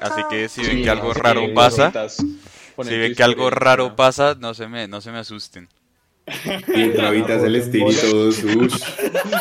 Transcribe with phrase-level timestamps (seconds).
[0.00, 4.36] Así que si ven Sí, que algo raro pasa, si ven que algo raro pasa,
[4.38, 5.68] no se me, no se me asusten.
[6.74, 8.72] Y gravitas el estilo y todo sush.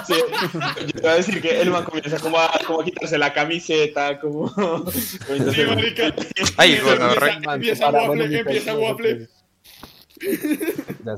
[0.06, 3.18] Sí, yo te voy a decir que el man comienza como a, como a quitarse
[3.18, 4.48] la camiseta, como...
[4.92, 6.14] Sí, marica.
[6.58, 9.28] Ay, Empieza- bueno, re- empieza, Waffle, empieza Waffle.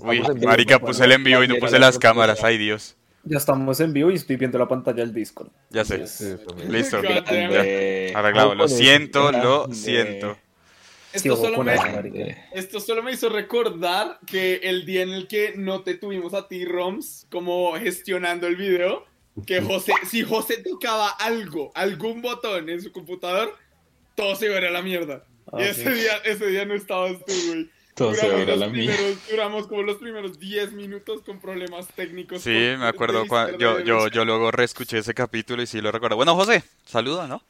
[0.04, 2.96] Uy, marica, puse el envío y no puse las cámaras, ay Dios.
[3.24, 5.50] Ya estamos en vivo y estoy viendo la pantalla del Discord.
[5.70, 6.00] Ya sé.
[6.70, 7.02] Listo.
[7.02, 8.18] God damn Ya.
[8.18, 8.56] Arreglado.
[8.56, 10.38] Lo siento, lo siento.
[11.14, 11.76] Sí, Esto ojo solo, me,
[12.54, 16.48] esto solo me hizo recordar que el día en el que no te tuvimos a
[16.48, 19.06] ti, Roms, como gestionando el video,
[19.46, 23.56] que José, si José tocaba algo, algún botón en su computador,
[24.16, 25.24] todo se iba a ir a la mierda.
[25.52, 25.82] Ah, y sí.
[25.82, 27.70] ese día, ese día no estabas tú, güey.
[27.96, 28.96] Todo se va a ir a la mierda.
[28.96, 32.42] primeros- Duramos como los primeros 10 minutos con problemas técnicos.
[32.44, 33.24] Sí, me acuerdo.
[33.24, 36.16] de cua- yo, yo, yo luego reescuché ese capítulo y sí lo recuerdo.
[36.18, 37.42] Bueno, José, saluda, ¿no?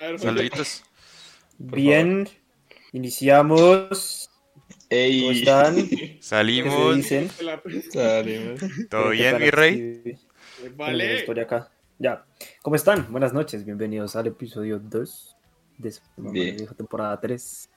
[0.00, 0.24] A ver, José.
[0.24, 0.82] Saluditos.
[1.58, 2.28] Bien,
[2.96, 4.30] iniciamos.
[4.88, 5.74] ¿Cómo están?
[5.88, 6.96] ¿Qué se Salimos.
[6.96, 7.28] dicen?
[7.42, 7.60] La-
[7.92, 8.60] salimos.
[8.88, 10.02] ¿Todo ¿Qué bien, mi rey?
[10.62, 11.16] la Vale.
[11.18, 11.70] historia acá.
[11.98, 12.24] Ya.
[12.62, 13.06] ¿Cómo están?
[13.10, 13.64] Buenas noches.
[13.64, 15.36] Bienvenidos al episodio 2
[15.78, 15.92] de
[16.32, 17.70] vieja temporada 3.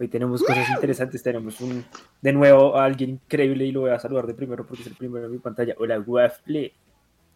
[0.00, 1.22] Hoy tenemos cosas interesantes.
[1.22, 1.84] Tenemos un
[2.22, 4.94] de nuevo a alguien increíble y lo voy a saludar de primero porque es el
[4.94, 5.74] primero en mi pantalla.
[5.78, 6.72] Hola, Waffle.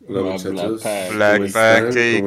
[0.06, 0.82] Hola muchachos.
[1.12, 1.52] Black.
[1.52, 2.22] Pancake.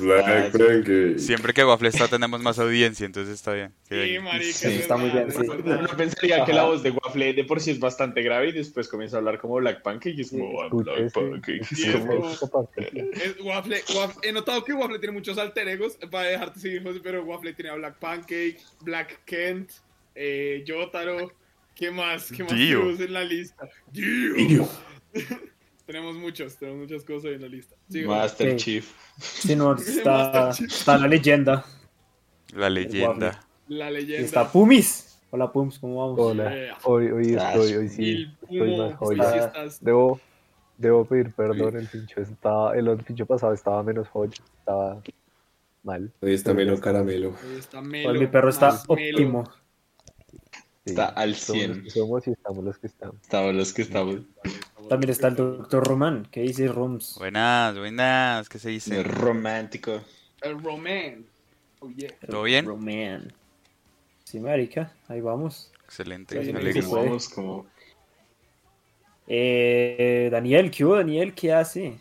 [0.00, 1.18] Black Pancake.
[1.18, 3.72] Siempre que Waffle está tenemos más audiencia, entonces está bien.
[3.88, 4.52] Sí, marica.
[4.52, 5.38] Sí, es está muy bien, sí.
[5.64, 8.86] Uno pensaría que la voz de Waffle de por sí es bastante grave y después
[8.88, 11.64] comienza a hablar como Black Pancake y es como "Ah, Black Pancake.
[11.64, 16.28] Sí, es como- es Waffle, Waffle- he notado que Waffle tiene muchos alter egos para
[16.28, 19.70] dejarte seguir, José, pero Waffle tiene a Black Pancake, Black Kent,
[20.14, 21.32] eh, Yotaro.
[21.74, 22.30] ¿Ququé más?
[22.30, 23.68] ¿Qué más en la lista?
[23.90, 24.68] Dio.
[25.90, 27.74] tenemos muchos, tenemos muchas cosas en la lista.
[28.06, 28.56] Master.
[28.56, 28.88] Chief.
[29.18, 31.64] Sí, no, está, está la leyenda.
[32.54, 33.44] La leyenda.
[33.66, 34.24] La Y leyenda.
[34.24, 35.18] está Pumis.
[35.32, 36.18] Hola, Pums, ¿cómo vamos?
[36.20, 39.22] Hola, Eh, hoy, hoy estoy, hoy sí, estoy más joya.
[39.24, 40.20] hoy sí estás- Debo,
[40.76, 45.00] debo pedir perdón, el pincho estaba, el pincho pasado estaba menos joya, estaba
[45.84, 46.12] mal.
[46.20, 47.28] Hoy está Melo Caramelo.
[47.48, 49.44] hoy está Hoy Melo, mi perro está óptimo.
[50.84, 51.68] Sí, Está al somos 100.
[51.70, 53.16] los que somos y estamos los que estamos.
[53.22, 54.16] Estamos los que estamos.
[54.88, 56.26] También está el doctor Román.
[56.30, 57.16] ¿Qué dice Roms?
[57.18, 58.48] Buenas, buenas.
[58.48, 59.02] ¿Qué se dice?
[59.02, 60.02] Romántico.
[60.40, 61.26] El Roman.
[61.80, 62.14] Oh, yeah.
[62.28, 62.66] ¿Todo bien?
[62.66, 63.32] Román.
[64.24, 65.72] Sí, marica, ahí vamos.
[65.84, 66.34] Excelente.
[66.44, 66.82] Sí, me sí, alegro.
[66.82, 66.88] sí.
[66.88, 67.66] Como vamos, como...
[69.26, 71.34] Eh, Daniel, ¿qué hubo, Daniel?
[71.34, 71.98] ¿Qué hace?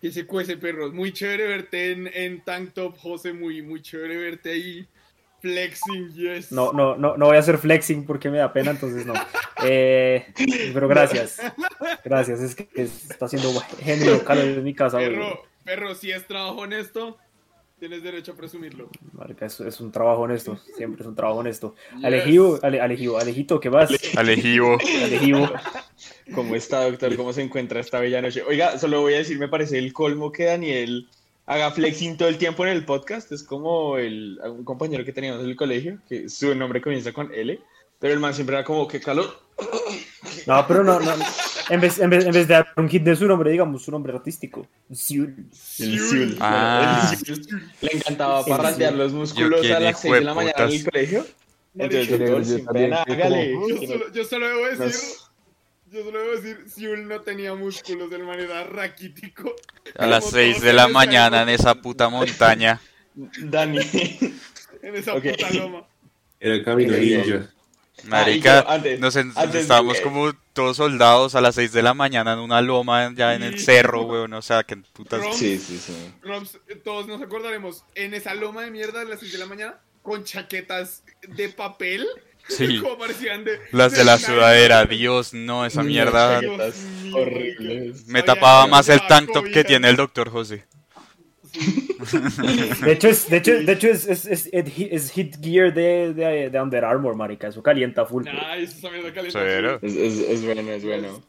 [0.00, 0.94] Que se cuece, perros.
[0.94, 3.32] Muy chévere verte en, en Tank Top, José.
[3.32, 4.88] Muy, muy chévere verte ahí
[5.40, 6.52] flexing, yes.
[6.52, 9.14] No, no, no, no voy a hacer flexing porque me da pena, entonces no.
[9.64, 10.26] Eh,
[10.72, 11.40] pero gracias.
[12.04, 14.98] Gracias, es que está haciendo genio calor en mi casa.
[14.98, 17.18] Perro, perro, si es trabajo honesto,
[17.78, 18.88] tienes derecho a presumirlo.
[19.12, 21.74] Marica, es, es un trabajo honesto, siempre es un trabajo honesto.
[21.96, 22.04] Yes.
[22.04, 23.90] Alejivo, ale, Alejivo, Alejito, ¿qué vas?
[24.16, 24.78] Alejivo.
[25.04, 25.50] Alejivo.
[26.34, 27.16] ¿Cómo está, doctor?
[27.16, 28.42] ¿Cómo se encuentra esta bella noche?
[28.42, 31.08] Oiga, solo voy a decir, me parece el colmo que Daniel
[31.48, 33.32] haga flexing todo el tiempo en el podcast.
[33.32, 37.32] Es como el, un compañero que teníamos en el colegio, que su nombre comienza con
[37.32, 37.58] L,
[37.98, 39.40] pero el man siempre era como, qué calor.
[40.46, 41.12] No, pero no, no.
[41.70, 43.90] En vez, en, vez, en vez de dar un hit de su nombre, digamos su
[43.90, 44.66] nombre artístico.
[44.94, 45.48] Ziul.
[45.78, 46.36] El Ziul.
[46.40, 47.12] Ah.
[47.80, 50.84] Le encantaba parrandear los músculos a ¿quién las hijo 6 de la mañana en el
[50.84, 51.26] colegio.
[51.76, 52.86] Entonces, Yo yo.
[53.68, 55.00] Yo solo, yo solo debo decir,
[55.90, 59.54] yo solo debo decir, Siul no tenía músculos de manera raquítico.
[59.96, 62.80] A las Como 6 todos de la mañana en esa puta montaña.
[63.14, 63.78] Dani.
[64.82, 65.24] En esa Ok.
[65.24, 65.86] puta loma.
[66.40, 66.64] Era el
[67.00, 67.50] ninja.
[68.04, 71.56] Marica, Ah, y yo, antes- nos en- antes, estábamos eh, como todos soldados a las
[71.56, 74.32] 6 de la mañana en una loma ya en el cerro, weón.
[74.34, 75.20] O sea, que putas.
[75.20, 76.14] Rom, Sí, sí, sí.
[76.22, 79.46] Roms, eh, todos nos acordaremos en esa loma de mierda a las 6 de la
[79.46, 82.06] mañana con chaquetas de papel.
[82.48, 82.78] Sí.
[82.82, 83.60] Como parecían de.
[83.72, 86.40] Las de la sudadera, Dios, no, esa mierda.
[87.12, 88.06] Horribles.
[88.06, 90.64] Me tapaba más el tank top que tiene el doctor José.
[92.84, 96.50] De hecho, es, de hecho, de hecho es, es, es, es hit gear de, de,
[96.50, 97.48] de Under Armour, marica.
[97.48, 98.24] Eso calienta full.
[98.24, 99.78] Calienta.
[99.82, 101.22] Es, es, es bueno, es bueno.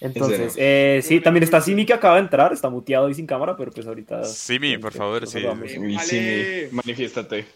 [0.00, 2.52] Entonces, eh, sí, también está Simi que acaba de entrar.
[2.52, 4.24] Está muteado y sin cámara, pero pues ahorita.
[4.24, 5.42] Simi, por favor, sí.
[5.42, 6.68] Vale.
[6.70, 7.46] manifiéstate.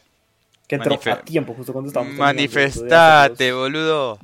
[0.72, 4.18] Que entró Manife- a tiempo, justo cuando estábamos Manifestate, boludo.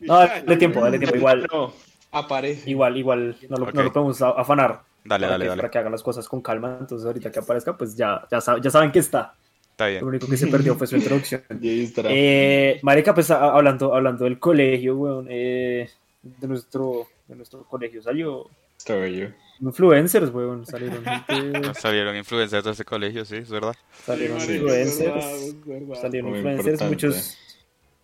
[0.00, 1.16] No, dale tiempo, dale tiempo.
[1.16, 1.72] Igual, No,
[2.12, 2.70] aparece.
[2.70, 3.36] igual, igual.
[3.48, 4.82] No lo, no lo podemos afanar.
[5.04, 5.60] Dale, para dale, que, dale.
[5.62, 6.76] Para que hagan las cosas con calma.
[6.78, 9.34] Entonces, ahorita que aparezca, pues ya, ya, sab- ya saben que está.
[9.72, 10.04] Está Lo bien.
[10.04, 11.42] único que se perdió fue su introducción.
[11.60, 12.02] Y ahí está.
[12.04, 15.90] Eh, marica, pues hablando, hablando del colegio, weón, eh,
[16.22, 18.46] de nuestro, de nuestro colegio salió
[18.78, 19.26] Estaba yo.
[19.60, 23.74] Influencers, weón, salieron gente, Salieron influencers de ese colegio, sí, es verdad.
[24.04, 26.00] salieron Sí, influencers, es verdad.
[26.00, 26.84] salieron Muy influencers, importante.
[27.06, 27.38] muchos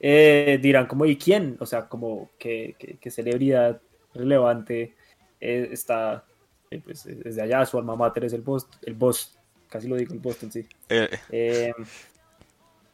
[0.00, 1.56] eh, dirán como, ¿y quién?
[1.60, 3.80] O sea, como, ¿qué, qué- qué celebridad
[4.14, 4.94] relevante
[5.40, 6.24] eh, está,
[6.70, 10.12] eh, pues, desde allá, su alma mater es el Boston, el Boston, casi lo digo,
[10.14, 10.66] el Boston, sí.
[10.88, 11.72] Eh, Eh,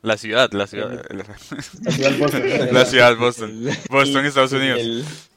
[0.02, 1.04] la ciudad, la ciudad.
[1.10, 1.24] la
[1.92, 2.42] ciudad Boston,
[2.72, 3.64] La ciudad Boston.
[3.88, 5.30] Boston, Estados Unidos.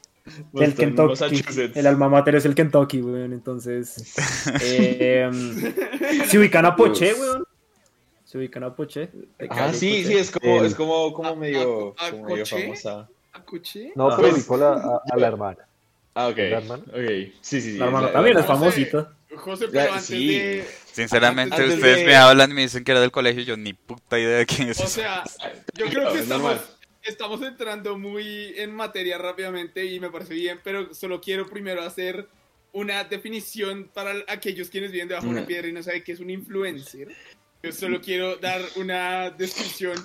[0.55, 1.77] El, Kentucky, Massachusetts.
[1.77, 4.15] el alma mater es el Kentucky, weón, entonces
[4.61, 5.29] eh,
[6.27, 7.43] se ubican a Poché, weón,
[8.23, 9.09] se ubican a Poché.
[9.37, 12.23] de Ah, sí, sí, es como, El- es como, como ¿A- medio, a- a como
[12.25, 12.61] medio coche?
[12.63, 13.07] famosa.
[13.33, 13.91] ¿Acuché?
[13.95, 15.57] No, Ah, pero pues- ubicó la- a, a la hermana.
[16.15, 16.37] Ah, ok.
[16.37, 16.83] ¿La hermana?
[16.87, 16.95] Ok,
[17.41, 17.77] sí, sí, sí.
[17.77, 19.11] La hermana también es famosita.
[19.35, 20.27] José, pero antes sí.
[20.29, 20.65] de...
[20.93, 23.57] Sinceramente, Antes ustedes de- me hablan y me dicen que era del colegio y yo
[23.57, 24.79] ni puta idea de quién es.
[24.79, 25.23] O sea,
[25.73, 26.65] yo creo No, que es estamos, normal.
[27.05, 32.27] Estamos entrando muy en materia rápidamente y me parece bien, pero solo quiero primero hacer
[32.73, 36.19] una definición para aquellos quienes viven debajo de una piedra y no saben qué es
[36.19, 37.15] un influencer.
[37.63, 39.95] Yo solo quiero dar una descripción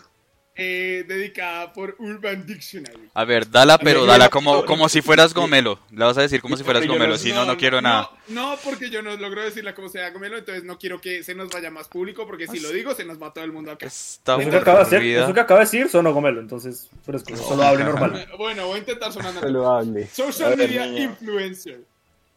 [0.56, 3.08] eh, dedicada por Urban Dictionary.
[3.14, 5.78] A ver, dala, pero dala como, como si fueras gomelo.
[5.90, 8.10] Le vas a decir como si fueras no- gomelo, si no, no quiero nada.
[8.28, 11.48] No, porque yo no logro decirla como sea Gomelo, entonces no quiero que se nos
[11.50, 13.86] vaya más público, porque si lo digo se nos va todo el mundo acá.
[13.86, 17.36] Está Eso que acaba de hacer, eso que acaba de decir sonó gomelo, entonces fresco,
[17.36, 18.28] solo hable normal.
[18.38, 19.32] Bueno, voy a intentar sonar.
[19.40, 20.06] Saludable.
[20.08, 21.02] Social ver, media niña.
[21.04, 21.80] influencer.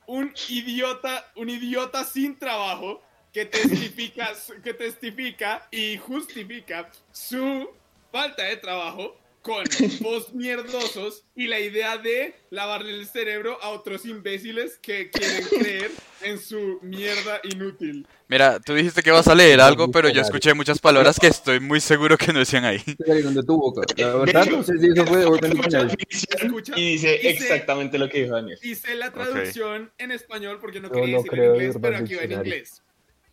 [0.05, 3.01] Un idiota, un idiota sin trabajo
[3.33, 4.31] que testifica,
[4.63, 7.67] que testifica y justifica su
[8.13, 9.63] falta de trabajo con
[10.03, 15.91] post mierdosos y la idea de lavarle el cerebro a otros imbéciles que quieren creer
[16.21, 18.05] en su mierda inútil.
[18.27, 21.59] Mira, tú dijiste que vas a leer algo, pero yo escuché muchas palabras que estoy
[21.59, 22.83] muy seguro que no decían ahí.
[22.85, 23.81] de tu boca.
[23.97, 28.59] La verdad, no sé si eso fue Escucha y dice exactamente lo que dijo Daniel.
[28.61, 32.31] Hice la traducción en español porque no quería decir en inglés, pero aquí va en
[32.31, 32.83] inglés.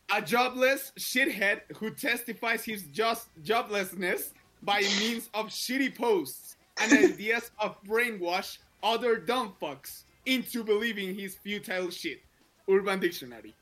[0.08, 7.50] A jobless shithead who testifies his just joblessness by means of shitty posts and ideas
[7.58, 12.20] of brainwash other dumb fucks into believing his futile shit.
[12.68, 13.54] Urban Dictionary.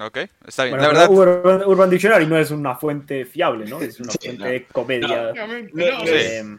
[0.00, 0.76] Ok, está bien.
[0.76, 3.80] Bueno, La verdad, Urban, Urban Dictionary no es una fuente fiable, ¿no?
[3.80, 4.50] Es una Sí, fuente no.
[4.50, 5.32] de comedia.
[5.34, 6.04] No, no.
[6.06, 6.58] eh,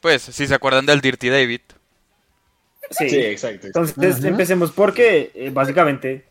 [0.00, 1.60] pues, si se acuerdan del Dirty David,
[2.90, 3.08] sí.
[3.08, 3.66] Sí, exacto.
[3.68, 6.26] Entonces empecemos porque eh, básicamente,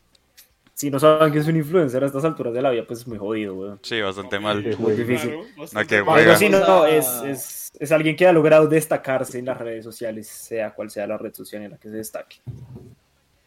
[0.80, 3.08] si no saben que es un influencer a estas alturas de la vida, pues es
[3.08, 3.80] muy jodido, weón.
[3.82, 4.64] sí, bastante mal.
[4.64, 5.32] Sí, Muy difícil.
[5.32, 6.04] Claro, bastante.
[6.04, 9.84] Pero sí, no, no, es, es, es alguien que ha logrado destacarse en las redes
[9.84, 12.38] sociales, sea cual sea la red social en la que se destaque.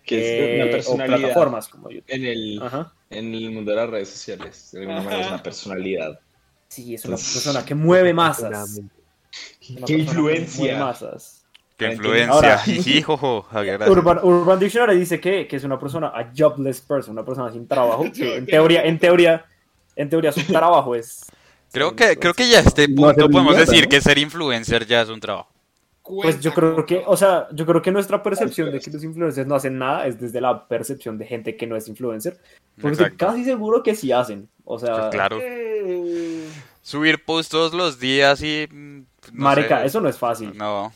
[0.04, 2.04] Que es Eh, una o personalidad plataformas como YouTube.
[2.08, 2.92] en el, Ajá.
[3.10, 4.70] en el mundo de las redes sociales.
[4.72, 6.18] De alguna manera es una personalidad.
[6.68, 8.78] Sí, es una persona que mueve masas.
[8.78, 8.88] Una
[9.60, 10.60] ¡Qué persona que influencia!
[10.64, 11.39] mueve masas.
[11.86, 12.32] Qué influencia.
[12.32, 12.62] Ahora-
[13.04, 13.46] jojo.
[13.52, 13.62] Ah.
[13.88, 17.66] Urban, Urban Dictionary dice que, que es una persona, a jobless person, una persona sin
[17.66, 18.04] trabajo.
[18.12, 19.44] que en teoría, en teoría,
[19.96, 21.24] en teoría su trabajo es.
[21.72, 23.88] Creo que, creo que ya a este punto podemos decir ¿no?
[23.88, 25.48] que ser influencer ya es un trabajo.
[26.02, 29.46] Pues yo creo que, o sea, yo creo que nuestra percepción de que los influencers
[29.46, 32.38] no hacen nada es desde la percepción de gente que no es influencer.
[32.80, 34.48] Porque estoy casi seguro que sí hacen.
[34.64, 35.38] O sea, Pues claro.
[35.40, 36.48] Eh,
[36.82, 38.66] Subir posts todos los días y.
[38.68, 38.96] mm,
[39.32, 39.86] no marica, sé.
[39.86, 40.56] eso no es fácil.
[40.56, 40.92] No.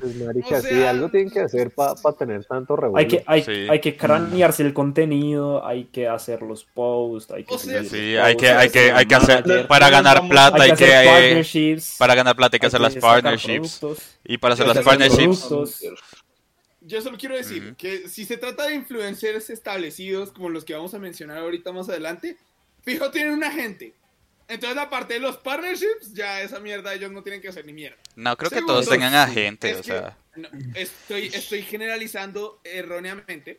[0.00, 2.98] Pues, marica, O sí, algo tienen que hacer para tener tanto revuelo.
[2.98, 3.66] Hay que, hay, Sí.
[3.70, 7.90] hay que cranearse el contenido, hay que hacer los posts, hay que O sea, subir
[7.90, 9.40] Sí, los hay posts, que, hay que, hay que hacer.
[9.46, 13.78] manager, Para ganar plata hay que Para ganar plata hay que hacer las partnerships.
[13.78, 15.40] productos, Y para hacer las partnerships.
[15.40, 15.80] productos.
[16.82, 20.94] Yo solo quiero decir que si se trata de influencers establecidos como los que vamos
[20.94, 22.36] a mencionar ahorita más adelante,
[22.82, 23.92] fijo tienen un agente.
[24.48, 27.96] Entonces, aparte de los partnerships, ya esa mierda ellos no tienen que hacer ni mierda.
[28.14, 30.16] No, creo que todos tengan agente, Es o sea.
[30.36, 33.58] no, estoy, estoy generalizando erróneamente,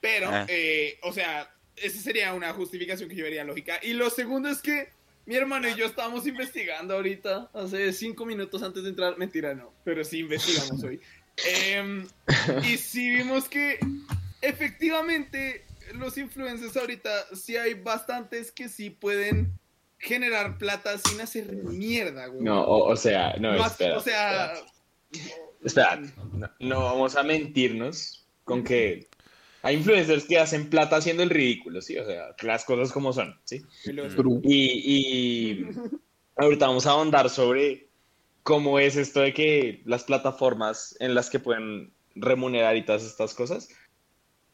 [0.00, 0.46] pero, Ah.
[0.48, 3.78] eh, o sea, esa sería una justificación que yo vería lógica.
[3.82, 4.88] Y lo segundo es que
[5.26, 9.18] mi hermano y yo estábamos investigando ahorita, hace cinco minutos antes de entrar.
[9.18, 11.00] Mentira, no, pero sí investigamos hoy.
[11.64, 12.06] Em,
[12.64, 13.78] y sí vimos que
[14.42, 19.52] efectivamente los influencers ahorita sí hay bastantes que sí pueden
[20.00, 22.42] generar plata sin hacer mierda, güey.
[22.42, 23.96] No, o, o sea, no, Más- espera.
[23.98, 24.54] o sea,
[25.62, 26.00] Espera,
[26.32, 29.08] no, no vamos a mentirnos con que
[29.62, 31.98] hay influencers que hacen plata haciendo el ridículo, ¿sí?
[31.98, 33.62] O sea, las cosas como son, ¿sí?
[34.44, 35.66] Y, y
[36.36, 37.88] ahorita vamos a ahondar sobre
[38.42, 43.34] cómo es esto de que las plataformas en las que pueden remunerar y todas estas
[43.34, 43.68] cosas,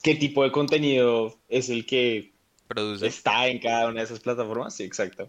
[0.03, 2.33] qué tipo de contenido es el que
[2.69, 3.07] Produce.
[3.07, 5.29] está en cada una de esas plataformas, sí, exacto.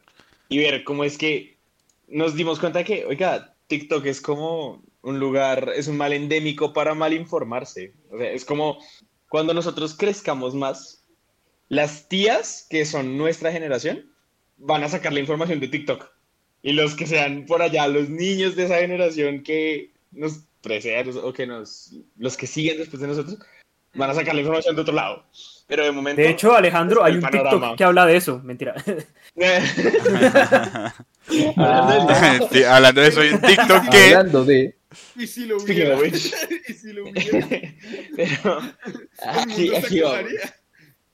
[0.49, 1.57] Y ver cómo es que
[2.07, 6.93] nos dimos cuenta que, oiga, TikTok es como un lugar, es un mal endémico para
[6.93, 7.93] mal informarse.
[8.09, 8.79] O sea, es como
[9.29, 11.03] cuando nosotros crezcamos más,
[11.69, 14.11] las tías que son nuestra generación
[14.57, 16.09] van a sacar la información de TikTok.
[16.63, 21.33] Y los que sean por allá, los niños de esa generación que nos preceden o
[21.33, 23.37] que nos, los que siguen después de nosotros,
[23.93, 25.25] van a sacar la información de otro lado.
[25.67, 26.21] Pero de momento...
[26.21, 27.49] De hecho, Alejandro, hay un panorama.
[27.51, 28.39] TikTok que habla de eso.
[28.43, 28.73] Mentira.
[31.29, 33.97] Sí, hablando de eso, hay un TikTok que.
[34.15, 34.75] Hablando de.
[35.15, 35.97] Y si lo hubiera.
[36.67, 37.47] y si lo hubiera.
[38.15, 38.61] Pero
[39.21, 40.15] aquí, aquí vamos.
[40.17, 40.55] acabaría.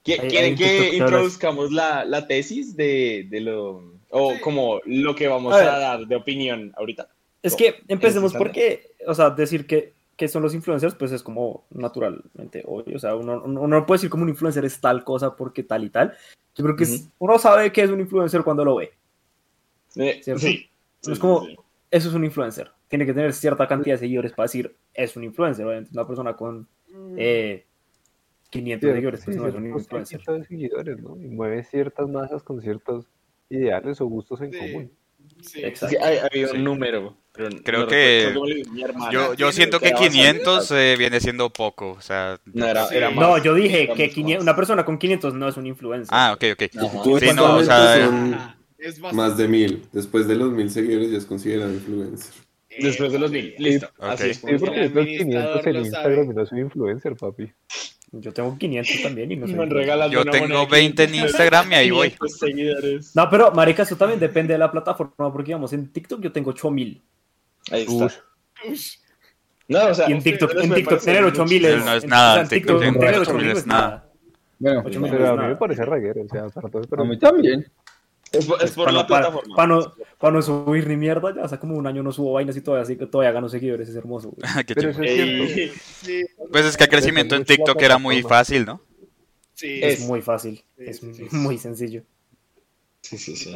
[0.05, 3.93] ¿Qui- Hay- ¿Quieren que introduzcamos la, la tesis de, de lo...
[4.10, 4.39] o Sí.
[4.41, 7.07] como lo que vamos A dar de opinión ahorita?
[7.41, 11.65] Es que empecemos porque, o sea, decir que, que son los influencers, pues es como
[11.72, 12.96] naturalmente obvio.
[12.96, 15.89] O sea, uno, no puede decir como un influencer es tal cosa porque tal y
[15.89, 16.13] tal.
[16.55, 18.91] Yo creo que es- uno sabe que es un influencer cuando lo ve.
[19.96, 20.70] Eh, sí.
[21.08, 21.46] Es como-
[21.91, 22.72] Eso es un influencer.
[22.88, 25.65] Tiene que tener cierta cantidad de seguidores para decir es un influencer.
[25.65, 26.67] Obviamente, una persona con
[27.17, 27.65] eh,
[28.50, 30.22] 500 seguidores, pues no es un influencer.
[30.22, 31.15] de seguidores, ¿no?
[31.17, 33.05] Y mueve ciertas masas con ciertos
[33.50, 34.60] ideales o gustos en Sí.
[34.60, 34.91] común.
[35.41, 35.63] Sí.
[35.63, 35.96] Exacto.
[35.98, 37.15] Sí, hay, un número.
[37.36, 39.12] Pero Creo no que- recuerdo hermana.
[39.12, 41.92] Yo, yo siento que era bastante 500 eh, viene siendo poco.
[41.92, 42.38] O sea.
[42.46, 42.96] No, era, Sí.
[42.96, 43.16] más.
[43.16, 44.44] No, yo dije que mucho 500 más.
[44.44, 46.10] una persona con 500 no es un influencer.
[46.12, 46.63] Ah, ok, ok.
[47.20, 49.16] Sí, no, o sea, Es bastante.
[49.16, 49.84] más de mil.
[49.92, 52.34] Después de los mil seguidores ya es considerado influencer.
[52.80, 53.54] Después de los mil.
[53.58, 53.88] Listo.
[53.98, 54.04] Ok.
[54.04, 54.38] Así es.
[54.38, 57.52] Sí, porque administrador 500 en Instagram y no soy influencer, papi.
[58.16, 61.72] Yo tengo 500 también y no regalas Yo tengo moneda de 20 en 500 Instagram
[61.72, 62.10] y ahí voy.
[62.12, 63.16] 500 seguidores.
[63.16, 66.52] No, pero marica, eso también depende de la plataforma, porque digamos, en TikTok yo tengo
[66.52, 67.02] 8000.
[67.72, 68.05] Ahí está.
[68.70, 68.98] Ush.
[69.67, 71.79] No, o sea, Y en TikTok, en TikTok tener 8000 muchísimo.
[71.79, 74.10] es, No es nada, en TikTok TikTok tener tener 8000 8000 es nada.
[74.60, 76.89] Bueno, 8000 no Pero es a mí me parece reguero, o sea, para todos, a
[76.89, 77.65] pero mí también.
[78.32, 79.55] Es por, es por Para, la para- plataforma.
[79.55, 82.58] para no, para no subir ni mierda, ya hace como un año no subo vainas
[82.58, 84.34] y todavía, así que todavía gano seguidores, es hermoso.
[84.67, 85.72] Pero eso es cierto.
[86.01, 88.82] Sí, Pues es que el crecimiento en TikTok era muy fácil, ¿no?
[89.53, 89.79] sí.
[89.84, 91.27] Es, Es- muy fácil, sí, es sí, sí.
[91.32, 92.01] muy sencillo.
[93.01, 93.55] Sí, sí, sí.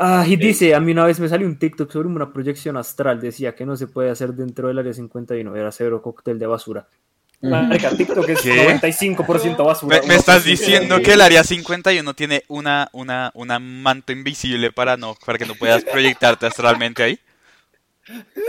[0.00, 3.20] Ah, y dice, a mí una vez me salió un TikTok sobre una proyección astral,
[3.20, 6.86] decía que no se puede hacer dentro del área 51, era cero cóctel de basura.
[7.40, 8.78] Marica, TikTok es ¿Qué?
[8.80, 10.00] 95% basura.
[10.00, 14.96] Me, me estás diciendo que el área 51 tiene una, una, una manto invisible para
[14.96, 17.18] no, para que no puedas proyectarte astralmente ahí.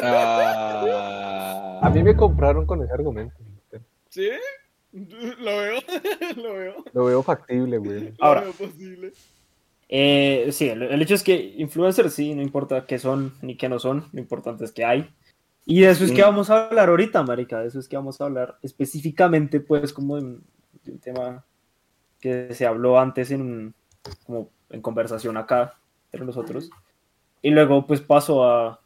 [0.03, 3.35] Ah, A mí me compraron con ese argumento.
[4.09, 4.29] ¿Sí?
[4.91, 5.79] Lo veo,
[6.35, 6.85] lo veo.
[6.93, 8.13] Lo veo factible, güey.
[8.19, 8.41] Ahora.
[8.41, 9.13] Lo veo posible.
[9.89, 13.67] Eh, sí, el, el hecho es que influencers sí, no importa qué son ni qué
[13.69, 15.10] no son, lo importante es que hay.
[15.65, 16.25] Y de eso es que Mm.
[16.25, 20.15] vamos a hablar ahorita, marica, de eso es que vamos a hablar específicamente, pues, como
[20.19, 20.38] de,
[20.84, 21.46] de un tema
[22.19, 23.74] que se habló antes en,
[24.25, 25.75] como en conversación acá
[26.12, 26.69] entre nosotros.
[27.41, 28.79] Y luego, pues, paso a,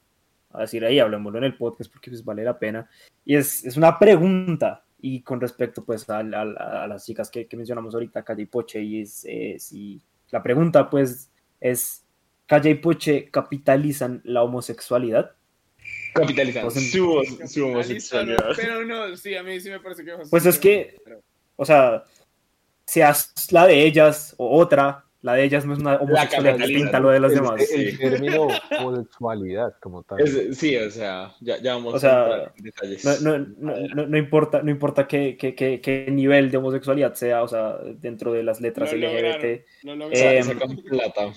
[0.52, 2.90] a decir ahí, hablemoslo en el podcast porque pues vale la pena.
[3.26, 7.46] Y es, es una pregunta, y con respecto, pues, a, a- a las chicas que,
[7.48, 10.02] que mencionamos ahorita, Calle y Poche, y es eh, si
[10.34, 11.30] la pregunta, pues,
[11.62, 12.04] es,
[12.48, 15.32] ¿Calle y Poche capitalizan la homosexualidad?
[16.14, 18.50] capitalizando Pues en- su, su homosexualidad.
[18.56, 21.22] pero no, sí, a mí sí me parece que Pues es que- pero-
[21.56, 22.04] O sea,
[22.86, 27.00] seas la de ellas o otra, la de ellas no es una homosexualidad distinta a
[27.00, 27.62] lo de las el- demás.
[27.72, 27.98] El Sí.
[27.98, 28.48] término
[28.80, 30.22] homosexualidad como tal.
[30.22, 33.22] Es- sí, o sea, ya, ya vamos O sea, a entrar en detalles.
[33.22, 37.42] No, no, no, no- importa, no importa qué, qué, qué- qué nivel de homosexualidad sea,
[37.44, 40.38] o sea, dentro de las letras LGBT, lograron, lo lograron.
[40.38, 41.34] Eh, Sacan plata.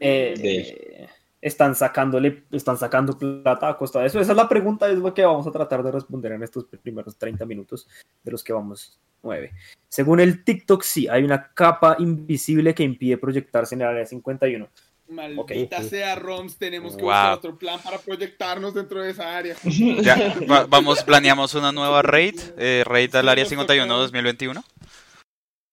[0.00, 1.08] eh, De- eh,
[1.40, 4.20] están sacándole, están sacando plata a costa de eso.
[4.20, 7.16] Esa es la pregunta, es lo que vamos a tratar de responder en estos primeros
[7.16, 7.86] 30 minutos,
[8.22, 9.52] de los que vamos 9.
[9.88, 14.68] Según el TikTok, sí, hay una capa invisible que impide proyectarse en el área 51.
[15.08, 15.82] Maldita Ok.
[15.84, 17.12] sea ROMS, tenemos que Wow.
[17.12, 19.54] buscar otro plan para proyectarnos dentro de esa área.
[20.02, 24.64] Ya, va- vamos, planeamos una nueva raid, eh, raid al área 51 2021.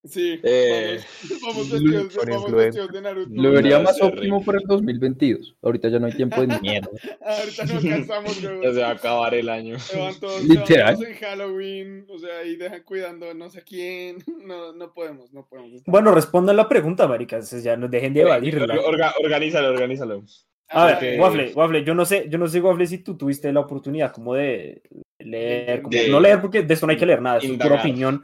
[0.05, 2.65] Sí, Eh, vamos, vamos vestidos, con vamos influencer.
[2.65, 3.31] vestidos de Naruto.
[3.33, 5.55] Lo vería más óptimo para el 2022.
[5.62, 6.89] Ahorita ya no hay tiempo de mierda.
[7.25, 9.77] Ahorita no alcanzamos, ya se va a acabar el año.
[10.19, 11.01] Todos, Literal.
[11.01, 14.17] en Halloween, o sea, y dejan cuidando no sé quién.
[14.45, 15.81] No, no podemos, no podemos.
[15.86, 18.75] Bueno, respondan la pregunta, maricas, ya no dejen de evadirla.
[18.75, 20.24] Orga- organízalo, organízalo.
[20.69, 23.60] A ver, Waffle, Waffle, yo no sé, yo no sé, Waffle, si tú tuviste la
[23.60, 24.81] oportunidad como de
[25.19, 27.75] leer, como- De- no leer porque de esto no hay que leer nada, es pura
[27.75, 28.24] opinión,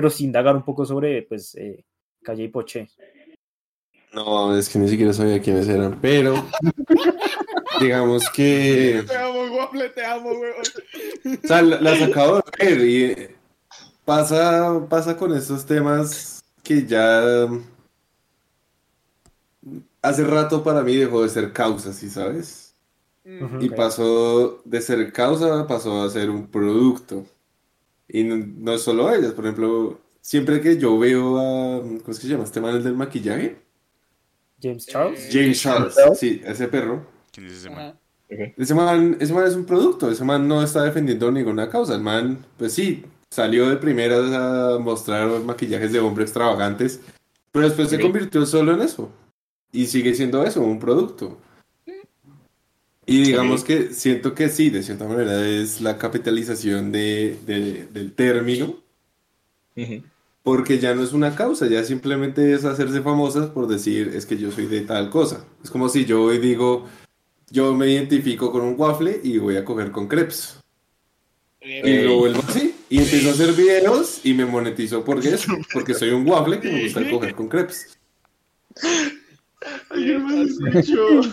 [0.00, 1.84] pero sin indagar un poco sobre, pues, eh,
[2.22, 2.88] Calle y Poche.
[4.14, 6.42] No, es que ni siquiera sabía quiénes eran, pero
[7.78, 10.54] digamos que Te amo, Waffle, te amo, weón.
[11.44, 13.28] o sea, la- las acabo de ver y
[14.06, 17.46] pasa, pasa con estos temas que ya
[20.00, 22.74] hace rato para mí dejó de ser causa, ¿sí sabes?
[23.26, 27.26] Ujú, Y pasó de ser causa, pasó a ser un producto.
[28.12, 32.18] Y no, no es solo ellas, por ejemplo, siempre que yo veo a, ¿cómo es
[32.18, 32.44] que se llama?
[32.44, 33.56] Este man el del maquillaje.
[34.60, 35.28] James Charles.
[35.32, 37.06] James Charles, sí, ese perro.
[37.32, 37.98] ¿Quién es ese man?
[38.28, 41.94] Ese man, ese man es un producto, ese man no está defendiendo ninguna causa.
[41.94, 47.00] El man, pues sí, salió de primeras a mostrar maquillajes de hombre extravagantes,
[47.50, 49.10] pero después se convirtió solo en eso.
[49.72, 51.38] Y sigue siendo eso, un producto.
[53.06, 58.12] Y digamos que siento que sí, de cierta manera es la capitalización de, de- del
[58.12, 58.76] término,
[59.76, 60.02] Ujú.
[60.42, 64.36] porque ya no es una causa, ya simplemente es hacerse famosas por decir es que
[64.36, 65.44] yo soy de tal cosa.
[65.64, 66.86] Es como si yo hoy digo,
[67.50, 70.58] yo me identifico con un waffle y voy a coger con crepes.
[71.62, 72.04] Y Ey.
[72.04, 72.74] lo vuelvo así.
[72.90, 76.70] Y empiezo a hacer videos y me monetizo porque eso, porque soy un waffle que
[76.70, 77.98] me gusta coger con crepes.
[79.90, 81.06] Alguien más escuchó.
[81.06, 81.32] Coño,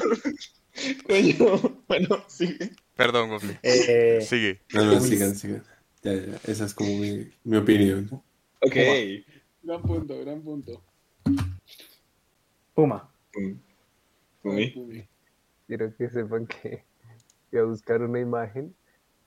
[1.88, 2.72] bueno, sigue.
[2.96, 3.60] Perdón, Waffle.
[3.64, 4.62] Eh, Sigue.
[4.74, 5.64] No, no, sigan, sigan.
[6.02, 8.10] Ya, ya, esa es como mi, mi opinión.
[8.62, 8.76] Ok.
[9.64, 10.84] Gran punto, gran punto.
[12.74, 13.10] Puma.
[13.34, 13.60] Pum.
[14.42, 15.08] Pumi.
[15.68, 16.84] Quiero que sepan que
[17.52, 18.74] voy a buscar una imagen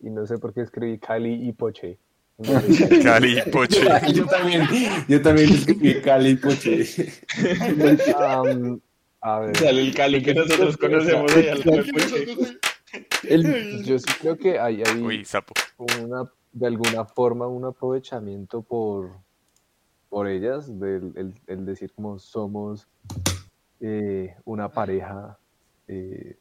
[0.00, 1.98] y no sé por qué escribí Cali y Poche.
[3.02, 3.82] Cali, Poche.
[4.14, 4.66] Yo también,
[5.08, 6.86] yo también escribí Cali Poche.
[8.16, 8.80] Am,
[9.20, 9.56] a ver.
[9.56, 11.62] Sale el Cali que nosotros conocemos allá al.
[13.24, 15.54] El- yo sí creo que hay, hay Uy, sapo.
[15.78, 19.10] una, de alguna forma un aprovechamiento por,
[20.08, 22.88] por ellas, del el, el decir como somos
[23.80, 25.38] eh, una pareja,
[25.86, 26.36] eh,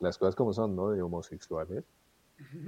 [0.00, 0.90] las cosas como son, ¿no?
[0.90, 1.84] De homosexuales.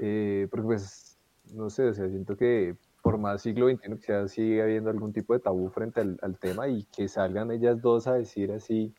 [0.01, 1.17] Eh, porque pues,
[1.55, 5.13] no sé, o sea, siento que por más siglo XXI que sea, sigue habiendo algún
[5.13, 8.95] tipo de tabú frente al, al tema y que salgan ellas dos a decir así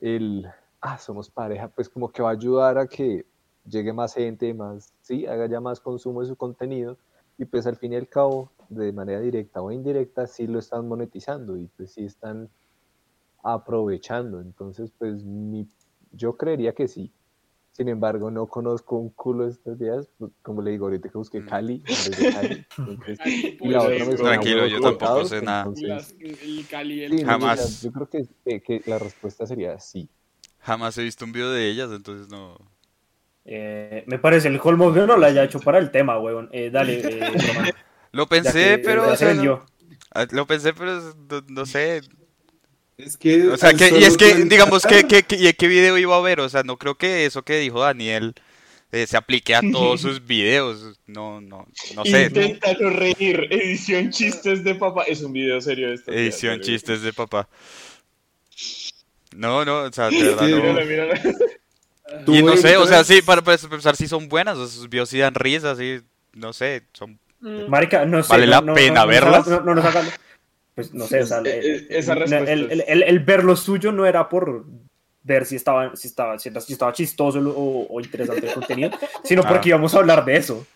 [0.00, 0.46] el,
[0.80, 3.26] ah, somos pareja, pues como que va a ayudar a que
[3.66, 6.96] llegue más gente, más, sí, haga ya más consumo de su contenido
[7.38, 10.86] y pues al fin y al cabo, de manera directa o indirecta, sí lo están
[10.86, 12.48] monetizando y pues sí están
[13.42, 14.40] aprovechando.
[14.40, 15.66] Entonces, pues mi,
[16.12, 17.12] yo creería que sí.
[17.80, 21.16] Sin embargo, no conozco un culo de estos días, pues, como le digo, ahorita que
[21.16, 23.94] busqué Cali, de Cali, entonces, Cali, y la Poche.
[23.94, 25.62] otra me suena Tranquilo, yo tampoco sé nada.
[25.62, 27.82] entonces, el Cali, sí, el o sea, Jamás.
[27.82, 30.10] yo creo que, eh, que la respuesta sería sí.
[30.58, 32.58] Jamás he visto un video de ellas, entonces no.
[33.46, 36.50] Eh, me parece el colmo que no lo haya hecho para el tema, weón.
[36.52, 37.70] Eh, dale, eh, Román,
[38.12, 39.10] Lo pensé, que pero.
[39.10, 39.32] o sea,
[40.32, 41.00] lo pensé, pero
[41.48, 42.02] no sé.
[43.04, 45.96] Es que, O sea, que, y es que, digamos, que, que, que- ¿y qué video
[45.98, 46.40] iba a ver?
[46.40, 48.34] O sea, no creo que eso que dijo Daniel
[48.92, 50.98] eh, se aplique a todos sus videos.
[51.06, 52.24] No, no, no sé.
[52.24, 53.46] Intenta no reír.
[53.50, 55.04] Edición chistes de papá.
[55.04, 57.48] Es un video serio días, Edición chistes de papá.
[59.34, 60.56] No, no, o sea, de verdad Sí, no.
[60.62, 61.20] Mírala, mírala.
[62.26, 64.76] Tú Y no sé, o sea, sí, para, para pensar si son buenas, o sea,
[64.76, 66.00] sus videos sí dan risas, sí,
[66.34, 67.18] no sé, son...
[67.68, 68.28] Marica, no sé.
[68.28, 69.46] ¿Vale no- la no- pena no- no nos verlas?
[69.46, 70.04] No, no nos haga-
[70.74, 74.28] Pues no sé, o sea, el, Eh, esa el- el- ver lo suyo no era
[74.28, 74.64] por
[75.22, 78.90] ver si estaba, si estaba, si estaba chistoso o, o interesante el contenido,
[79.24, 79.48] sino Ah.
[79.48, 80.66] porque íbamos a hablar de eso.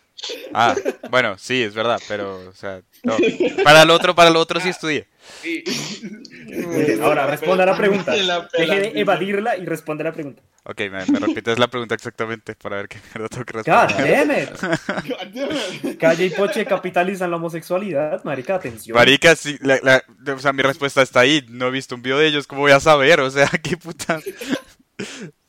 [0.52, 0.74] Ah,
[1.11, 3.16] bueno, sí, es verdad, pero, o sea, no.
[3.64, 5.07] Para el otro, para el otro sí estudié.
[5.43, 5.65] Sí.
[7.03, 8.13] Ahora responda a la pregunta.
[8.13, 10.43] Deje de evadirla y responde a la pregunta.
[10.65, 14.27] Ok, me, me repites la pregunta exactamente para ver qué mierda tengo que God responder.
[14.27, 15.99] damn it.
[15.99, 18.95] Calle y Poche capitalizan la homosexualidad, marica, atención.
[18.97, 22.19] Marica, sí, la, la- o sea, mi respuesta está ahí, no he visto un video
[22.19, 23.21] de ellos, ¿cómo voy a saber?
[23.21, 24.21] O sea, qué puta...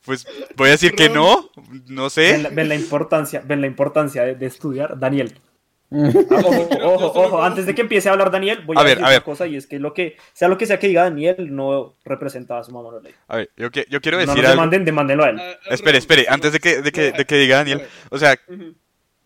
[0.04, 1.50] Pues voy a decir que no,
[1.86, 2.38] no Ven sé.
[2.38, 4.98] la, ven la importancia, ven la importancia de, de estudiar.
[5.00, 5.34] Daniel.
[6.30, 8.98] Ah, ojo, ojo, ojo, antes de que empiece a hablar Daniel, voy a, A ver,
[8.98, 11.04] decir a una cosa y es que lo que sea lo que sea que diga
[11.04, 12.90] Daniel no representa a su mamá.
[12.90, 15.38] No, A ver, yo, que- yo quiero no decir demanden, demándenlo a él.
[15.40, 18.36] Ah, Espere, espere, antes de que, de que, de que diga Daniel, o sea.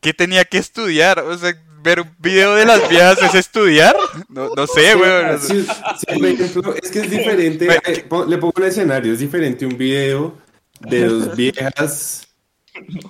[0.01, 1.18] ¿qué tenía que estudiar?
[1.20, 3.94] O sea, ver un video de las viejas es estudiar?
[4.29, 5.38] No, no sé, weón.
[5.40, 7.68] Sí, sí, por ejemplo, es que es diferente.
[7.87, 10.37] Eh, le pongo un escenario: es diferente un video
[10.81, 12.27] de dos viejas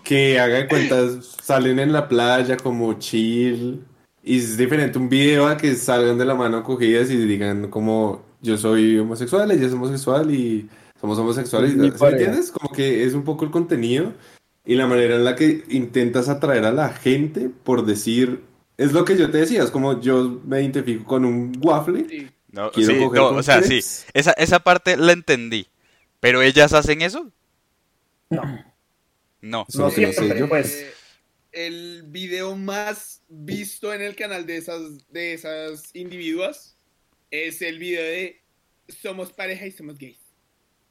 [0.04, 3.84] que hagan cuentas, salen en la playa como chill.
[4.22, 8.22] Y es diferente un video a que salgan de la mano cogidas y digan, como
[8.42, 10.68] yo soy homosexual, ella es homosexual y
[11.00, 11.72] somos homosexuales.
[11.72, 12.16] ¿Sí me pareja.
[12.24, 12.50] entiendes?
[12.50, 14.12] Como que es un poco el contenido
[14.64, 18.42] y la manera en la que intentas atraer a la gente por decir.
[18.76, 22.28] Es lo que yo te decía, es como yo me identifico con un waffle Sí.
[22.52, 23.68] No, Quiero sí, coger no, o sea, sí.
[23.68, 24.06] tres.
[24.12, 25.68] Esa, esa parte la entendí.
[26.18, 27.30] ¿Pero ellas hacen eso?
[28.30, 28.42] No,
[29.40, 29.66] No.
[29.74, 30.48] No siempre, yo.
[30.48, 30.74] pues.
[30.82, 30.92] Eh,
[31.52, 36.76] el video más visto en el canal de esas, de esas individuas
[37.30, 38.40] es el video de
[38.88, 40.18] Somos pareja y somos gays.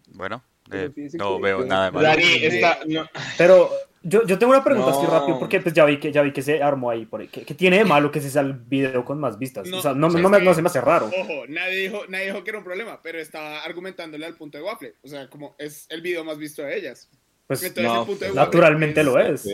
[0.07, 2.07] Bueno, eh, no veo nada de malo.
[2.07, 2.79] Dani está.
[2.87, 3.07] no,
[3.37, 3.69] Pero
[4.01, 5.11] yo, yo tengo una pregunta así No.
[5.11, 7.05] rápido, porque pues ya vi que ya vi que se armó ahí.
[7.05, 7.27] Por ahí.
[7.27, 9.67] ¿Qué, qué tiene de malo que ese sea el video con más vistas?
[9.67, 11.07] No, o sea, no, sí, no, me, no se me hace raro.
[11.07, 14.63] Ojo, nadie dijo, nadie dijo que era un problema, pero estaba argumentándole al punto de
[14.63, 14.95] Waffle.
[15.03, 17.09] O sea, como es el video más visto de ellas.
[17.49, 19.49] Pues Entonces no, el punto de pues, naturalmente lo es.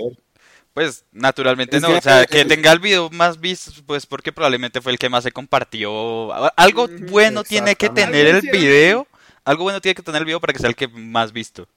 [0.73, 4.33] Pues naturalmente Es no, que- o sea, que tenga el video más visto, pues porque
[4.33, 6.33] probablemente fue el que más se compartió.
[6.57, 9.07] Algo bueno tiene que tener el video,
[9.45, 11.69] algo bueno tiene que tener el video para que sea el que más visto.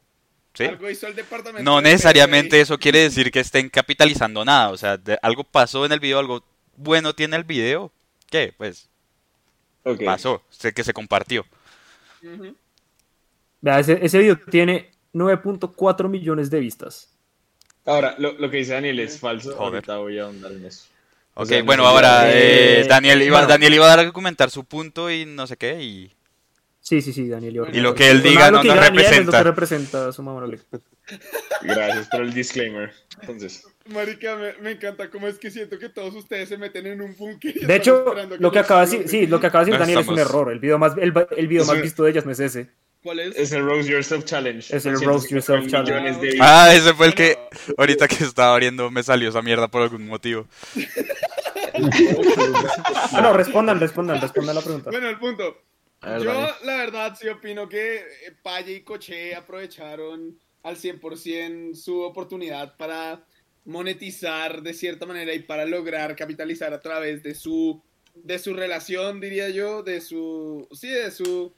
[0.54, 0.64] ¿Sí?
[0.64, 1.62] Algo hizo el departamento.
[1.62, 5.92] No necesariamente eso quiere decir que estén capitalizando nada, o sea, de- algo pasó en
[5.92, 6.42] el video, algo
[6.76, 7.92] bueno tiene el video.
[8.28, 8.52] ¿Qué?
[8.58, 8.88] Pues
[9.84, 10.02] ok.
[10.04, 11.46] pasó, sé que se compartió.
[12.24, 12.56] Ujú.
[13.60, 17.14] Vea, ese, ese video tiene 9.4 millones de vistas.
[17.84, 19.54] Ahora, lo, lo que dice Daniel es falso.
[19.56, 19.74] Joder.
[19.76, 20.84] Ahorita voy a ahondar en eso.
[21.34, 23.48] O Ok, sea, no bueno, ahora eh, Daniel, iba, bueno.
[23.48, 26.12] Daniel iba a dar a argumentar su punto y no sé qué, y
[26.80, 27.60] Sí, sí, sí, Daniel.
[27.72, 29.38] Y lo que él diga lo no que nos diga Daniel Es lo representa.
[29.38, 30.46] que representa a su mamá.
[31.62, 32.92] Gracias por el disclaimer.
[33.20, 37.00] Entonces, Marica, me, me encanta cómo es que siento que todos ustedes se meten en
[37.02, 37.56] un búnker.
[37.56, 39.26] y De hecho, lo que acaba de decir, exploten.
[39.26, 40.52] sí, lo que acaba de decir No Daniel es un estamos- error.
[40.52, 42.70] El video más, el, el video más visto de ellas no es ese.
[43.02, 43.36] ¿Cuál es?
[43.36, 44.76] es el Roast Yourself Challenge.
[44.76, 46.20] Es el Roast Yourself 150 Challenge.
[46.26, 47.38] de Ah, ese fue el que
[47.76, 50.46] ahorita que estaba abriendo me salió esa mierda por algún motivo.
[53.12, 54.90] Ah, no, respondan, respondan, respondan la pregunta.
[54.90, 55.62] Bueno, el punto.
[56.02, 56.48] Ver, Yo, Dani.
[56.64, 58.02] la verdad, sí opino que eh,
[58.42, 63.24] Paye y Coche aprovecharon al 100% su oportunidad para
[63.64, 67.80] monetizar de cierta manera y para lograr capitalizar a través de su
[68.14, 71.52] de su relación, diría yo, de su sí, de su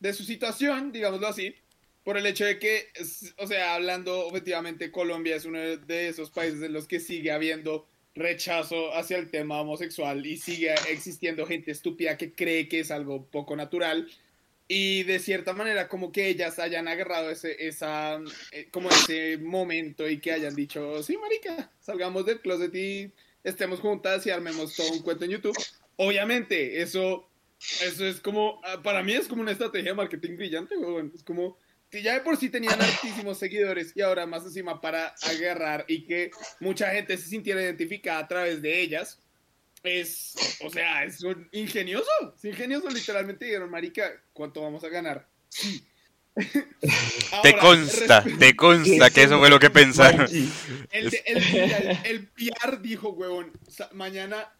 [0.00, 1.54] de su situación, digámoslo así,
[2.04, 2.88] por el hecho de que,
[3.38, 7.86] o sea, hablando objetivamente, Colombia es uno de esos países en los que sigue habiendo
[8.16, 13.26] rechazo hacia el tema homosexual y sigue existiendo gente estúpida que cree que es algo
[13.26, 14.08] poco natural.
[14.68, 18.18] Y de cierta manera como que ellas hayan agarrado ese esa
[18.50, 23.12] eh, como ese momento y que hayan dicho sí marica salgamos del closet y
[23.44, 25.56] estemos juntas y armemos todo un cuento en YouTube
[25.94, 27.28] obviamente eso
[27.82, 31.12] eso es como ah, para mí es como una estrategia de marketing brillante weón.
[31.14, 31.58] es como
[31.90, 36.04] que ya de por sí tenían altísimos seguidores y ahora más encima para agarrar y
[36.04, 39.20] que mucha gente se sintiera identificada a través de ellas
[39.82, 45.28] es, o sea, es un ingenioso, es ingenioso, literalmente dijeron, marica, ¿cuánto vamos a ganar?
[45.48, 45.86] Sí.
[47.42, 50.26] Te Ahora, consta, resp- te consta que eso fue lo que pensaron.
[50.28, 50.50] El,
[50.90, 53.52] el, el, el PR dijo, huevón,
[53.92, 54.52] mañana,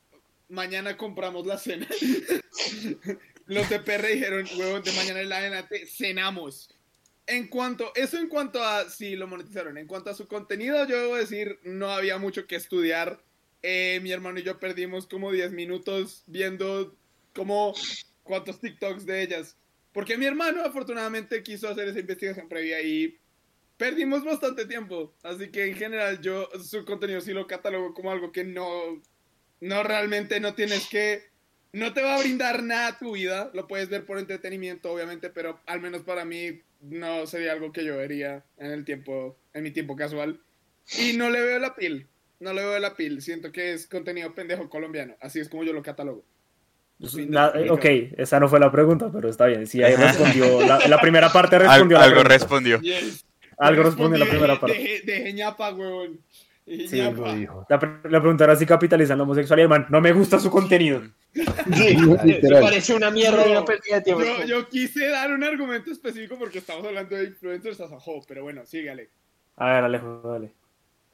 [0.48, 1.86] mañana compramos la cena.
[3.46, 6.68] Los de PR dijeron, huevón, de mañana en adelante cenamos.
[7.26, 9.78] En cuanto, eso en cuanto a, sí, lo monetizaron.
[9.78, 13.22] En cuanto a su contenido, yo debo decir, no había mucho que estudiar.
[13.62, 16.96] Eh, mi hermano y yo perdimos como 10 minutos viendo
[17.34, 17.74] como
[18.22, 19.56] cuántos TikToks de ellas.
[19.92, 23.18] Porque mi hermano afortunadamente quiso hacer esa investigación previa y
[23.76, 25.14] perdimos bastante tiempo.
[25.22, 29.00] Así que en general yo su contenido sí lo catalogo como algo que no,
[29.60, 31.24] no realmente no tienes que,
[31.72, 33.50] no te va a brindar nada a tu vida.
[33.54, 37.84] Lo puedes ver por entretenimiento, obviamente, pero al menos para mí no sería algo que
[37.84, 40.40] yo vería en el tiempo, en mi tiempo casual.
[40.98, 42.06] Y no le veo la piel,
[42.40, 43.20] no le veo la piel.
[43.22, 45.16] Siento que es contenido pendejo colombiano.
[45.20, 46.24] Así es como yo lo catalogo.
[47.28, 47.84] La- eh, ok,
[48.16, 49.66] esa no fue la pregunta, pero está bien.
[49.66, 50.62] Sí, ahí respondió.
[50.66, 51.96] La, la primera parte respondió.
[51.98, 52.28] Al- la algo pregunta.
[52.38, 52.80] respondió.
[52.80, 53.24] Yes.
[53.58, 55.02] Algo respondió en la Respondí primera parte.
[55.06, 56.20] De, de, de ñapa, huevón.
[56.78, 57.28] Y Sí, ñapa.
[57.28, 57.66] Lo dijo.
[57.68, 59.68] La, pre- la pregunta era si capitalizan la homosexualidad.
[59.68, 61.02] Man, no me gusta su contenido.
[61.32, 61.44] Sí,
[62.24, 62.62] Literal.
[62.62, 64.24] parece una mierda y una pérdida de tiempo.
[64.24, 67.88] Yo, yo quise dar un argumento específico porque estamos hablando de influencers a
[68.26, 69.10] pero bueno, sígale.
[69.56, 70.50] A ver, Alejo, dale.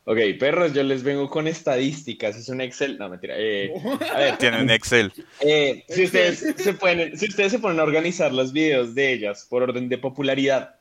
[0.05, 2.37] Ok, perros, yo les vengo con estadísticas.
[2.37, 2.99] Es un Excel.
[2.99, 3.35] No, mentira.
[3.39, 3.73] Eh,
[4.13, 5.13] a ver, Tiene un Excel.
[5.41, 9.47] eh, si, ustedes se pueden, si ustedes se ponen a organizar los videos de ellas
[9.49, 10.77] por orden de popularidad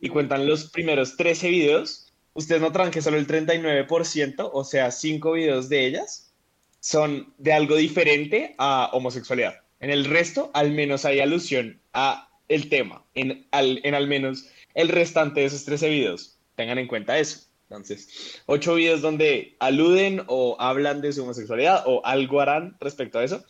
[0.00, 2.05] y cuentan los primeros 13 videos,
[2.36, 6.32] ustedes notarán que solo el 39%, o sea, 5 videos de ellas,
[6.80, 9.62] son de algo diferente a homosexualidad.
[9.80, 14.46] En el resto, al menos hay alusión a el tema, en al, en al menos
[14.74, 16.38] el restante de esos 13 videos.
[16.54, 17.40] Tengan en cuenta eso.
[17.68, 23.24] Entonces, 8 videos donde aluden o hablan de su homosexualidad o algo harán respecto a
[23.24, 23.44] eso.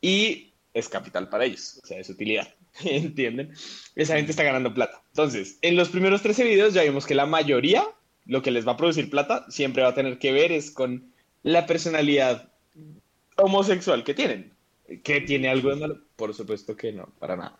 [0.00, 2.48] Y es capital para ellos, o sea, es utilidad.
[2.84, 3.52] ¿Entienden?
[3.94, 5.02] Esa gente está ganando plata.
[5.08, 7.84] Entonces, en los primeros 13 videos ya vimos que la mayoría,
[8.26, 11.12] lo que les va a producir plata, siempre va a tener que ver es con
[11.42, 12.50] la personalidad
[13.36, 14.52] homosexual que tienen.
[15.02, 16.00] ¿Que tiene algo de malo?
[16.16, 17.58] Por supuesto que no, para nada.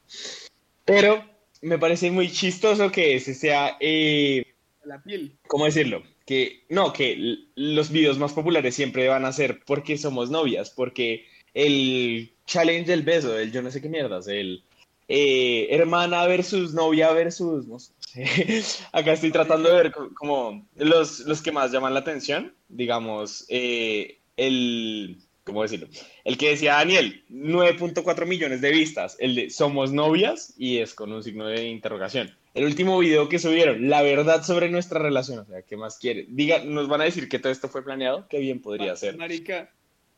[0.85, 1.25] Pero
[1.63, 4.45] me parece muy chistoso que ese sea, eh,
[4.85, 5.33] La piel.
[5.47, 6.03] ¿cómo decirlo?
[6.27, 11.27] Que no, que los videos más populares siempre van a ser porque somos novias, porque
[11.55, 14.63] el challenge del beso, el yo no sé qué mierdas, el
[15.09, 17.93] eh, hermana versus novia versus, no sé.
[18.93, 23.45] Acá estoy tratando de ver co- como los, los que más llaman la atención, digamos,
[23.49, 25.89] eh, el, ¿cómo decirlo?
[26.25, 31.13] El que decía Daniel, 9.4 millones de vistas, el de Somos novias y es con
[31.13, 32.35] un signo de interrogación.
[32.55, 36.27] El último video que subieron, la verdad sobre nuestra relación, o sea, ¿qué más quiere?
[36.29, 39.17] Diga, nos van a decir que todo esto fue planeado, qué bien podría ser.
[39.17, 39.71] Marica.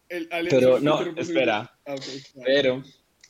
[0.09, 1.79] El, Alex- Pero no, espera.
[1.87, 2.45] Ah, claro.
[2.45, 2.83] Pero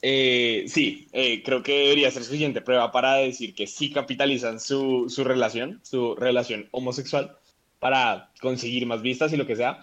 [0.06, 5.06] eh, sí, eh, creo que debería ser suficiente prueba para decir que sí capitalizan su,
[5.08, 7.38] su relación, su relación homosexual,
[7.78, 9.82] para conseguir más vistas y lo que sea.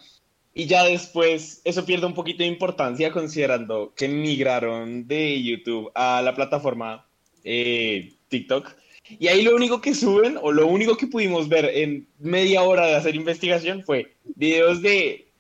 [0.54, 6.22] Y ya después eso pierde un poquito de importancia considerando que migraron de YouTube a
[6.22, 7.08] la plataforma
[7.44, 8.76] eh, TikTok.
[9.18, 12.86] Y ahí lo único que suben, o lo único que pudimos ver en media hora
[12.86, 15.31] de hacer investigación fue videos de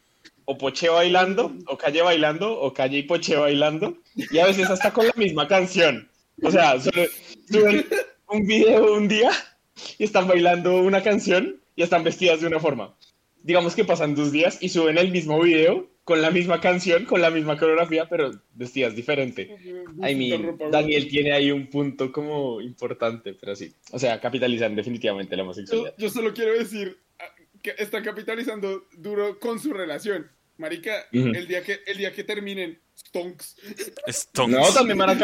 [0.45, 4.91] o Poche bailando, o Calle bailando, o Calle y Poche bailando, y a veces hasta
[4.91, 6.09] con la misma canción.
[6.43, 7.03] O sea, solo
[7.49, 7.85] suben
[8.27, 9.31] un video un día
[9.97, 12.95] y están bailando una canción y están vestidas de una forma.
[13.43, 17.21] Digamos que pasan dos días y suben el mismo video con la misma canción, con
[17.21, 19.55] la misma coreografía, pero vestidas diferente.
[20.07, 23.71] I mean, Daniel tiene ahí un punto como importante, pero sí.
[23.91, 25.93] O sea, capitalizan definitivamente la homosexualidad.
[25.97, 26.97] yo solo quiero decir
[27.61, 30.29] que está capitalizando duro con su relación.
[30.57, 31.27] Marica, Ujú.
[31.29, 33.55] el, día que, el día que terminen, stonks.
[34.07, 34.51] Stonks.
[34.55, 35.17] No, también van a,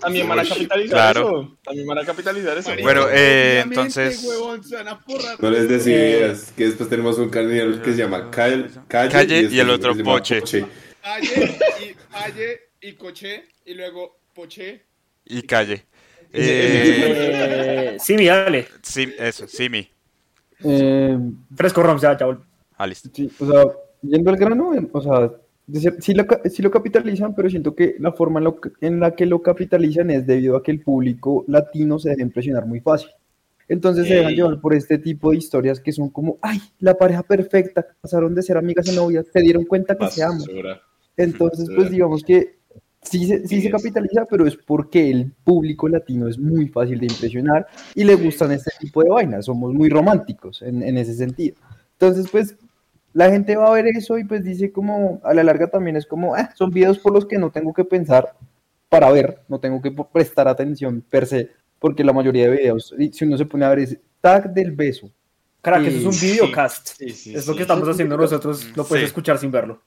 [0.00, 1.20] también van a capitalizar claro.
[1.40, 1.58] eso.
[1.64, 2.68] También van a capitalizar eso.
[2.68, 5.42] Marica, Bueno, eh, entonces- huevón, se van a forrar.
[5.42, 9.44] No les decías que después tenemos un canal que se llama Cal- Calle, Calle y
[9.44, 10.66] este el otro llama Poche.
[11.02, 14.84] Aye y, Aye y Coche, y luego Poche.
[15.24, 15.86] Y calle.
[16.34, 18.68] Eh, Eh, sí, mi, dale.
[18.82, 19.88] sí, eso, Simi.
[20.64, 21.18] Eh,
[21.54, 22.38] Fresco Roms, ya, ya
[22.76, 23.08] Ah, listo.
[23.12, 23.64] sí, o sea,
[24.02, 25.30] yendo al grano, o sea,
[26.00, 29.26] sí lo, sí lo capitalizan, pero siento que la forma en, lo en la que
[29.26, 33.10] lo capitalizan es debido a que el público latino se deja impresionar muy fácil.
[33.68, 37.22] Entonces se dejan llevar por este tipo de historias que son como, ay, la pareja
[37.22, 40.38] perfecta, pasaron de ser amigas a novias, se dieron cuenta que se aman.
[40.38, 40.82] Basura.
[41.16, 42.58] Entonces, pues digamos que
[43.02, 46.98] sí se, sí Sí, se capitaliza, pero es porque el público latino es muy fácil
[47.00, 49.46] de impresionar y le gustan este tipo de vainas.
[49.46, 51.56] Somos muy románticos en, en ese sentido.
[51.92, 52.56] Entonces, pues
[53.12, 56.06] la gente va a ver eso y pues dice como, a la larga también es
[56.06, 58.32] como, "Ah, son videos por los que no tengo que pensar
[58.88, 63.24] para ver, no tengo que prestar atención per se, porque la mayoría de videos, si
[63.24, 65.10] uno se pone a ver, es tag del beso.
[65.62, 66.88] Crack, eso es un Sí, videocast.
[66.98, 67.56] Sí, sí, es lo sí.
[67.58, 69.06] que estamos haciendo nosotros, lo puedes Sí.
[69.06, 69.80] escuchar sin verlo.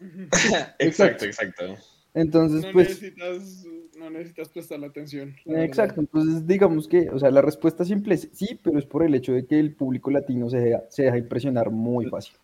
[0.78, 1.76] Exacto, exacto.
[2.14, 2.88] Entonces, No, pues...
[2.90, 3.64] necesitas,
[3.98, 5.34] no necesitas prestarle atención.
[5.44, 5.64] la verdad.
[5.66, 9.14] Exacto, entonces digamos que, o sea, la respuesta simple es sí, pero es por el
[9.14, 12.34] hecho de que el público latino se deja, se deja impresionar muy fácil.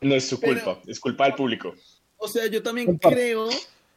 [0.00, 1.74] No es su Pero- culpa, es culpa del público.
[2.18, 3.48] O sea, yo también creo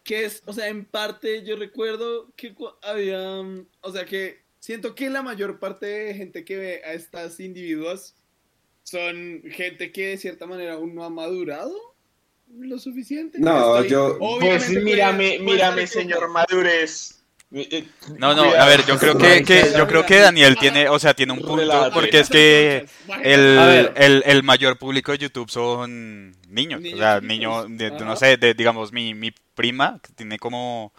[0.03, 3.41] que es, o sea, en parte yo recuerdo que había,
[3.81, 8.15] o sea, que siento que la mayor parte de gente que ve a estas individuas
[8.83, 11.73] son gente que de cierta manera aún no ha madurado
[12.59, 13.37] lo suficiente.
[13.39, 16.29] No, Estoy- yo- obviamente Pues mírame, mírame, señor.
[16.29, 17.13] Madurez.
[17.53, 20.99] Eh, No, no, a ver, yo creo que, que- yo creo que Daniel tiene, o
[20.99, 22.85] sea, tiene un punto, porque es que
[23.23, 28.17] el, el, el mayor público de YouTube son niños, o Niños sea, niños, de- no
[28.17, 30.91] sé, de- digamos, mi, mi prima, que tiene como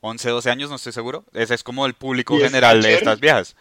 [0.00, 2.94] 11, 12 años, no estoy seguro, ese es como el público ¿Y es general de
[2.94, 3.56] estas viejas.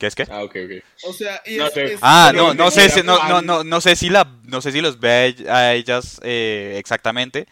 [0.00, 0.26] ¿Qué es qué?
[0.30, 0.84] Ah, ok, ok.
[1.04, 3.94] O sea, y No es, Ah, no, no sé, si, no, no, no, no sé
[3.96, 7.46] si la, no sé si los ve a ell- a ellas eh, exactamente,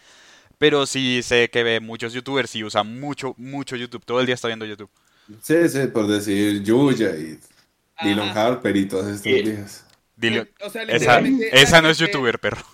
[0.56, 4.34] pero sí sé que ve muchos youtubers y usa mucho, mucho YouTube, todo el día
[4.34, 4.90] está viendo YouTube.
[5.42, 7.38] Sí, sí, por decir Yuya y
[8.02, 8.36] Dylan.
[8.36, 9.42] Harper y todas estas Sí.
[9.42, 9.84] viejas.
[10.16, 11.20] Dile, o sea, esa,
[11.52, 12.64] esa no es youtuber, perro.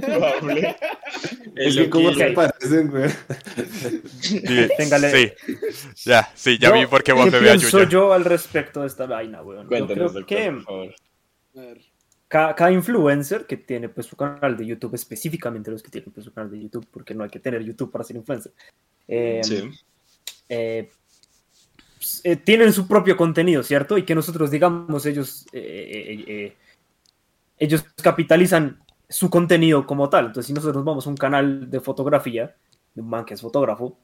[0.00, 0.76] Probable.
[1.56, 3.10] Es El que se parecen, güey.
[4.20, 4.42] Sí,
[6.04, 7.88] ya, sí, ya Yo- vi por qué ¿Qué Wafe ve a pienso Yuya.
[7.90, 9.38] yo al respecto de esta vaina?
[9.38, 10.94] Yo Cuéntanos, creo doctor, que por favor.
[11.56, 11.80] A ver.
[12.28, 16.24] cada, cada influencer que tiene pues su canal de YouTube, específicamente los que tienen pues
[16.24, 18.52] su canal de YouTube, porque no hay que tener YouTube para ser influencer,
[19.08, 19.70] eh, Sí.
[20.48, 20.90] eh,
[21.96, 23.98] pues, eh, tienen su propio contenido, ¿cierto?
[23.98, 26.56] Y que nosotros digamos, ellos, eh, eh, eh,
[27.58, 30.26] ellos capitalizan su contenido como tal.
[30.26, 32.54] Entonces, si nosotros nos vamos a un canal de fotografía,
[32.94, 33.98] de un man que es fotógrafo,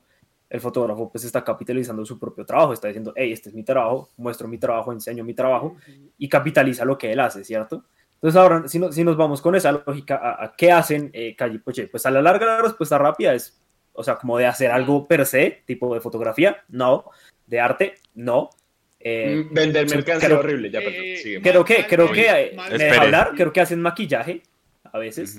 [0.49, 4.11] el fotógrafo pues está capitalizando su propio trabajo, está diciendo, hey, este es mi trabajo,
[4.17, 5.77] muestro mi trabajo, enseño mi trabajo
[6.19, 7.85] y capitaliza lo que él hace, ¿cierto?
[8.15, 11.35] Entonces ahora, si, no- si nos vamos con esa lógica, ¿a, a qué hacen eh,
[11.37, 11.89] Calle Poche?
[11.89, 13.61] Pues a la larga la respuesta rápida es,
[13.93, 17.05] o sea, como de hacer algo per se, tipo de fotografía, no,
[17.47, 18.51] de arte, no.
[19.07, 21.43] Eh, Mm, Vender mercancía creo- horrible, ya, Eh, perdón, sigue.
[21.43, 23.05] creo que, creo Mal- que, eh, mal- me deja Espere.
[23.05, 24.43] hablar, creo que hacen maquillaje
[24.85, 25.39] a veces,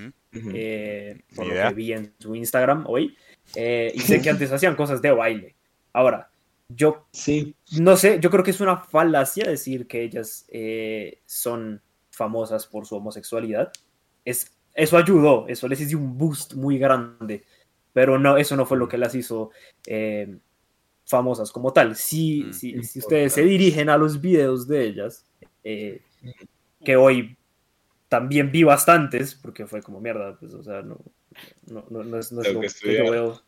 [0.54, 3.18] eh, por lo que vi en su Instagram hoy,
[3.56, 5.56] eh, y sé que antes hacían cosas de baile.
[5.94, 6.30] Ahora,
[6.70, 7.56] yo Sí.
[7.80, 12.86] no sé, yo creo que es una falacia decir que ellas eh, son famosas por
[12.86, 13.72] su homosexualidad.
[14.26, 17.44] Es, eso ayudó, eso les dio un boost muy grande,
[17.94, 19.52] pero no, eso no fue lo que las hizo
[19.88, 20.38] eh,
[21.06, 21.96] famosas como tal.
[21.96, 22.54] Si, Mm.
[22.54, 25.26] si, si ustedes se dirigen a los videos de ellas,
[25.64, 26.02] eh,
[26.84, 27.38] que hoy
[28.10, 30.98] también vi bastantes, porque fue como mierda, pues, o sea, no,
[31.68, 33.42] no, no- no es, no es lo que que yo veo,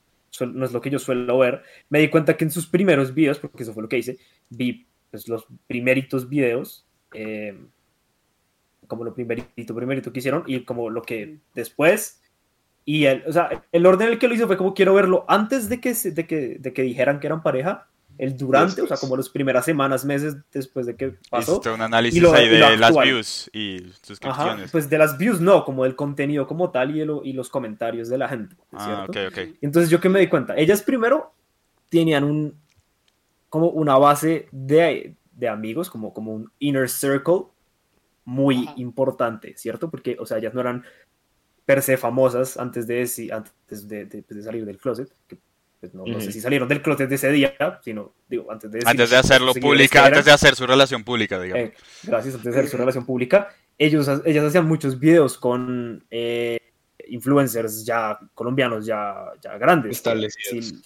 [0.53, 1.63] no es lo que yo suelo ver.
[1.89, 4.17] Me di cuenta que en sus primeros videos, porque eso fue lo que hice,
[4.49, 7.57] vi pues, los primeritos videos, eh,
[8.87, 12.21] como lo primerito, primerito que hicieron, y como lo que después,
[12.87, 15.25] y el, o sea, el orden en el que lo hice fue como quiero verlo
[15.27, 18.87] antes de que, se- de que, de que dijeran que eran pareja, el durante, o
[18.87, 21.51] sea, como las primeras semanas, meses después de que pasó.
[21.51, 24.71] Hiciste un análisis lo- ahí de las views y Ajá, suscripciones.
[24.71, 27.49] pues de las views no, como del contenido como tal y, de lo- y los
[27.49, 29.11] comentarios de la gente, ah, ¿cierto?
[29.11, 29.57] ok, ok.
[29.61, 31.33] Entonces yo que me di cuenta, ellas primero
[31.89, 32.55] tenían un
[33.49, 37.43] como una base de, de amigos, como, como un inner circle
[38.25, 38.73] muy Ajá.
[38.77, 39.89] importante, ¿cierto?
[39.89, 40.83] Porque, o sea, ellas no eran
[41.67, 43.01] per se famosas antes de,
[43.31, 45.37] antes de, de- pues, de salir del closet, que
[45.79, 47.53] pues, no, no sé si salieron del closet de ese día,
[47.83, 51.39] sino, digo, antes de decir Antes de hacerlo pública, antes de hacer su relación pública,
[51.39, 51.65] digamos.
[51.65, 56.57] Eh, gracias, antes de hacer su relación pública, ellos, ellas hacían muchos videos con eh,
[57.09, 59.91] influencers ya colombianos, ya, ya grandes.
[59.97, 60.65] Establecidos.
[60.69, 60.81] Sí,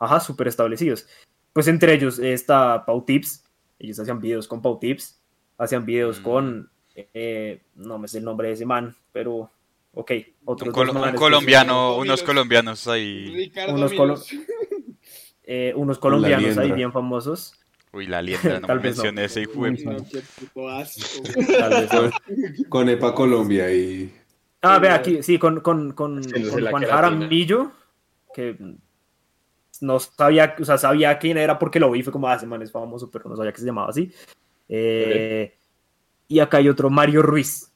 [0.00, 1.06] ajá, súper establecidos.
[1.52, 3.44] Pues entre ellos está Pau Tips,
[3.78, 5.20] ellos hacían videos con Pau Tips,
[5.58, 6.22] hacían videos Mm.
[6.24, 9.50] con, eh, no me sé el nombre de ese man, pero,
[9.94, 10.12] ok,
[10.44, 13.26] otros un, dos que colombiano, son- unos colombianos ahí.
[13.34, 13.92] Ricardo unos
[15.44, 17.54] eh, unos colombianos ahí bien famosos.
[17.92, 19.02] Uy, la lienda, no Tal me vez no.
[19.04, 19.52] mencioné ese hijo.
[22.68, 24.12] Con EPA Colombia y
[24.66, 26.84] Ah, ve aquí, sí, con, con, con, con Juan.
[26.84, 27.70] Jaramillo,
[28.34, 28.56] que
[29.82, 32.62] no sabía, o sea, sabía quién era porque lo vi, fue como, ah, ese man
[32.62, 34.10] es famoso, pero no sabía que se llamaba así.
[34.70, 35.54] Eh,
[36.28, 37.73] Y acá hay otro, Mario Ruiz.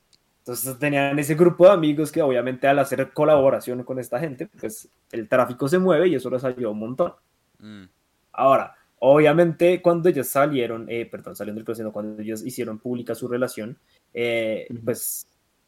[0.48, 4.88] Entonces tenían ese grupo de amigos que obviamente al hacer colaboración con esta gente, pues
[5.12, 7.12] el tráfico se mueve y eso les ayudó un montón.
[7.58, 7.84] Mm.
[8.32, 13.28] Ahora, obviamente, cuando ellos salieron, eh, perdón, salieron del proceso, cuando ellos hicieron pública su
[13.28, 13.76] relación,
[14.14, 15.26] eh, pues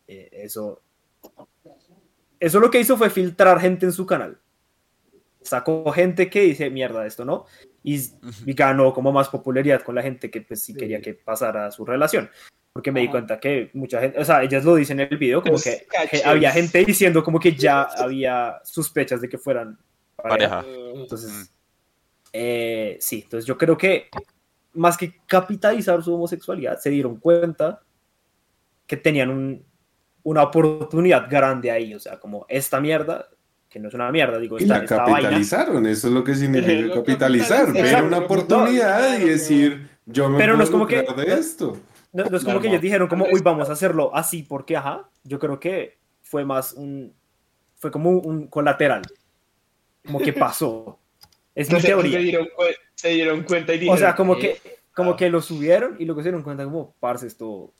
[0.08, 0.80] eh, eso,
[2.38, 4.38] eso lo que hizo fue filtrar gente en su canal.
[5.42, 7.44] Sacó gente que dice, mierda, esto no,
[7.82, 8.00] y,
[8.46, 11.84] y ganó como más popularidad con la gente que pues sí quería que pasara su
[11.84, 12.30] relación.
[12.72, 13.12] Porque me di Ajá.
[13.12, 15.87] cuenta que mucha gente, o sea, ellas lo dicen en el video, como Los que
[15.90, 16.24] caches.
[16.24, 19.76] había gente diciendo como que ya había sospechas de que fueran
[20.16, 20.62] pareja.
[20.62, 20.64] Pareja.
[20.94, 21.44] Entonces, Mm.
[22.33, 24.09] eh, sí, entonces yo creo que
[24.74, 27.80] más que capitalizar su homosexualidad, se dieron cuenta
[28.87, 29.64] que tenían un-
[30.22, 33.26] una oportunidad grande ahí, o sea, como esta mierda,
[33.68, 35.16] que no es una mierda, digo, Y esta, la esta vaina.
[35.22, 39.88] capitalizaron, eso es lo que significa Lo capitalizar, ver una No, oportunidad claro, y decir,
[40.06, 41.76] yo me Pero no puedo es como que- de esto.
[42.12, 45.08] No, no es como que ellos dijeron como, uy, vamos a hacerlo así, porque, ajá,
[45.24, 47.14] yo creo que fue más un,
[47.76, 49.02] fue como un colateral,
[50.04, 50.98] como que pasó.
[51.54, 52.18] Es mi sé, se, teoría.
[52.18, 52.48] dieron,
[52.94, 54.60] se dieron cuenta y O dijeron, sea, como "Eh, que,
[54.94, 57.72] como que lo subieron y luego se dieron cuenta como, parce, esto,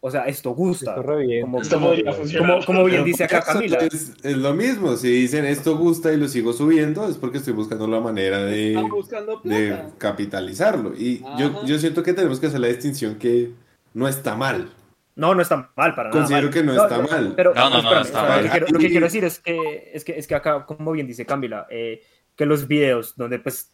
[0.00, 0.90] o sea, esto gusta.
[0.90, 1.44] Esto revienta.
[1.46, 2.50] Como, Esto como, podría funcionar".
[2.50, 3.78] como- como bien dice acá Camila.
[3.78, 7.52] Es, es lo mismo, si dicen esto gusta y lo sigo subiendo, es porque estoy
[7.54, 10.92] buscando la manera de, Están buscando de capitalizarlo.
[10.96, 13.50] Y yo, yo siento que tenemos que hacer la distinción que
[13.96, 14.70] no está mal.
[15.14, 16.20] No, no está mal para nada.
[16.20, 17.32] Considero que no está mal.
[17.34, 18.36] Pero, No, no, no, espérame, está o sea, mal.
[18.36, 20.92] Lo que, quiero, lo que quiero decir es que, es que, es que acá, como
[20.92, 22.02] bien dice Camila, eh,
[22.36, 23.72] que los videos donde pues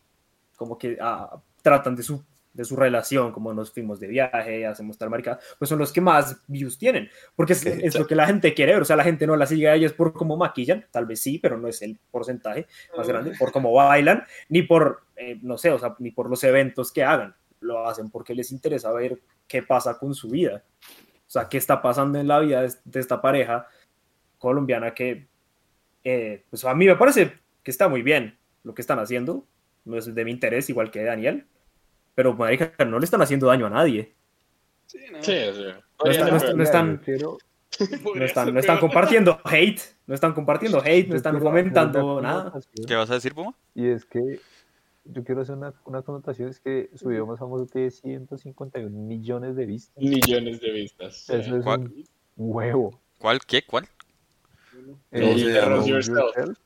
[0.54, 4.96] como que ah, tratan de su, de su relación, como nos fuimos de viaje, hacemos
[4.96, 8.28] tal marica, pues son los que más views tienen, porque es, es lo que la
[8.28, 10.86] gente quiere ver, o sea, la gente no la sigue a ellas por cómo maquillan,
[10.92, 15.02] tal vez sí, pero no es el porcentaje más grande, por cómo bailan, ni por,
[15.16, 18.52] eh, no sé, o sea, ni por los eventos que hagan, lo hacen porque les
[18.52, 19.18] interesa ver
[19.52, 20.64] qué pasa con su vida.
[21.26, 23.66] O sea, qué está pasando en la vida de, de esta pareja
[24.38, 25.28] colombiana que,
[26.04, 29.44] eh, pues a mí me parece que está muy bien lo que están haciendo.
[29.84, 31.46] No es de mi interés, igual que Daniel.
[32.14, 34.14] Pero, marica, no le están haciendo daño a nadie.
[34.86, 35.22] Sí, no.
[35.22, 37.38] Sí, o sea, No está- no está- no están- quiero-
[38.14, 39.80] No están, no están compartiendo hate.
[40.06, 42.52] No están compartiendo hate, no están comentando nada.
[42.86, 43.54] ¿Qué vas a decir, Puma?
[43.74, 44.40] Y es que
[45.04, 49.56] yo quiero hacer una, una connotación, es que su video más famoso tiene 151 millones
[49.56, 49.96] de vistas.
[50.02, 51.28] millones de vistas.
[51.30, 51.80] Eso es ¿Cuál?
[51.80, 52.04] un
[52.36, 53.00] Huevo.
[53.18, 53.40] ¿Cuál?
[53.46, 53.62] ¿Qué?
[53.64, 53.86] ¿Cuál?
[55.10, 56.58] El Eh, Rose Rose Yourself.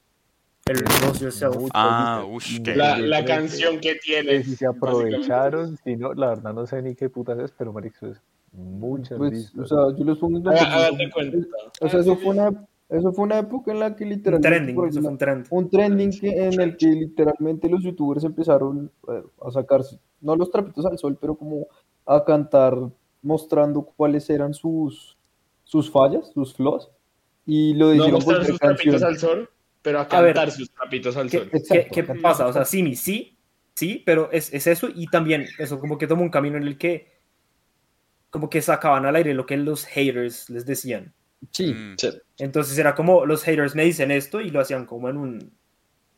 [0.67, 1.57] El Rose Yourself.
[1.75, 4.43] Ah, ush, La, la canción que tiene.
[4.45, 8.07] si se aprovecharon, si no, la verdad no sé ni qué putas es, pero marico,
[8.07, 8.21] es
[8.53, 9.59] muchas Pues, vistas.
[9.61, 10.79] o sea, yo les pongo un Haga- ejemplo.
[10.81, 11.39] Hágate cuenta.
[11.81, 14.75] O sea, eso fue una, eso fue una época en la que Un literalmente trending,
[14.75, 15.47] por eso fue ejemplo, un trend.
[15.51, 20.51] un trending que, en el que literalmente los youtubers empezaron eh, a sacarse, no los
[20.51, 21.67] trapitos al sol, pero como
[22.07, 22.75] a cantar
[23.23, 25.17] mostrando cuáles eran sus,
[25.65, 26.91] sus fallas, sus flaws,
[27.47, 29.51] y lo No hicieron mostrar sus trapitos al sol,
[29.83, 31.49] pero a A ver, cantar sus trapitos al ¿Qué, sol.
[31.51, 32.23] qué- Exacto, qué cantar.
[32.23, 32.47] pasa?
[32.47, 33.39] O sea, sí, mi sí,
[33.75, 36.79] sí, pero es, es eso y también eso como que tomó un camino en el
[36.79, 37.13] que
[38.31, 41.15] como que sacaban al aire lo que los haters les decían.
[41.53, 41.97] Sí, Mm.
[42.39, 45.53] Entonces era como los haters me dicen esto y lo hacían como en un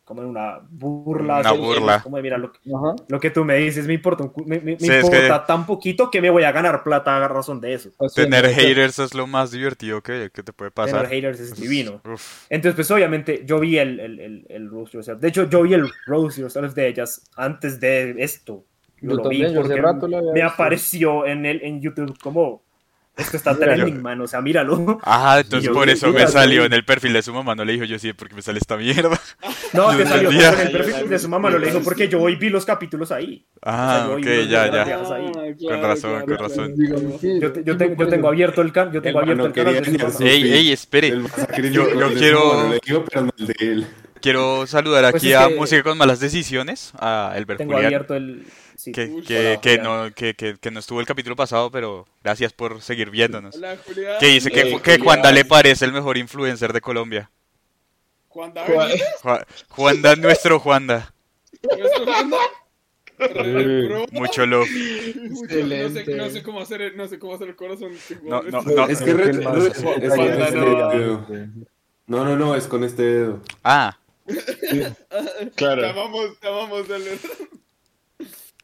[0.05, 1.41] como en una burla.
[1.41, 2.03] Una burla.
[2.03, 2.97] Como de, mira, lo, que- ajá.
[3.09, 6.11] lo que tú me dices me importa, me, me- me Sí, es importa tan poquito
[6.11, 7.91] que me voy a ganar plata a razón de eso.
[7.99, 11.09] O sea, Tener haters es lo más divertido que, que te puede Tener pasar.
[11.09, 12.01] haters es divino.
[12.11, 12.47] Uf.
[12.49, 15.20] Entonces, pues obviamente yo vi el, el, el, el Roast Yourself.
[15.20, 18.64] De hecho, yo vi el Roast Yourself de ellas antes de esto.
[19.03, 20.49] Yo, Yo lo también, vi porque rato lo me visto.
[20.49, 22.62] apareció en, el, en YouTube como,
[23.19, 24.99] esto está trending, man, o sea, míralo.
[25.03, 27.55] Ajá, entonces yo- por eso mira, me salió en el perfil de su mamá.
[27.55, 29.19] No le dijo yo sí, porque me sale esta mierda.
[29.75, 32.37] No, te salió en el perfil de su mamá, lo le dijo porque yo hoy
[32.37, 33.45] vi los capítulos ahí.
[33.62, 34.83] Ah, yo ok, ya, ya.
[35.14, 35.57] ahí.
[35.62, 36.75] Con razón, con razón.
[37.21, 39.83] Yo, te- yo yo tengo abierto el, can, yo tengo abierto el canal
[40.21, 41.11] Ey, ey, espere.
[41.71, 43.85] Yo- quiero- no no.
[44.21, 48.14] Quiero saludar Pues aquí a que- Música con Malas Decisiones, a Elber Tengo Julián, abierto
[48.14, 48.45] el...
[48.79, 48.93] sí.
[48.93, 52.07] que, Uy, que, hola, que no, que, que, que no estuvo el capítulo pasado, pero
[52.22, 53.57] gracias por seguir viéndonos.
[53.57, 53.76] Hola.
[54.20, 54.99] Que dice que, Eh, que.
[54.99, 57.31] Juanda le parece el mejor influencer de Colombia.
[58.29, 59.01] Juan David.
[59.22, 61.12] Ju- Juanda, nuestro Juanda.
[61.62, 62.45] ¿Nuestro Juan David?
[63.18, 64.07] Re- bro.
[64.12, 64.68] Mucho love.
[64.70, 66.14] Mucho- no, sé, Excelente.
[66.14, 67.91] no sé cómo hacer el, no sé cómo hacer el corazón.
[68.22, 68.87] No, no, no.
[68.87, 69.83] Es que re- Juanda este
[70.57, 71.26] no- dedo.
[72.07, 73.43] No, no, no, es con este dedo.
[73.64, 75.89] Ah, Te Claro.
[75.89, 77.18] amamos, te amamos, Dale.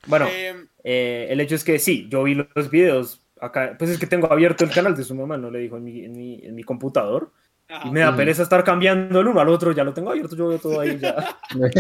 [0.06, 3.98] Bueno, Em, eh, el hecho es que sí, yo vi los videos acá, pues es
[3.98, 6.40] que tengo abierto el canal de su mamá, no le dijo en mi, en mi,
[6.44, 7.32] en mi computador.
[7.68, 7.88] ajá.
[7.88, 10.48] Y me da pereza estar cambiando el uno al otro, ya lo tengo abierto, yo
[10.48, 11.14] veo todo ahí ya.
[11.54, 11.72] Vale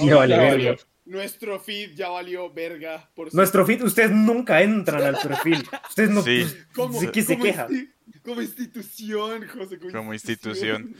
[0.00, 0.48] Ya verga.
[0.48, 0.76] valió.
[1.04, 3.10] Nuestro feed ya valió verga.
[3.14, 5.62] Por Nuestro feed, ustedes nunca entran al perfil.
[5.88, 6.22] Ustedes no.
[6.22, 6.46] Sí.
[6.74, 7.68] como, ¿De qué se como queja?
[7.68, 7.90] insti-
[8.24, 9.78] como institución, José.
[9.92, 10.94] como institución.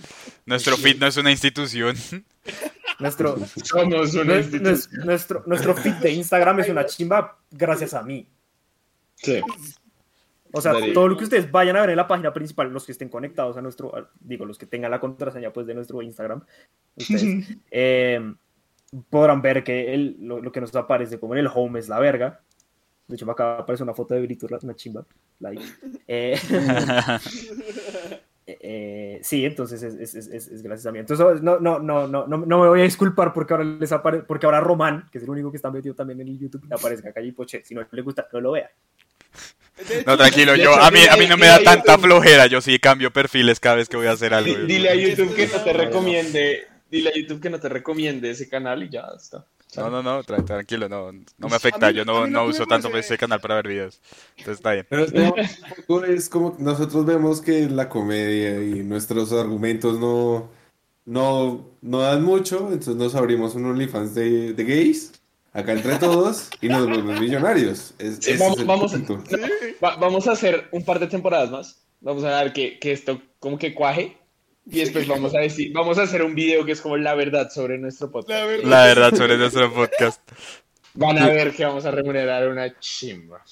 [0.45, 1.95] Nuestro feed no es una institución.
[3.03, 4.35] Nuestro, Somos una
[5.05, 8.29] nuestro, nuestro feed de Instagram es una chimba gracias a mí.
[9.17, 9.41] Sí.
[10.55, 12.93] O sea, todo lo que ustedes vayan a ver en la página principal, los que
[12.93, 16.43] estén conectados a nuestro, a- digo, los que tengan la contraseña pues de nuestro Instagram,
[16.97, 18.35] ustedes eh,
[19.09, 21.99] podrán ver que el, lo, lo que nos aparece como en el home es la
[21.99, 22.43] verga.
[23.09, 25.05] De hecho, me acaba de aparecer una foto de Brito, una chimba.
[25.41, 25.63] Like.
[26.07, 26.39] Eh,
[28.47, 30.99] eh, sí, entonces es, es, es, gracias a mí.
[30.99, 34.25] Entonces, no, no, no, no, no, no me voy a disculpar porque ahora les aparece,
[34.25, 36.75] porque ahora Román, que es el único que está metido también en el YouTube, le
[36.75, 37.63] aparezca acá y poche.
[37.65, 38.71] Si no le gusta, no lo vea.
[39.79, 42.05] Hecho, No, tranquilo, yo, hecho, a mí, a mí no me da tanta YouTube.
[42.07, 42.47] flojera.
[42.47, 44.55] Yo sí cambio perfiles cada vez que voy a hacer algo.
[44.55, 46.67] Di- Dile a YouTube que no te recomiende.
[46.91, 49.47] Dile a YouTube que no te recomiende ese canal y ya está.
[49.77, 51.87] No, no, no, tra- tranquilo, no, no me afecta.
[51.87, 54.01] A mí- Yo no, no uso tanto ese canal para ver videos.
[54.37, 54.87] Entonces está bien.
[54.89, 55.05] Pero
[56.07, 60.51] es como que nosotros vemos que la comedia y nuestros argumentos no,
[61.05, 65.13] no, no dan mucho, entonces nos abrimos un OnlyFans de, de gays,
[65.53, 67.95] acá entre todos, y nos volvemos millonarios.
[67.99, 69.23] Es, Sí, vamos- vamos- punto.
[69.83, 71.79] Va- vamos a hacer un par de temporadas más.
[72.01, 74.17] Vamos a ver que, que esto como que cuaje.
[74.65, 77.51] Y después vamos a decir, vamos a hacer un video que es como la verdad
[77.51, 78.47] sobre nuestro La podcast.
[78.47, 78.69] verdad.
[78.69, 80.21] La verdad sobre nuestro podcast.
[80.95, 83.43] Van a ver que vamos a remunerar una chimba.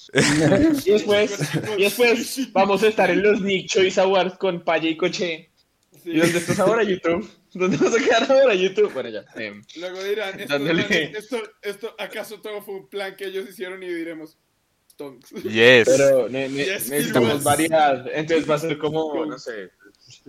[0.85, 4.97] Y después, y después vamos a estar en los Nick Choice Awards con Paye y
[4.97, 5.49] Coche.
[6.03, 6.11] Sí.
[6.11, 7.29] ¿Y dónde estás ahora, YouTube?
[7.53, 8.93] ¿Dónde vas a quedar ahora, YouTube?
[8.93, 9.25] Bueno, ya.
[9.35, 11.11] em, Luego dirán, esto, Dándole.
[11.17, 14.37] esto, esto, ¿acaso todo fue un plan que ellos hicieron y diremos,
[14.91, 15.31] stonks?
[15.43, 15.87] Yes.
[15.89, 18.05] Pero ne- ne- Yes, necesitamos variedad.
[18.13, 19.71] Entonces va a ser como, no sé.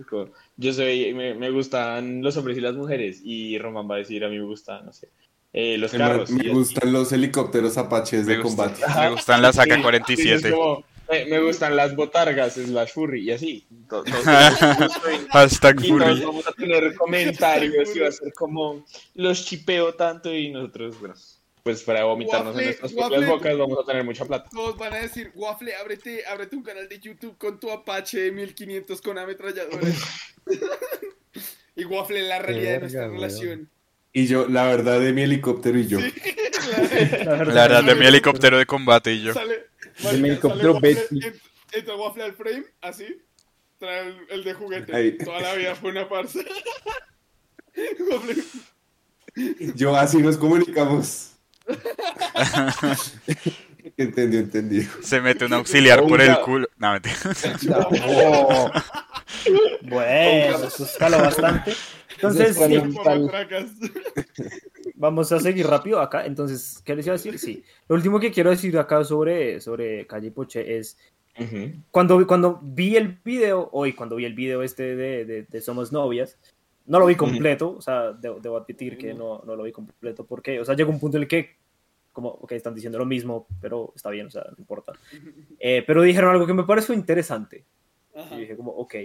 [0.09, 3.21] como, Yo soy, me, me gustan los hombres y las mujeres.
[3.23, 5.09] Y Román va a decir, a mí me gustan, no sé,
[5.51, 6.29] eh, los carros.
[6.29, 8.99] Me gustan los helicópteros apaches Me, de gusta- combate.
[9.01, 10.51] me gustan las y- y es AK-47.
[10.51, 13.65] como, me, me gustan las botargas, slash furry, y así.
[15.31, 16.21] Hashtag y todos furry.
[16.25, 18.85] vamos a tener comentarios y va a ser como,
[19.15, 21.15] los chipeo tanto y nosotros, bueno,
[21.63, 24.49] pues para vomitarnos Waffle- en nuestras propias bocas vamos a tener mucha plata.
[24.51, 29.01] Todos van a decir, Waffle, ábrete, ábrete un canal de YouTube con tu Apache 1500
[29.01, 29.95] con ametralladores.
[31.75, 33.13] y Waffle, la realidad de nuestra weón.
[33.13, 33.69] relación.
[34.11, 35.99] Y yo, la verdad de mi helicóptero y yo.
[37.23, 39.33] La verdad de mi helicóptero de combate y yo.
[39.33, 39.65] Sale,
[40.19, 41.33] mi helicóptero sale Waffle,
[41.73, 43.05] entra Waffle al frame, así,
[43.79, 44.95] muestra el, el de juguete.
[44.95, 45.17] Ahí.
[45.17, 46.39] Toda la vida fue una farsa.
[49.75, 51.32] Yo así nos comunicamos.
[53.97, 54.83] entendió, entendió.
[55.01, 56.67] Se mete un auxiliar por el culo.
[56.77, 57.15] No, mentira.
[58.05, 58.71] Oh,
[59.83, 61.73] Bueno, eso escaló bastante.
[62.15, 62.57] Entonces,
[64.95, 66.25] vamos a seguir rápido acá.
[66.25, 67.37] Entonces, ¿qué les iba a decir?
[67.39, 67.63] Sí.
[67.87, 70.97] Lo último que quiero decir acá sobre, sobre Calle Poche es
[71.39, 71.71] Ujú.
[71.89, 75.91] cuando, cuando vi el video, hoy cuando vi el video este de, de- de Somos
[75.91, 76.37] Novias,
[76.85, 80.25] no lo vi completo, o sea, de- debo admitir que no, no lo vi completo,
[80.25, 81.55] porque, o sea, llegó un punto en el que,
[82.11, 84.93] como, ok, están diciendo lo mismo, pero está bien, o sea, no importa.
[85.59, 87.63] Eh, pero dijeron algo que me pareció interesante.
[88.15, 88.35] Ajá.
[88.35, 88.95] Y dije como, ok,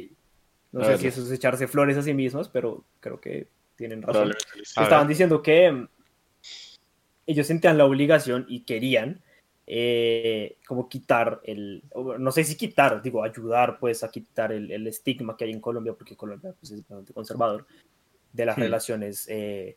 [0.73, 0.99] no A sé ver.
[1.01, 4.33] si eso es echarse flores a sí mismas, pero creo que tienen razón.
[4.77, 5.09] A Estaban ver.
[5.09, 5.87] diciendo que
[7.27, 9.23] ellos sentían la obligación y querían
[9.71, 11.83] eh, como quitar el,
[12.19, 15.61] no sé si quitar, digo, ayudar pues a quitar el, el estigma que hay en
[15.61, 17.67] Colombia, porque Colombia pues, es bastante conservador,
[18.33, 19.77] de las relaciones eh,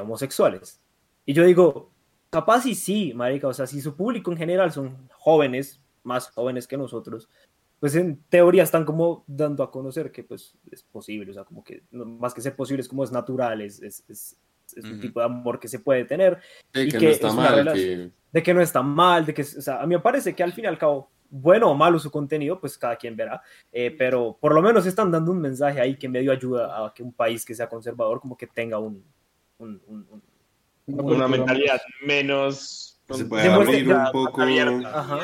[0.00, 0.80] homosexuales.
[1.26, 1.90] Y yo digo,
[2.30, 6.66] capaz y sí, marica, o sea, si su público en general son jóvenes, más jóvenes
[6.66, 7.28] que nosotros,
[7.78, 11.62] pues en teoría están como dando a conocer que pues es posible, o sea, como
[11.64, 14.36] que no- más que ser posible es como es natural, es, es, es-
[14.76, 15.00] es un Ujú.
[15.00, 16.38] tipo de amor que se puede tener,
[16.74, 17.54] Sí, Y que que no está es una mal.
[17.56, 17.84] relación.
[18.10, 18.12] Que...
[18.32, 20.52] de que no está mal, de que, o sea, a mí me parece que al
[20.52, 23.40] fin y al cabo, bueno o malo su contenido, pues cada quien verá,
[23.72, 27.02] eh, pero por lo menos están dando un mensaje ahí que medio ayuda a que
[27.02, 29.04] un país que sea conservador como que tenga un...
[29.58, 30.22] un- un- un-
[30.86, 33.00] Una mentalidad menos.
[33.10, 34.42] Se puede abrir un poco.
[34.42, 34.98] abierta.
[35.00, 35.18] Ajá.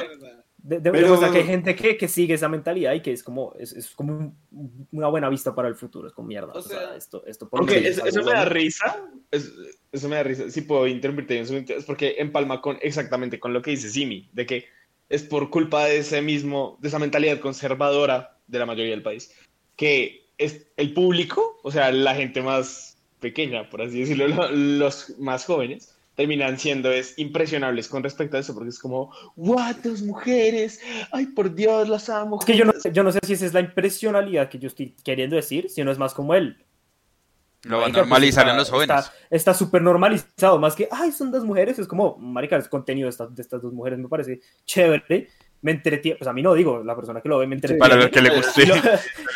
[0.68, 3.12] De, de- Pero- o sea, que hay gente que, que sigue esa mentalidad y que
[3.12, 6.52] es como, es, es como un- una buena vista para el futuro, es como mierda.
[6.52, 9.00] O O sea, sea, esto, esto por eso, es eso me da risa.
[9.30, 9.52] es-
[9.92, 10.50] eso me da risa.
[10.50, 14.28] Si puedo interpretar en su es porque empalma con exactamente con lo que dice Simi,
[14.32, 14.64] de que
[15.08, 19.32] es por culpa de ese mismo, de esa mentalidad conservadora de la mayoría del país,
[19.76, 25.16] que es el público, o sea, la gente más pequeña, por así decirlo, lo- los
[25.20, 30.02] más jóvenes, terminan siendo es impresionables con respecto a eso, porque es como, what, dos
[30.02, 30.80] mujeres,
[31.12, 32.38] ay, por Dios, las amo.
[32.40, 32.82] Es que yo no, juntas".
[32.82, 35.84] sé- yo no sé si esa es la impresionalidad que yo estoy queriendo decir, si
[35.84, 36.64] no es más como él.
[37.64, 38.96] Lo van a pues, normalizar en los jóvenes.
[38.96, 43.06] Está está súper normalizado, más que, ay, son dos mujeres, es como, marica, el contenido
[43.06, 45.28] de estas, de estas dos mujeres me parece chévere,
[45.62, 47.78] me entretiene, pues a mí no digo, la persona que lo ve me entretiene.
[47.80, 48.62] Para el que le guste.
[48.62, 48.74] Y lo-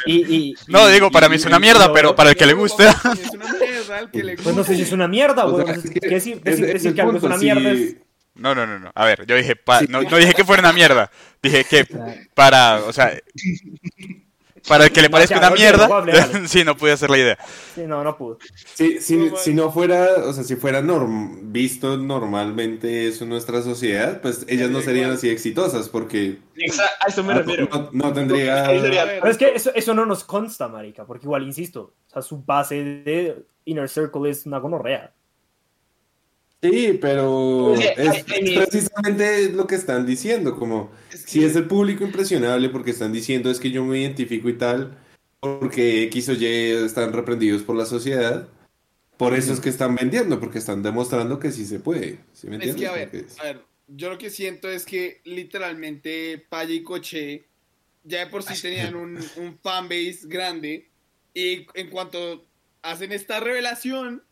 [0.07, 2.85] y- y- No, digo, para mí es una mierda, pero para el que le guste.
[2.87, 5.67] Es una mierda al que le Pues no sé si es una mierda, O güey.
[5.67, 7.71] sea, es que ¿qué decir, es- decir, es decir el que algo es una mierda
[7.71, 7.97] es...
[8.37, 8.91] No, no, no, no.
[8.95, 9.87] A ver, yo dije, pa- Sí.
[9.91, 11.11] no, no dije que fuera una mierda.
[11.43, 11.85] Dije que
[12.35, 13.13] para, o sea,
[14.69, 15.89] para el que le parezca una mierda.
[16.49, 17.39] sí, no pude hacer la idea.
[17.75, 18.39] Sí, no, no pudo.
[18.75, 23.31] Si, si, No, si no fuera, o sea, si fuera norm- visto normalmente eso en
[23.31, 27.69] nuestra sociedad, pues ellas no serían así exitosas porque Exa- a eso me no, refiero.
[27.73, 28.65] no- no tendría...
[28.67, 32.43] Pero es que eso, eso no nos consta, marica, porque igual, insisto, o sea, su
[32.43, 35.13] base de Inner Circle es una gonorrea.
[36.63, 38.25] Sí, pero Sí, es, es
[38.59, 40.91] precisamente lo que están diciendo, como
[41.31, 44.99] si es el público impresionable porque están diciendo es que yo me identifico y tal,
[45.41, 48.49] porque X o Y están reprendidos por la sociedad,
[49.17, 52.21] por eso es que están vendiendo, porque están demostrando que sí se puede.
[52.33, 52.81] ¿Sí me Es entiendes?
[52.81, 56.75] que, a ver, Porque es- a ver, yo lo que siento es que literalmente Paya
[56.75, 57.47] y Coche
[58.05, 60.89] ya de por sí tenían un, un fanbase grande
[61.35, 62.47] y en cuanto
[62.83, 64.23] hacen esta revelación,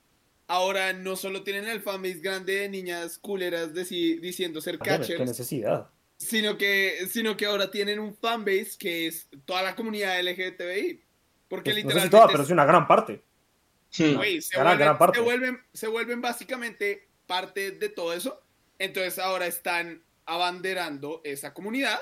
[0.46, 5.28] ahora no solo tienen el fanbase grande de niñas culeras diciendo ser Joder, Qué catchers,
[5.28, 5.90] necesidad.
[6.18, 11.02] Sino que, sino que ahora tienen un fanbase que es toda la comunidad LGTBI.
[11.48, 13.22] Porque Pues, no sé si literalmente toda, pero es una gran parte.
[13.96, 15.18] Güey, se, Gran- vuelven, gran parte.
[15.18, 18.42] se vuelven- se vuelven básicamente parte de todo eso.
[18.78, 21.98] Entonces ahora están abanderando esa comunidad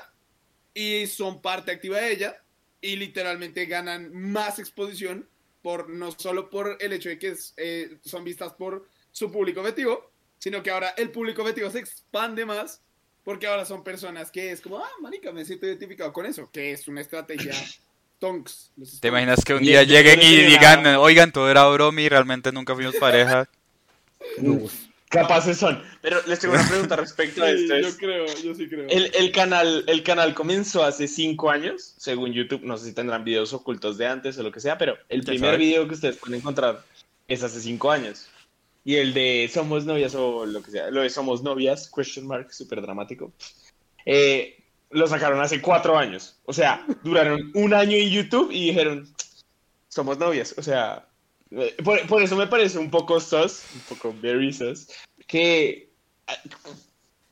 [0.73, 2.43] y son parte activa de ella
[2.81, 5.29] y literalmente ganan más exposición
[5.61, 9.61] por no solo por el hecho de que es, eh, son vistas por su público
[9.61, 12.83] objetivo, sino que ahora el público objetivo se expande más
[13.27, 16.71] porque ahora son personas que es como, ah, marica, me siento identificado con eso, que
[16.71, 17.51] es una estrategia
[18.19, 18.71] tonks.
[19.01, 22.73] ¿Te imaginas que un día lleguen y digan, oigan, todo era broma y realmente nunca
[22.73, 23.49] fuimos pareja?
[25.09, 25.83] Capaces son.
[26.01, 27.79] Pero les tengo una pregunta respecto a Sí, esto.
[27.79, 28.87] yo es- creo, yo sí creo.
[28.87, 32.63] El, el canal, el canal comenzó hace cinco años, según YouTube.
[32.63, 35.25] No sé si tendrán videos ocultos de antes o lo que sea, pero el ¿Quién
[35.25, 35.57] primer sabe?
[35.65, 36.81] video que ustedes pueden encontrar
[37.27, 38.29] es hace cinco años.
[38.87, 42.53] Y el de Somos Novias o lo que sea, lo de Somos Novias, question mark,
[42.53, 43.33] súper dramático,
[44.05, 46.39] eh, lo sacaron hace cuatro años.
[46.45, 49.05] O sea, duraron un año en YouTube y dijeron,
[49.89, 50.55] Somos Novias.
[50.57, 51.05] O sea,
[51.51, 54.87] eh, por, por eso me parece un poco sus, un poco very sus,
[55.27, 55.89] que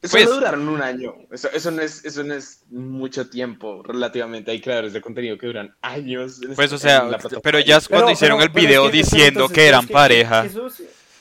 [0.01, 1.16] Eso Pues- no duraron un año.
[1.32, 4.51] Eso, eso, no es, eso no es mucho tiempo relativamente.
[4.51, 6.41] Hay creadores de contenido que duran años.
[6.43, 8.82] en Pues, o esta- en sea, pero ya es cuando Pero- hicieron pero- el video
[8.84, 10.43] pero diciendo entonces, que eran es que- pareja.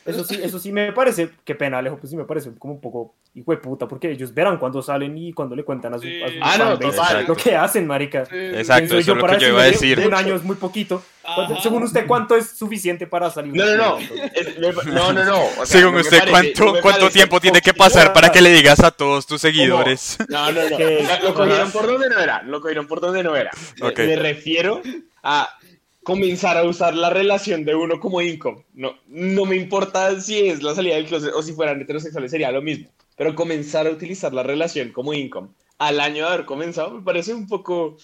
[0.05, 2.81] Eso, sí- eso sí, me parece, qué pena, Alejo, pues sí me parece como un
[2.81, 6.05] poco hijo de puta, porque ellos verán cuando salen y cuando le cuentan a su,
[6.05, 6.23] Sí.
[6.23, 7.25] a su Ah, no, total.
[7.27, 8.27] lo que hacen, marica.
[8.27, 9.99] Sí, Exacto, ¿Quién soy eso es lo que yo iba a decir.
[10.07, 11.03] Un año es muy poquito.
[11.23, 11.63] ¿Cuánto- Ajá.
[11.63, 13.55] Según usted, ¿cuánto es suficiente para salir?
[13.57, 13.99] No, no, no.
[13.99, 15.43] Es- me- no, no, no.
[15.45, 18.81] o sea, Según usted, parece- ¿cuánto, ¿cuánto tiempo tiene que pasar para que le digas
[18.81, 20.19] a todos tus seguidores?
[20.29, 20.77] No, no, no.
[20.77, 22.43] Que- Lo cogieron por donde no era.
[22.43, 23.51] Lo cogieron por donde no era.
[23.81, 23.99] Me- Ok.
[24.01, 24.83] Me refiero
[25.23, 25.49] a
[26.05, 28.65] comenzar a usar la relación de uno como income.
[28.75, 32.53] No, no me importa si es la salida del closet o si fueran heterosexuales, sería
[32.53, 32.91] lo mismo.
[33.17, 35.49] Pero comenzar a utilizar la relación como income
[35.79, 37.97] al año de haber comenzado me parece un poco...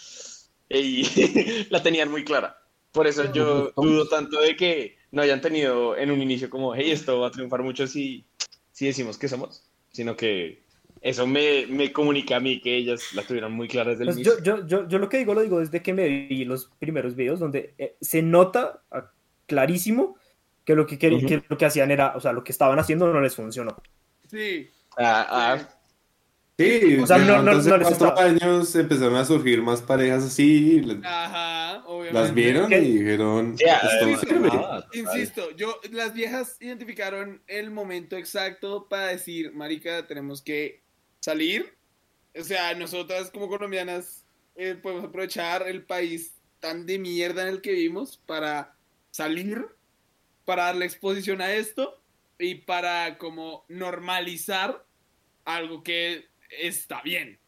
[0.69, 2.57] Ey, la tenían muy clara.
[2.93, 6.91] Por eso yo dudo tanto de que no hayan tenido en un inicio como, hey,
[6.91, 8.25] esto va a triunfar mucho si,
[8.73, 10.63] si decimos que somos, sino que
[11.03, 14.25] eso me, me comunica a mí que ellas la tuvieron muy clara desde el Pues
[14.27, 17.17] yo, yo, yo, yo lo que digo, lo digo desde que me vi los primeros
[17.17, 19.11] videos donde eh, se nota ah,
[19.47, 20.17] clarísimo
[20.65, 21.27] que lo que, Ujú.
[21.27, 23.77] que lo que hacían era, o sea, lo que estaban haciendo no les funcionó.
[24.29, 24.69] Sí.
[24.99, 25.27] Ah,
[25.59, 25.69] ah,
[26.59, 29.81] Sí, O sea, no- no- entonces no les cuatro estaba- años empezaron a surgir más
[29.81, 32.13] parejas así, Ajá, obviamente.
[32.21, 32.79] las vieron ¿Qué?
[32.83, 34.51] y dijeron, ya, esto eh, va a servir.
[34.53, 40.83] ah, Insisto, yo, las viejas identificaron el momento exacto para decir, marica, tenemos que
[41.21, 41.75] salir.
[42.39, 44.25] O sea, nosotras como colombianas
[44.57, 48.77] eh, podemos aprovechar el país tan de mierda en el que vivimos para
[49.11, 49.65] salir,
[50.45, 52.01] para darle exposición a esto
[52.39, 54.85] y para como normalizar
[55.45, 56.27] algo que
[56.61, 57.39] está bien.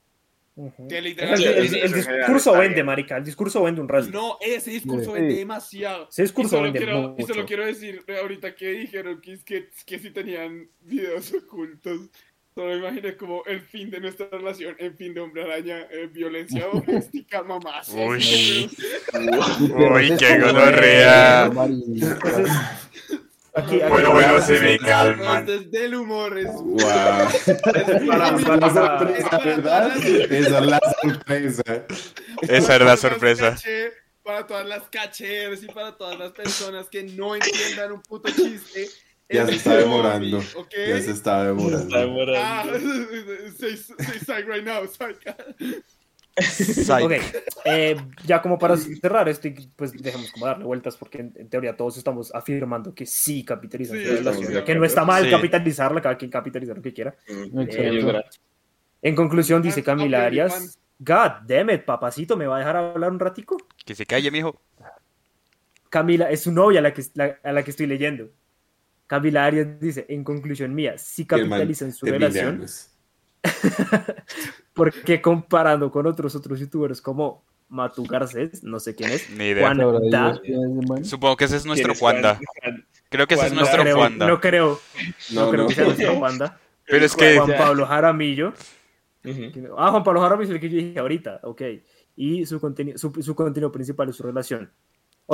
[0.89, 2.87] Que El, literalmente- discurso vende, bien.
[2.87, 4.13] marica, el discurso vende un resto.
[4.13, 5.21] No, ese discurso Sí.
[5.21, 6.09] vende demasiado.
[6.11, 7.23] Ese discurso y solo vende quiero, mucho.
[7.23, 12.11] Y solo quiero decir, ahorita que dijeron que, que, que si tenían videos ocultos,
[12.55, 16.67] solo imaginé como el fin de nuestra relación, el fin de hombre araña, eh, violencia
[16.73, 17.89] doméstica, mamás.
[17.95, 18.71] Uy.
[19.15, 21.45] Uy, qué gonorrea.
[23.55, 25.49] aquí, aquí- Bueno, bueno, se me calman.
[25.49, 26.47] es del humor, es...
[26.53, 26.79] Wow.
[27.65, 29.97] para- es la para- sorpresa, ¿verdad?
[29.97, 31.63] Esa es la sorpresa.
[32.43, 33.57] Esa era la sorpresa.
[34.23, 38.89] Para todas las cachers y para todas las personas que no entiendan un puto chiste.
[39.33, 40.41] Ya se está demorando.
[40.89, 41.79] Ya se está demorando.
[41.87, 42.39] está demorando.
[42.41, 42.65] Ah,
[43.59, 45.19] say, say psych right now, psych.
[46.39, 47.05] Psych.
[47.05, 47.13] Ok,
[47.67, 51.77] eh, ya como para cerrar esto, pues dejemos como darle vueltas porque en, en teoría
[51.77, 55.31] todos estamos afirmando que sí capitalizan Sí, relación, de que no está mal Sí.
[55.31, 57.15] capitalizarla, cada quien capitaliza lo que quiera.
[57.29, 58.39] Exacto.
[59.03, 60.79] En conclusión, dice Ah, Camila Arias.
[60.99, 63.59] God damn it, papacito, ¿me va a dejar hablar un ratico?
[63.85, 64.59] Que se calle, mijo.
[65.91, 68.31] Camila, es su novia a la que, la- a la que estoy leyendo.
[69.13, 72.65] Camila Arias dice, en conclusión mía, man capitalizan su relación,
[74.73, 80.41] porque comparando con otros otros youtubers como Matu Garcés, no sé quién es, Ni idea.
[81.03, 81.95] Supongo que ese es nuestro.
[81.95, 82.41] Juanda.
[82.63, 82.87] Juan?
[83.11, 84.27] Creo que ese es nuestro creo, Juanda.
[84.27, 84.81] no creo,
[85.35, 85.69] no, No, creo no.
[85.69, 86.59] que sea nuestro Juanda.
[86.87, 87.55] Pero es que Juan.
[87.59, 88.55] Pablo Jaramillo,
[89.77, 91.61] ah, Juan Pablo Jaramillo es el que yo dije ahorita, ok,
[92.17, 94.73] y su contenido, su, su contenido principal es su relación.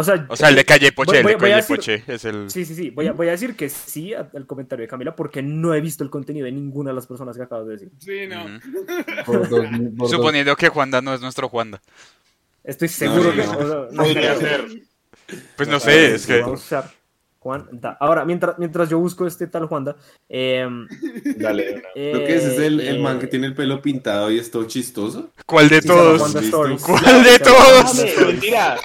[0.00, 2.24] O sea, O sea, el de Calle Poche, Voy- el de Calle decir- Poche es
[2.24, 2.48] el...
[2.50, 2.90] Sí, sí, sí.
[2.90, 6.04] Voy a, voy a decir que sí al comentario de Camila porque no he visto
[6.04, 7.90] el contenido de ninguna de las personas que acabas de decir.
[7.98, 8.44] Sí, no.
[9.26, 9.64] Por dos
[9.96, 11.82] dos- Suponiendo que Juanda no es nuestro Juanda.
[12.62, 13.58] Estoy seguro no, que no.
[13.58, 14.66] o sea, no Podría ser.
[15.56, 16.44] Pues no sé, es que...
[17.48, 17.96] Juanda.
[17.98, 19.96] Ahora, mientras, mientras yo busco este tal Juanda,
[20.28, 20.68] eh,
[21.38, 21.82] Dale.
[21.94, 24.50] Creo que ese es el, el man que eh, tiene el pelo pintado y es
[24.50, 25.30] todo chistoso.
[25.46, 26.20] ¿Cuál de sí, todos?
[26.84, 28.04] ¿Cuál de todos?
[28.26, 28.76] Mentira.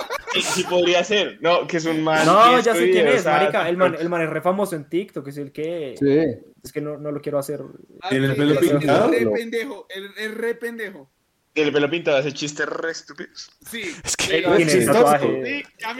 [0.41, 1.37] Sí, podría ser.
[1.41, 2.25] No, que es un man.
[2.25, 3.67] No, que ya sé quién o es, sea, marica.
[3.67, 5.95] El man, el man es re famoso en TikTok, es el que...
[5.99, 6.51] Sí.
[6.63, 7.59] Es que no, no lo quiero hacer.
[8.01, 9.11] Ah, ¿Tiene el pelo es- es pintado?
[9.11, 11.11] re pendejo, el, el re pendejo.
[11.53, 13.51] El pelo pintado hace chistes re estúpidos.
[13.69, 13.83] Sí.
[14.03, 15.17] Es que- el chistoso.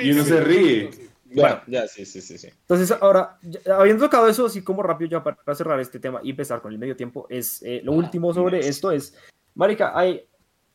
[0.01, 0.89] Y uno se sí, ríe.
[1.34, 1.40] Sí.
[1.40, 1.62] Bueno.
[1.68, 2.38] Ya, ya, sí, sí, sí.
[2.38, 2.48] sí.
[2.48, 6.20] Entonces, ahora, ya- habiendo tocado eso, así como rápido ya para, para cerrar este tema
[6.24, 9.16] y empezar con el medio tiempo, es eh, lo último sobre esto es,
[9.56, 10.26] Marica, hay,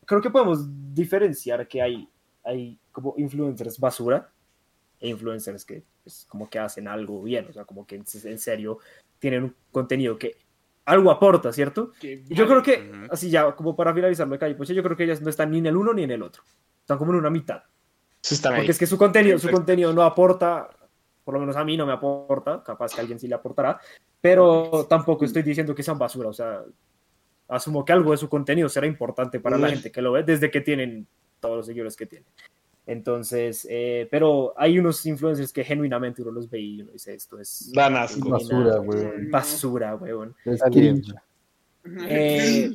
[0.05, 2.09] creo que podemos diferenciar que hay,
[2.45, 4.31] hay como influencers basura
[5.01, 8.39] e influencers que pues, como que hacen algo bien, o sea, como que en, en
[8.39, 8.79] serio
[9.19, 10.37] tienen un contenido que
[10.85, 11.93] algo aporta, ¿cierto?
[12.01, 13.13] Qué Y yo creo que, Ujú.
[13.13, 15.59] así ya, como para finalizarlo de calle, pues yo creo que ellas no están ni
[15.59, 16.43] en el uno ni en el otro,
[16.81, 17.63] están como en una mitad.
[18.55, 18.57] Ahí.
[18.57, 20.69] Porque es que su contenido, su contenido no aporta,
[21.25, 23.81] por lo menos a mí no me aporta, capaz que a alguien sí le aportará,
[24.21, 26.63] pero tampoco estoy diciendo que sean basura, o sea,
[27.49, 30.51] asumo que algo de su contenido será importante para la gente que lo ve desde
[30.51, 31.07] que tienen
[31.41, 32.29] todos los seguidores que tienen.
[32.87, 37.39] Entonces, eh, pero hay unos influencers que genuinamente uno los ve y uno dice, esto
[37.39, 37.71] es.
[37.75, 39.31] Basura, weón.
[39.31, 40.35] basura, weón.
[40.47, 40.63] Es.
[42.09, 42.71] Eh,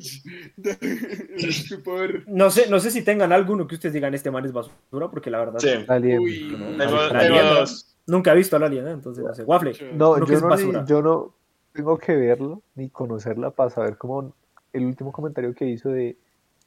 [2.28, 5.30] no, sé, no sé si tengan alguno que ustedes digan este man es basura, porque
[5.30, 5.70] la verdad Sí.
[5.88, 6.22] La liendra.
[6.22, 6.78] Uy, no.
[6.78, 7.64] Tengo, tengo
[8.08, 9.44] nunca he visto a la aliena, entonces no sé.
[9.44, 11.34] Waffle, No, yo es no, ni- yo no
[11.74, 14.34] tengo que verlo ni conocerla para saber cómo
[14.72, 16.18] el último comentario que hizo de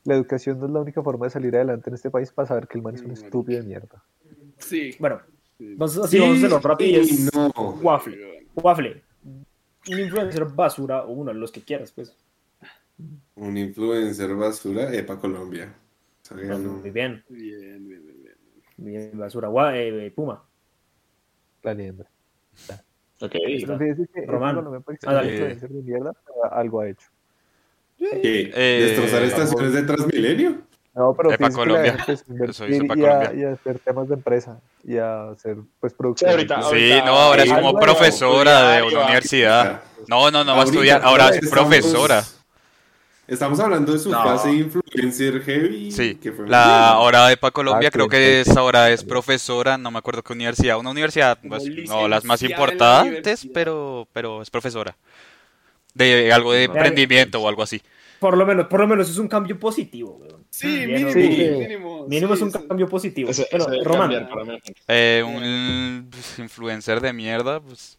[0.05, 2.69] la educación no es la única forma de salir adelante en este país para saber
[2.69, 4.03] que el man es un estúpido de mierda.
[4.59, 4.95] Sí.
[4.99, 5.21] Bueno,
[5.59, 6.91] vamos, así vamos a hacerlo rápido.
[7.03, 7.49] y es no.
[7.83, 8.47] Waffle.
[8.55, 9.03] Waffle.
[9.89, 12.15] Un influencer basura o uno de los que quieras, pues.
[13.37, 15.75] Un influencer basura, Epa Colombia.
[16.23, 16.73] Sea, ya no.
[16.75, 18.35] Muy bien, Bien, bien, bien, bien.
[19.11, 19.49] bien, basura.
[19.49, 20.43] Gua- eh, Puma.
[21.63, 22.09] La liendra.
[23.21, 23.31] Ok.
[23.33, 24.57] Que Román.
[24.63, 27.09] no me parece Ah, influencer de mierda, pero algo ha hecho.
[27.99, 28.51] ¿Qué?
[28.55, 30.63] Eh, ¿Destrozar estaciones de Transmilenio?
[30.95, 31.93] No, pero Epa, fíjese que la Colombia.
[31.93, 33.33] a y a, Colombia.
[33.35, 36.31] y a hacer temas de empresa y a hacer pues producción.
[36.31, 39.83] ahorita- Sí, ahorita- no, ahora es ahí como profesora de una y universidad.
[40.09, 42.23] No, no, no va a Ahorita, estudiar, ahora es estamos- profesora.
[43.29, 44.23] Estamos hablando de su No.
[44.23, 45.91] fase influencer heavy.
[45.91, 49.77] Sí, que fue la ahora de Pa Colombia Ah, creo que es ahora es profesora,
[49.77, 53.11] no me acuerdo qué universidad, una universidad, pues, no las más la importantes,
[53.43, 53.53] universidad.
[53.53, 54.97] pero pero es profesora.
[55.95, 57.81] De algo de emprendimiento o algo así.
[58.21, 60.47] Por lo menos, por lo menos es un cambio positivo, weón.
[60.51, 61.19] Sí, mínimo, sí.
[61.19, 62.07] mínimo.
[62.07, 62.59] Mínimo es un sí.
[62.67, 63.31] cambio positivo.
[63.31, 64.61] Bueno, eso debe Román.
[64.89, 67.99] Eh, un pues, influencer de mierda, pues.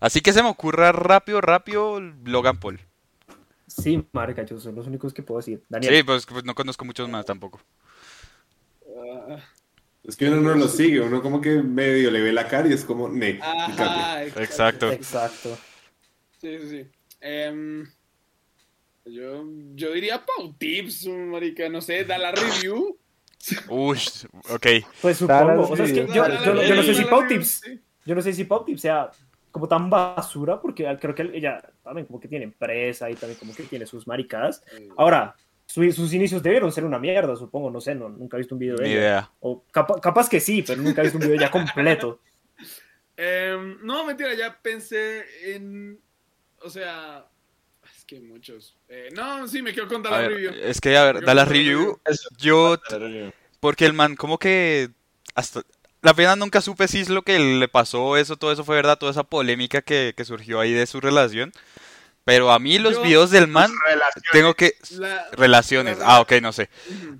[0.00, 2.80] Así que se me ocurra rápido, rápido Logan Paul.
[3.76, 5.62] Sí, marica, yo son los únicos que puedo decir.
[5.68, 7.60] Daniel, Sí, pues, pues, no conozco muchos más tampoco.
[10.02, 12.72] Es que uno no lo sigue, uno como que medio le ve la cara y
[12.72, 13.40] es como, ne.
[13.42, 14.90] Ajá, Exacto.
[14.92, 15.58] exacto.
[16.40, 16.86] Sí, sí, sí.
[17.20, 17.84] Em,
[19.04, 22.98] yo, yo diría Pau Tips, marica, no sé, da la review.
[23.68, 23.98] Uy,
[24.50, 24.66] ok.
[25.00, 27.62] Pues supongo, o sea, es que yo, yo no- yo no sé si Pau Tips,
[28.04, 29.10] yo no sé si Pau Tips sea
[29.56, 33.54] como tan basura, porque creo que ella también como que tiene empresa y también como
[33.54, 34.62] que tiene sus maricadas.
[34.98, 35.34] Ahora,
[35.64, 38.58] su- sus inicios debieron ser una mierda, supongo, no sé, no, nunca he visto un
[38.58, 39.00] video de Ni ella.
[39.00, 39.30] idea.
[39.40, 42.20] O capa- capaz que sí, pero nunca he visto un video ya completo.
[43.16, 45.98] Em, no, mentira, ya pensé en.
[46.60, 47.26] O sea.
[47.96, 48.76] Es que muchos.
[48.90, 50.52] Eh, no, sí, me quiero contar A la ver, review.
[50.62, 51.98] es que, a ver, da la review.
[52.36, 52.76] Yo,
[53.58, 54.90] porque el man, como que
[55.34, 55.62] hasta
[56.06, 58.96] la pena nunca supe si es lo que le pasó, eso, todo eso fue verdad,
[58.96, 61.52] toda esa polémica que, que surgió ahí de su relación.
[62.24, 64.30] Pero a mí los Yo- videos del man, Relaciones.
[64.32, 64.74] tengo que...
[64.98, 66.68] La- Relaciones, la- ah, ok, no sé.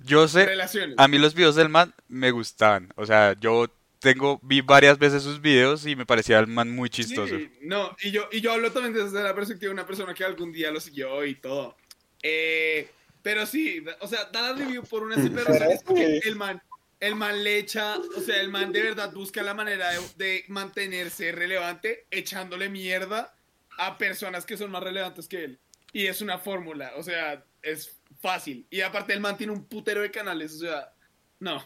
[0.03, 0.95] Yo sé, Relaciones.
[0.97, 2.91] a mí los videos del man me gustaban.
[2.95, 3.67] O sea, yo
[3.99, 7.37] tengo, vi varias veces sus videos y me parecía el man muy chistoso.
[7.37, 10.23] Sí, no, y yo, y yo hablo también desde la perspectiva de una persona que
[10.25, 11.75] algún día lo siguió y todo.
[12.21, 12.89] Eh,
[13.21, 16.61] pero sí, o sea, da la review por una simple razón, es porque el man,
[16.99, 20.45] el man le echa, o sea, el man de verdad busca la manera de, de
[20.47, 23.35] mantenerse relevante echándole mierda
[23.77, 25.59] a personas que son más relevantes que él.
[25.93, 28.65] Y es una fórmula, o sea, es fácil.
[28.69, 30.93] Y aparte el man tiene un putero de canales, o sea,
[31.39, 31.63] no.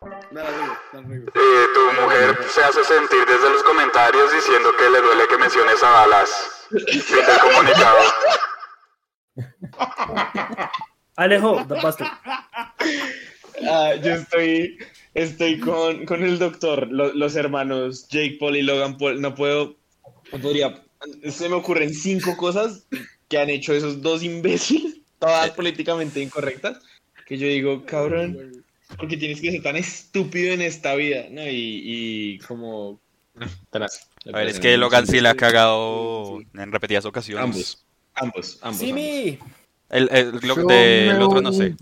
[0.00, 1.28] Da la review, da la review.
[1.34, 5.82] Eh, tu mujer se hace sentir desde los comentarios diciendo que le duele que menciones
[5.82, 6.68] a Dallas.
[6.70, 7.98] Fin del comunicado.
[11.16, 11.74] Alejo, tú.
[13.68, 14.78] Ah, yo estoy,
[15.14, 19.20] estoy con, con el doctor, lo- los hermanos Jake Paul y Logan Paul.
[19.20, 19.76] No puedo,
[20.32, 20.82] no podría,
[21.30, 22.86] se me ocurren cinco cosas
[23.28, 26.78] que han hecho esos dos imbéciles, todas políticamente incorrectas,
[27.26, 28.64] que yo digo, cabrón,
[28.96, 31.46] porque tienes que ser tan estúpido en esta vida, ¿no?
[31.46, 33.00] Y, y como...
[34.32, 37.44] A ver, es que Logan sí le ha cagado en repetidas ocasiones.
[37.44, 38.80] Ambos, ambos, ambos.
[38.80, 39.04] Sí, ambos.
[39.04, 39.38] mi.
[39.88, 41.74] El, el, de- el me otro no sé.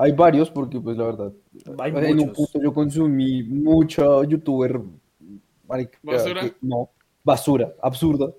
[0.00, 1.32] Hay varios porque pues la verdad
[1.78, 4.80] Hay en un punto yo consumí mucha youtuber
[5.68, 6.40] marica, ¿Basura?
[6.40, 6.88] que- no
[7.22, 8.30] basura absurda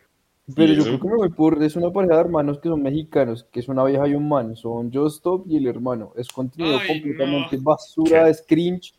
[0.56, 0.90] pero ¿Y yo eso?
[0.90, 3.70] creo que me voy por es una pareja de hermanos que son mexicanos que es
[3.70, 7.58] una vieja y un man son Just Stop y el hermano es contenido Ay, completamente
[7.58, 7.64] no.
[7.64, 8.94] basura es cringe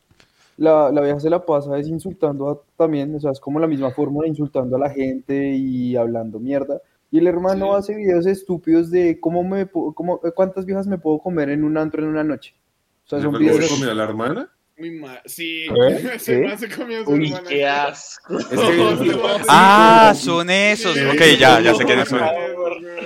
[0.56, 3.66] la, la vieja se la pasa es insultando a- también o sea es como la
[3.66, 6.80] misma fórmula insultando a la gente y hablando mierda
[7.12, 7.78] y el hermano Sí.
[7.78, 12.02] hace videos estúpidos de cómo me cómo, cuántas viejas me puedo comer en un antro
[12.02, 12.56] en una noche.
[13.04, 14.50] O sea, son ¿Le videos comió a la hermana?
[14.78, 15.20] Muy mal.
[15.26, 16.12] Sí, ¿Eh?
[16.18, 16.36] ¿Sí?
[16.38, 17.48] man se comió a su Uy, hermana.
[17.48, 18.38] qué asco.
[18.38, 19.12] Es que-
[19.48, 20.96] Ah, son esos.
[20.96, 22.20] Ok, ya, ya sé quiénes son.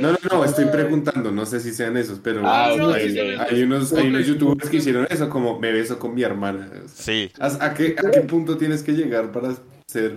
[0.01, 3.13] No, no, no, estoy preguntando, no sé si sean esos, pero Ah, no, hay, sí,
[3.15, 6.71] sí, hay unos, hay unos youtubers que hicieron eso, como me beso con mi hermana.
[6.85, 7.33] O sea, Sí.
[7.41, 9.55] ¿A, a qué, ¿A qué punto tienes que llegar para
[9.87, 10.15] ser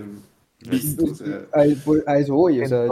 [0.68, 1.04] visto?
[1.06, 2.86] O sea, a, pues, a eso voy, o sea.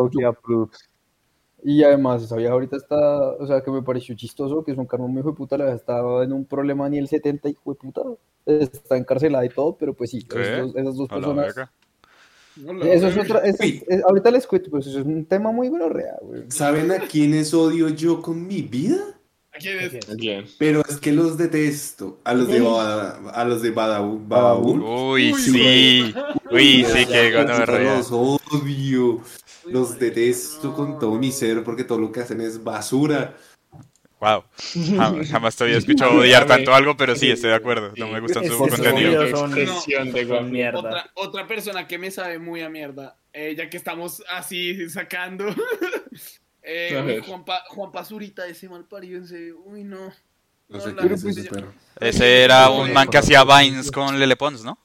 [1.64, 4.86] Y además esa vieja ahorita está, o sea, que me pareció chistoso, que es un
[4.86, 7.72] carmo muy hijo de puta, la vieja estaba en un problema ni el 70 hijo
[7.72, 8.02] de puta,
[8.46, 10.26] está encarcelada y todo, pero pues sí,
[10.74, 11.46] esas dos personas
[12.86, 16.16] Eso es otra, es- es- ahorita les cuento, pues eso es un tema muy gonorrea,
[16.22, 16.42] güey.
[16.48, 18.96] ¿Saben a quiénes odio yo con mi vida?
[19.52, 20.16] ¿A quién es?
[20.16, 20.44] Bien.
[20.58, 22.18] Pero es que los detesto.
[22.24, 24.20] A los de, Bada- a los de Badaú.
[24.26, 24.70] Badaú.
[25.12, 26.14] Uy, Uy, sí.
[26.50, 27.96] Uy, sí, qué gonorrea.
[27.98, 29.20] Los odio.
[29.72, 33.36] Los detesto con todo mi ser porque todo lo que hacen es basura.
[34.20, 34.42] Wow.
[34.74, 37.92] Jam- Jamás te había escuchado odiar tanto algo, pero sí, estoy de acuerdo.
[37.96, 39.22] No me gustan su contenido.
[40.42, 40.78] mierda.
[40.78, 45.46] Otra, otra persona que me sabe muy a mierda, eh, ya que estamos así sacando.
[46.62, 47.20] eh, A ver.
[47.22, 49.52] Juanpa, Juanpa Zurita, ese mal parido, ese.
[49.52, 50.12] Uy, no.
[50.68, 51.72] No sé No, quién la- es ese perro.
[52.00, 54.78] Ese era un man que hacía Vines con Lele Pons, ¿no?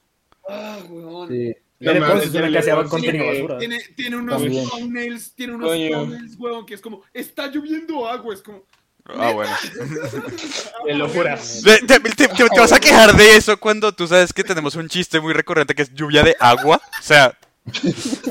[0.48, 1.28] Ah, weón.
[1.28, 1.54] Sí.
[1.80, 3.58] Lele No, Pons mames, es una yo que hacía le- contenido basura.
[3.58, 4.68] Tiene, tiene unos También.
[4.68, 5.90] thumbnails, tiene unos Coño.
[5.90, 8.64] thumbnails, weón, que es como, está lloviendo agua, es como,
[9.06, 9.52] Ah, bueno.
[10.86, 11.60] Te lo juras.
[11.64, 14.76] Te, te- te- te- te vas a quejar de eso cuando tú sabes que tenemos
[14.76, 16.80] un chiste muy recurrente que es lluvia de agua.
[16.98, 17.36] O sea,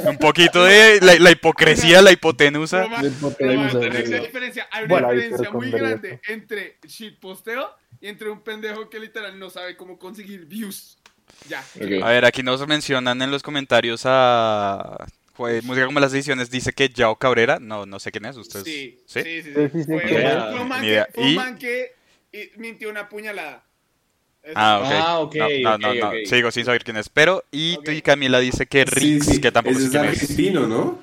[0.06, 2.84] un poquito de la, la hipocresía, la hipotenusa.
[2.84, 7.70] Roma, hipotenusa, hay una diferencia, hay una diferencia muy grande entre shitposteo
[8.02, 10.98] y entre un pendejo que literal no sabe cómo conseguir views.
[11.50, 11.64] Ya.
[12.04, 15.06] A ver, aquí nos mencionan en los comentarios a
[15.38, 16.50] Música como las ediciones.
[16.52, 17.58] Dice que Yao Cabrera.
[17.60, 18.38] No, no sé quién es.
[18.38, 18.66] ¿Ustedes?
[18.66, 19.22] Sí, ¿Sí?
[19.24, 19.54] sí, sí.
[19.54, 19.54] sí.
[19.54, 21.36] Sí, sí, sí, Fue, un man que, un ¿Y?
[21.36, 21.92] man que
[22.58, 23.64] mintió una puñalada.
[24.44, 24.80] Eso Ah,
[25.20, 25.36] ok.
[25.40, 26.12] Ah, ok, no, no, no.
[26.26, 27.10] Sigo sin saber quién es.
[27.10, 30.06] Pero, y, y Camila dice que Rix, Sí, sí, que tampoco ese sé es quién
[30.14, 30.22] es.
[30.22, 31.00] argentino, ¿no?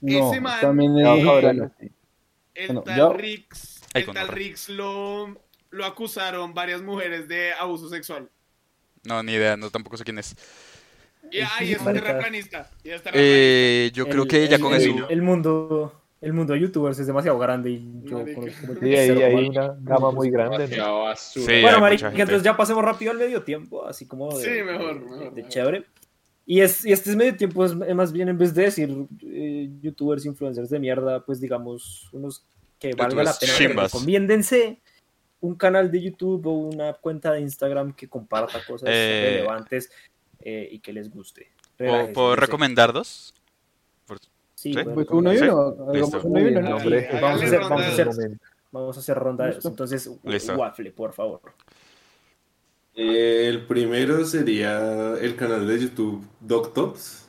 [0.00, 1.72] No, Ese man- también es mexicano.
[2.54, 4.28] El tal Rix, el tal.
[4.28, 5.40] Rix lo,
[5.70, 8.28] lo acusaron varias mujeres de abuso sexual.
[9.08, 10.36] No, ni idea, no tampoco sé quién es.
[11.30, 12.70] Y ahí es un terraplanista.
[12.84, 13.10] Y es terraplanista.
[13.14, 15.08] Eh, yo creo El- que ya con el, eso.
[15.08, 18.24] El mundo, el mundo de youtubers es demasiado grande y yo
[18.80, 19.44] Sí, ahí hay mal.
[19.50, 20.68] una gama muy grande.
[20.76, 21.04] ¿no?
[21.16, 21.40] Sí.
[21.62, 25.18] Bueno, marica, entonces ya pasemos rápido al medio tiempo, así como de, Sí, mejor, mejor,
[25.24, 25.48] de mejor.
[25.50, 25.84] chévere.
[26.46, 28.90] Y, es, y este es medio tiempo, es más bien en vez de decir
[29.22, 32.42] eh, youtubers, influencers de mierda, pues digamos unos
[32.78, 33.52] que valga la pena.
[33.58, 33.92] chimbas.
[33.92, 34.78] Recomiéndense
[35.40, 39.90] un canal de YouTube o una cuenta de Instagram que comparta cosas Eh, relevantes
[40.40, 41.50] eh, y que les guste.
[41.76, 43.34] ¿Puedo, recomendar dos?
[44.54, 44.72] Sí, ¿Sí?
[44.72, 45.44] pueden Pues uno y Sí.
[45.44, 45.74] uno.
[45.76, 48.44] vamos a hacer, ronda vamos a de hacer, Momento.
[48.72, 49.68] vamos a hacer ronda de eso.
[49.68, 50.56] Entonces, Listo.
[50.56, 51.40] Waffle, por favor.
[52.96, 57.27] Eh, el primero sería el canal de YouTube Doc Tops.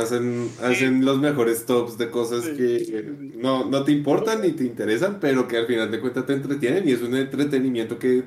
[0.00, 3.32] Hacen, hacen los mejores tops de cosas Sí, que sí, sí.
[3.36, 6.88] no, no te importan ni te interesan, pero que al final de cuentas te entretienen
[6.88, 8.24] y es un entretenimiento que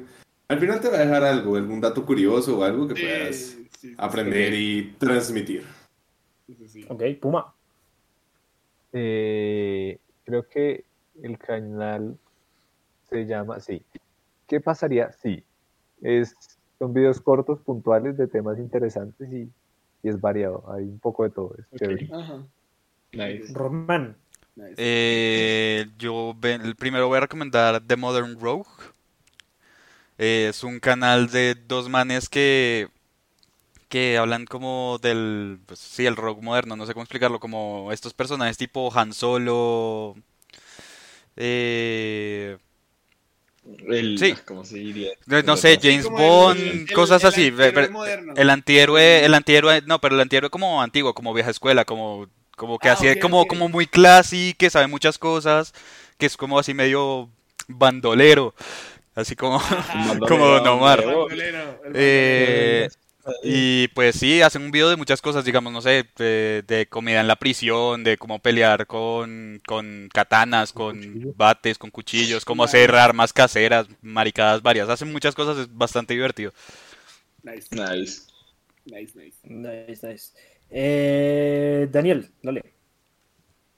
[0.48, 3.36] al final te va a dejar algo, algún dato curioso o algo que Sí, puedas
[3.36, 5.64] sí, sí, aprender y transmitir.
[6.88, 7.54] Ok, Puma.
[8.92, 10.86] Eh, creo que
[11.22, 12.18] el canal
[13.10, 13.84] se llama, sí.
[14.48, 15.12] ¿Qué pasaría?
[15.12, 15.44] Sí.
[16.02, 16.34] Es,
[16.80, 19.50] son videos cortos, puntuales, de temas interesantes y,
[20.04, 20.64] y es variado.
[20.72, 21.56] Hay un poco de todo.
[21.58, 21.80] Es Ok.
[21.80, 22.10] chévere.
[22.14, 22.46] Ajá.
[23.12, 23.54] Nice.
[23.54, 24.18] Román.
[24.56, 24.76] Nice.
[24.78, 28.70] Eh, yo el primero voy a recomendar The Modern Rogue.
[30.18, 32.90] Eh, es un canal de dos manes que
[33.88, 38.14] que hablan como del pues, sí, el rock moderno, no sé cómo explicarlo, como estos
[38.14, 40.16] personajes tipo Han Solo
[41.36, 42.58] eh,
[43.88, 44.34] El, Sí.
[44.46, 45.12] ¿Cómo se diría?
[45.26, 47.48] no, no sé, James Bond, el- cosas así.
[47.48, 48.34] antihéroe moderno.
[48.36, 52.80] El antihéroe, el antihéroe, no, pero el antihéroe como antiguo, como vieja escuela, como, como
[52.80, 55.74] que Ah, así, ok, como, como muy classy, que sabe muchas cosas,
[56.18, 57.30] que es como así medio
[57.68, 58.54] bandolero,
[59.16, 59.60] así como,
[60.28, 61.06] como Don Omar.
[61.06, 62.90] Bandolero, Eh,
[63.44, 67.22] y pues sí, hacen un video de muchas cosas, digamos, no sé, de, de comida
[67.22, 72.94] en la prisión, de cómo pelear con, con katanas, con bates, con cuchillos, cómo hacer
[72.96, 74.90] armas caseras, maricadas varias.
[74.90, 76.52] Hacen muchas cosas, es bastante divertido.
[77.44, 78.22] Nice, Nice.
[78.86, 79.38] nice, nice.
[79.44, 80.34] Nice, nice.
[80.70, 82.64] Eh, Daniel, dale.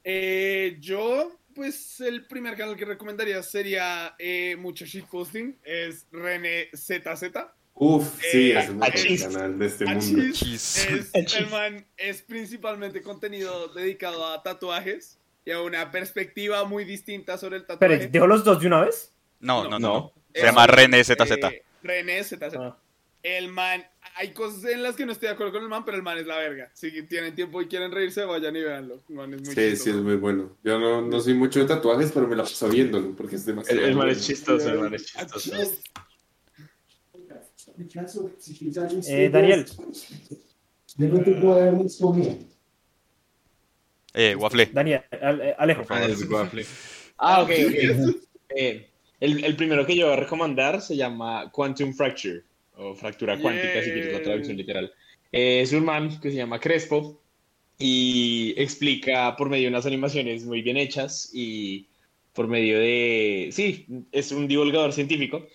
[0.03, 5.59] Eh, yo, pues el primer canal que recomendaría sería eh, mucho shitposting.
[5.63, 7.31] Es René ZZ.
[7.83, 9.23] Uf, sí, Eh, es el mejor achis.
[9.23, 10.11] canal de este Achis.
[10.11, 10.33] mundo.
[10.33, 10.77] Chis.
[10.87, 11.35] Es, Achis.
[11.39, 17.57] el man es principalmente contenido dedicado a tatuajes y a una perspectiva muy distinta sobre
[17.57, 17.93] el tatuaje.
[17.95, 19.11] Espere, ¿dejo los dos de una vez?
[19.39, 19.79] No, no, no.
[19.79, 19.93] No.
[19.93, 20.13] no.
[20.31, 21.21] Se Es- llama René ZZ.
[21.43, 22.53] eh, René ZZ.
[22.55, 22.77] Ah.
[23.23, 23.83] El man,
[24.15, 26.19] hay cosas en las que no estoy de acuerdo con el man, pero el man
[26.19, 26.69] es la verga.
[26.75, 29.01] Si tienen tiempo y quieren reírse, vayan y véanlo.
[29.09, 29.83] El man es muy Sí, chistoso.
[29.83, 30.55] sí, es muy bueno.
[30.63, 33.47] Yo no, no soy mucho de tatuajes, pero me lo paso viéndolo porque es El,
[33.55, 34.11] demasiado el man bueno.
[34.11, 35.51] es chistoso, el man es chistoso.
[39.07, 39.65] Eh, Daniel.
[44.13, 44.65] Eh, Waffle.
[44.73, 45.85] Daniel, eh, Alejo.
[45.89, 46.07] Ah.
[47.17, 48.15] Ah, ok, ok.
[48.55, 48.87] Eh,
[49.19, 52.41] el, el primero que yo voy a recomendar se llama Quantum Fracture,
[52.75, 54.91] o fractura cuántica, si quieres la traducción literal.
[55.31, 57.21] Eh, es un man que se llama Crespo
[57.77, 61.87] y explica por medio de unas animaciones muy bien hechas y
[62.33, 65.45] por medio de, sí, es un divulgador científico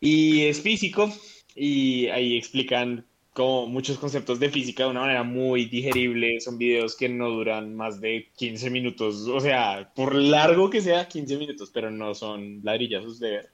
[0.00, 1.12] y es físico
[1.54, 6.40] y ahí explican como muchos conceptos de física de una manera muy digerible.
[6.40, 11.06] Son videos que no duran más de 15 minutos, o sea, por largo que sea,
[11.06, 13.50] 15 minutos, pero no son ladrillazos de ver.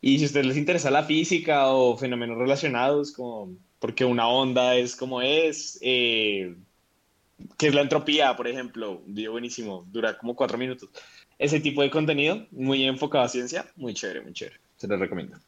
[0.00, 4.76] Y si a ustedes les interesa la física o fenómenos relacionados, como porque una onda
[4.76, 6.54] es como es, eh,
[7.56, 10.90] que es la entropía, por ejemplo, video buenísimo, dura como cuatro minutos.
[11.38, 14.58] Ese tipo de contenido, muy enfocado a ciencia, muy chévere, muy chévere.
[14.76, 15.38] Se los recomiendo.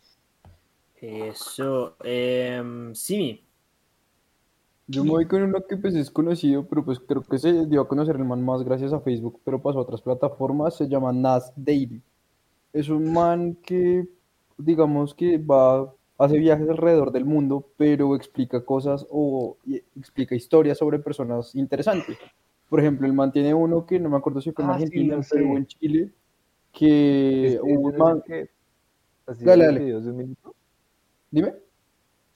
[1.03, 3.43] Eso, em, Simi.
[4.87, 7.81] Yo me voy con uno que pues es conocido, pero pues creo que se dio
[7.81, 11.13] a conocer el man más gracias a Facebook, pero pasó a otras plataformas, se llama
[11.13, 12.01] Nas Daily.
[12.73, 14.07] Es un man que,
[14.57, 19.57] digamos que va, hace viajes alrededor del mundo, pero explica cosas o
[19.97, 22.17] explica historias sobre personas interesantes.
[22.69, 24.85] Por ejemplo, el man tiene uno que no me acuerdo si fue en Ah, sí,
[24.85, 25.57] Argentina, Perú, sé.
[25.59, 26.11] en Chile,
[26.73, 28.51] que Este, hubo un ¿no es man, que
[29.27, 29.81] hacía Dale, dale.
[29.81, 30.55] videos de un minuto?
[31.33, 31.55] Dime.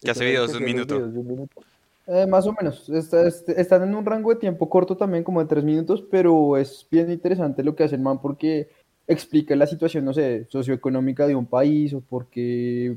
[0.00, 0.94] Que hace ¿Ese era el videos de un minuto.
[0.96, 1.60] videos de un minuto?
[2.08, 5.40] Eh, más o menos, Está- este- están en un rango de tiempo corto también, como
[5.40, 8.68] de tres minutos, pero es bien interesante lo que hace el man porque
[9.08, 12.96] explica la situación, no sé, socioeconómica de un país o por qué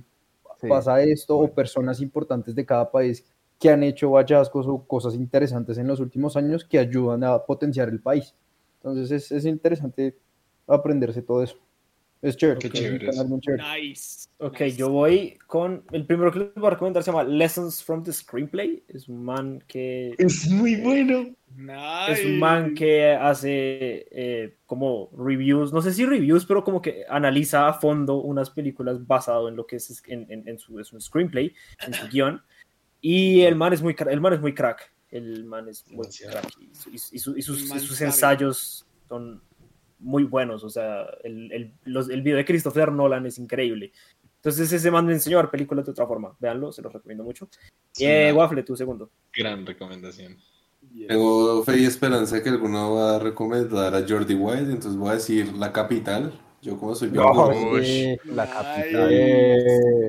[0.62, 0.68] Sí.
[0.68, 3.24] pasa esto, o personas importantes de cada país
[3.60, 7.90] que han hecho hallazgos o cosas interesantes en los últimos años que ayudan a potenciar
[7.90, 8.34] el país.
[8.78, 10.16] Entonces es, es interesante
[10.68, 11.58] aprenderse todo eso.
[12.22, 13.64] Es chévere, es un chévere muy chévere.
[13.82, 14.28] Nice.
[14.40, 14.76] Ok, nice.
[14.78, 18.12] yo voy con el primero que les voy a recomendar se llama Lessons from the
[18.12, 18.84] Screenplay.
[18.90, 21.34] Es un man que Es muy bueno.
[22.10, 27.06] es un man que hace eh, como reviews, no sé si reviews, pero como que
[27.08, 30.92] analiza a fondo unas películas basado en lo que es en, en- en su, es
[30.92, 31.54] un screenplay,
[31.88, 32.42] en su guion.
[33.02, 34.92] Y el man es muy, el man es muy crack.
[35.10, 36.34] El man es muy Demasiado.
[36.42, 36.52] crack.
[36.60, 39.42] Y, su- y su- y su- y sus, sus ensayos son
[40.00, 40.64] muy buenos.
[40.64, 43.92] O sea, el, el, los- el video de Christopher Nolan es increíble.
[44.38, 46.36] Entonces ese man me enseñó a ver películas de otra forma.
[46.40, 47.50] Véanlo, se los recomiendo mucho.
[47.96, 49.12] Es Eh, Waffle, tu segundo.
[49.34, 50.38] gran recomendación.
[51.08, 55.14] Tengo fe y esperanza que alguno va a recomendar a Jordi White, entonces voy a
[55.16, 56.32] decir La Capital.
[56.62, 58.18] Yo como soy No, sí.
[58.26, 59.10] La capital.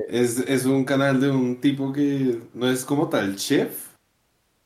[0.09, 3.89] Es, es un canal de un tipo que no es como tal chef,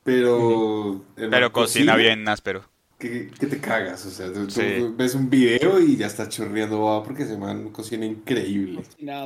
[0.02, 1.04] pero...
[1.16, 2.62] Pero man cocina bien áspero.
[2.98, 7.02] Que, que te cagas, o sea, tú, ves un video y ya está chorreando baba
[7.04, 8.82] porque ese man cocina increíble.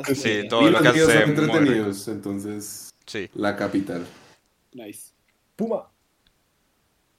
[0.07, 0.49] Sí, sí.
[0.49, 3.29] todo y lo los que videos hace entretenidos, entonces Sí.
[3.35, 4.07] La Capital.
[4.73, 5.13] Nice.
[5.57, 5.91] Puma.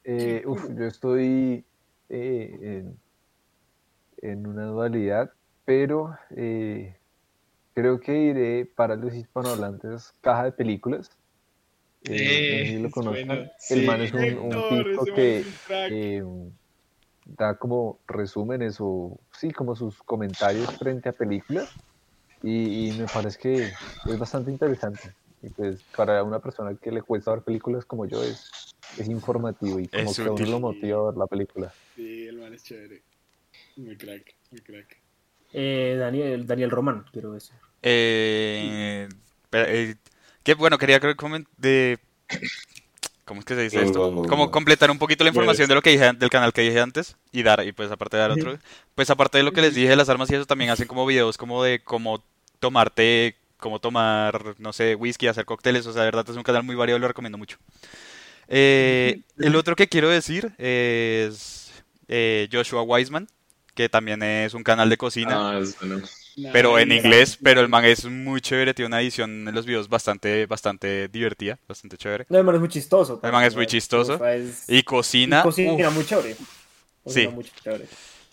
[0.06, 1.66] Eh, uf, yo estoy
[2.08, 2.98] eh, en,
[4.22, 5.34] en una dualidad,
[5.66, 6.96] pero eh,
[7.74, 11.12] creo que iré para los hispanohablantes caja de películas.
[12.04, 13.86] Eh, no sé si lo bueno, El sí.
[13.86, 16.24] man es un, un Héctor, tipo que eh,
[17.26, 21.70] da como resúmenes o sí, como sus comentarios frente a películas
[22.42, 23.66] y, y me parece que
[24.12, 25.14] es bastante interesante.
[25.44, 28.52] Y pues para una persona que le cuesta ver películas como yo es,
[28.98, 30.52] es informativo y como Es que a uno útil.
[30.52, 31.74] lo motiva a ver la película.
[31.96, 33.04] Sí, el man es chévere.
[33.78, 35.02] Muy crack, muy crack.
[35.54, 37.56] Eh, Daniel, Daniel Román, quiero decir.
[37.82, 39.08] Eh,
[39.50, 39.96] pero, eh,
[40.44, 41.00] que bueno, quería
[41.58, 42.00] de
[43.26, 44.24] ¿cómo es que se dice esto?
[44.28, 47.16] Como completar un poquito la información de lo que dije del canal que dije antes
[47.32, 48.58] y dar y pues aparte de dar otro,
[48.96, 51.06] pues aparte de lo que les dije de las armas y eso también hacen como
[51.06, 52.24] videos como de cómo
[52.60, 56.44] tomar té, cómo tomar, no sé, whisky, hacer cócteles, o sea, de verdad es un
[56.44, 57.58] canal muy variado, lo recomiendo mucho.
[58.48, 61.72] Eh, el otro que quiero decir es
[62.10, 63.30] eh, Joshua Wiseman,
[63.76, 66.02] que también es un canal de cocina Ah, es bueno.
[66.52, 69.90] Pero en inglés, pero el man es muy chévere, tiene una edición en los videos
[69.90, 72.26] bastante, bastante divertida, bastante chévere.
[72.30, 73.20] No, el man es muy chistoso.
[73.24, 74.26] El man es muy también, chistoso.
[74.28, 76.36] es- Y y cocina, cocina uf, muy chévere.
[77.04, 77.36] Cocina Sí.
[77.36, 77.88] muy chévere.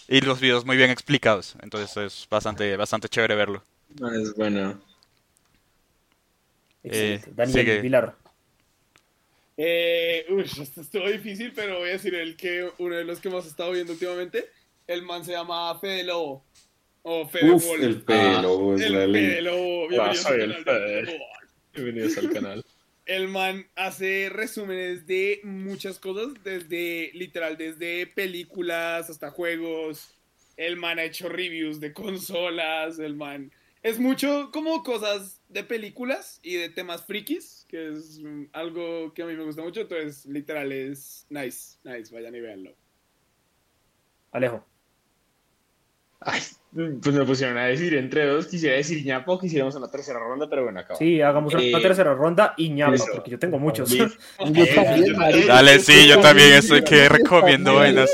[0.08, 3.62] y los videos muy bien explicados, entonces es bastante, bastante chévere verlo.
[4.02, 4.80] Ah, es bueno.
[6.82, 7.28] Excelente.
[7.30, 7.80] Eh, Daniel sigue.
[7.80, 8.16] Vilar.
[9.56, 13.28] Eh, uy, esto estuvo difícil, pero voy a decir el que uno de los que
[13.28, 14.48] hemos estado viendo últimamente.
[14.86, 16.44] El man se llama Fede Lobo.
[17.10, 17.82] O Fede Uf, Wolf.
[17.82, 18.94] el pelo, es el.
[18.94, 19.06] Ah,
[19.88, 21.22] Bienvenidos soy al el canal.
[21.72, 22.64] Bienvenidos al canal.
[23.06, 30.14] El man hace resúmenes de muchas cosas, desde literal, desde películas hasta juegos.
[30.58, 32.98] El man ha hecho reviews de consolas.
[32.98, 33.50] El man
[33.82, 38.20] es mucho como cosas de películas y de temas frikis, que es
[38.52, 39.80] algo que a mí me gusta mucho.
[39.80, 42.14] Entonces, literal, es nice, nice.
[42.14, 42.76] Vayan y véanlo.
[44.30, 44.66] Alejo.
[46.20, 46.40] Ay,
[47.02, 48.46] pues me pusieron a decir entre dos.
[48.46, 50.98] Quisiera decir ñapa o quisiéramos una tercera ronda, pero bueno, acabo.
[50.98, 53.06] Sí, hagamos una Eh, tercera ronda y ñapa, eso.
[53.14, 53.88] porque yo tengo muchos.
[53.90, 55.46] Yo Eh, también.
[55.46, 58.10] Dale, sí, yo también estoy que recomiendo vainas.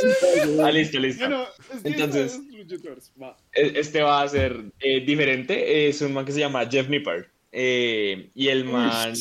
[0.62, 1.24] Ah, listo, listo.
[1.26, 1.44] Bueno,
[1.74, 2.40] es que Entonces-
[3.20, 3.36] va.
[3.52, 5.88] E- Este va a ser eh, diferente.
[5.88, 7.24] Es un man que se llama Jeff Nippard.
[7.52, 9.12] Eh, y el man,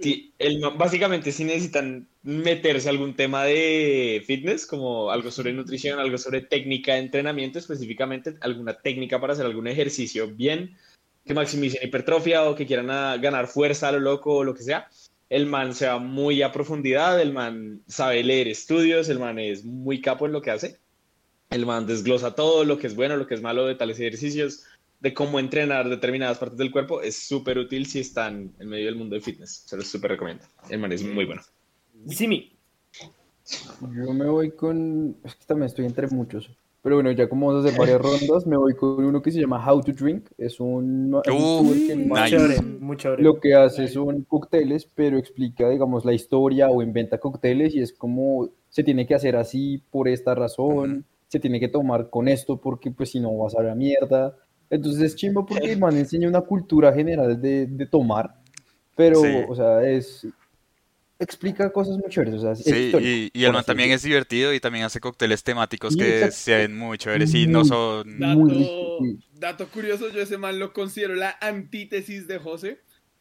[0.00, 5.98] ti- el Básicamente, si necesitan meterse a algún tema de fitness, como algo sobre nutrición,
[5.98, 10.76] algo sobre técnica de entrenamiento, específicamente alguna técnica para hacer algún ejercicio bien,
[11.24, 14.62] que maximicen hipertrofia o que quieran ah, ganar fuerza a lo loco o lo que
[14.62, 14.88] sea.
[15.28, 19.64] El man se va muy a profundidad, el man sabe leer estudios, el man es
[19.64, 20.78] muy capo en lo que hace.
[21.50, 24.64] El man desglosa todo lo que es bueno, lo que es malo de tales ejercicios,
[25.00, 27.00] de cómo entrenar determinadas partes del cuerpo.
[27.02, 29.62] Es súper útil si están en medio del mundo del fitness.
[29.66, 30.44] Se los súper recomiendo.
[30.68, 31.42] El man es muy bueno.
[32.08, 32.52] Simi,
[33.80, 35.16] Yo me voy con.
[35.24, 36.50] Es que también estoy entre muchos.
[36.82, 39.40] Pero bueno, ya como vamos a hacer varias rondas, me voy con uno que se
[39.40, 40.28] llama How to Drink.
[40.38, 41.20] Es un.
[41.24, 42.30] es un Uh, nice.
[42.30, 43.22] chévere, muy chévere.
[43.22, 47.92] Lo que hace son cócteles, pero explica, digamos, la historia o inventa cócteles y es
[47.92, 52.60] como se tiene que hacer así por esta razón, se tiene que tomar con esto
[52.60, 54.36] porque pues si no vas a la mierda.
[54.70, 58.34] Entonces es chimbo porque el man enseña una cultura general de, de tomar,
[58.96, 59.28] pero, Sí.
[59.48, 60.26] o sea, es...
[61.18, 64.02] explica cosas muy chéveres, o sea, es Sí, y, y el man así también es
[64.02, 68.18] divertido y también hace cócteles temáticos que se ven muy chéveres y no son...
[68.20, 72.80] Dato, Muy dato curioso, yo ese man lo considero la antítesis de José,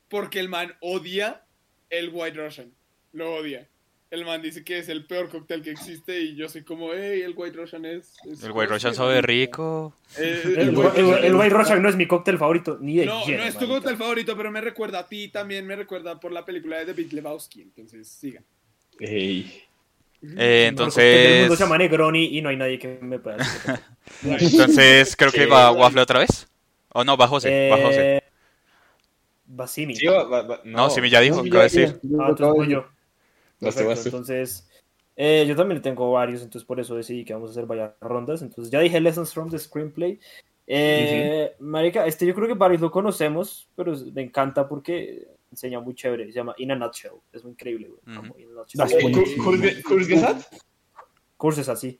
[0.10, 1.44] porque el man odia
[1.90, 2.72] el White Russian.
[3.14, 3.68] Lo odia.
[4.10, 7.22] El man dice que es el peor cóctel que existe y yo soy como, hey,
[7.24, 8.14] el White Russian es...
[8.26, 9.94] es El White Russian sabe rico.
[10.18, 12.38] Eh, El, el el, White el, Russian el es- White Russian no es mi cóctel
[12.38, 15.28] favorito, ni de No, lleno, no es tu cóctel favorito, pero me recuerda a ti,
[15.28, 18.42] también me recuerda por la película de Big Lebowski, entonces siga.
[19.00, 19.64] Ey.
[20.22, 21.58] Eh, El mundo entonces...
[21.58, 23.76] se llama Negroni y no hay nadie que me pueda decir.
[24.24, 26.48] Entonces creo que va Waffle otra vez.
[26.94, 28.16] O no, va José, va José.
[28.18, 28.24] Eh,
[29.60, 29.96] va Simi.
[29.96, 32.00] Sí, va- va- va- No, Simi ya dijo, No, acaba de decir.
[32.02, 32.84] Ah, lo entonces
[33.60, 34.10] Vas tú, Perfecto, vas tú.
[34.10, 34.68] entonces
[35.16, 38.42] eh, yo también tengo varios, entonces por eso decidí que vamos a hacer varias rondas.
[38.42, 40.20] Entonces ya dije Lessons from the Screenplay.
[40.68, 45.96] Eh, Marica, este yo creo que varios lo conocemos, pero me encanta porque enseña muy
[45.96, 46.26] chévere.
[46.28, 47.14] Se llama In a Nutshell.
[47.34, 49.82] Es muy increíble, güey.
[49.84, 50.54] Kurzgesagt?
[51.38, 52.00] Cursos así.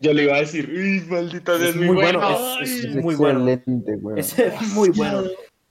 [0.00, 2.20] Yo le iba a decir, uy, maldita sea, Es es muy muy bueno.
[2.20, 3.48] bueno, es- es muy bueno.
[4.16, 4.36] Es
[4.74, 5.24] muy bueno.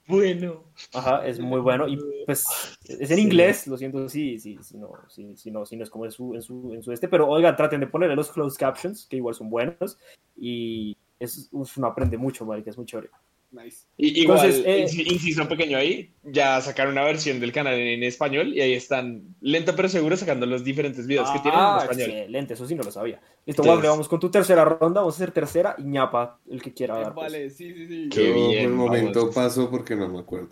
[0.08, 0.67] bueno.
[0.94, 1.88] Ajá, es muy bueno.
[1.88, 2.46] Y pues
[2.88, 5.90] es en inglés, lo siento, sí, sí, sí, no, sí, sí, no, sí, no es
[5.90, 8.58] como en su, en su, en su este, pero oigan, traten de ponerle los closed
[8.60, 9.98] captions, que igual son buenos,
[10.36, 13.10] y es, uf, uno aprende mucho, marica, es muy chévere.
[13.50, 13.86] Nice.
[13.96, 18.04] Y, igual, Entonces, eh, inci- inciso pequeño ahí, ya sacaron una versión del canal en,
[18.04, 21.80] español y ahí están, lento pero seguro, sacando los diferentes videos que tienen en Ah,
[21.82, 22.10] español.
[22.10, 23.22] excelente, eso sí no lo sabía.
[23.46, 26.62] Listo, Entonces- Waffle, vamos con tu tercera ronda, vamos a hacer tercera y ñapa, el
[26.62, 27.14] que quiera Eh, dar.
[27.14, 27.32] pues.
[27.32, 28.10] vale, sí, sí, sí.
[28.12, 29.36] Qué Yo bien, por el momento vamos.
[29.36, 30.50] paso porque no me acuerdo.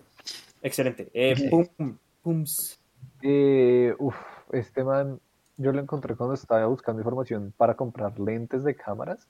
[0.65, 1.11] Excelente.
[1.13, 2.81] Eh, pum, pums.
[3.21, 4.15] Eh, uf,
[4.51, 5.19] este man,
[5.57, 9.27] yo lo encontré cuando estaba buscando información para comprar lentes de cámaras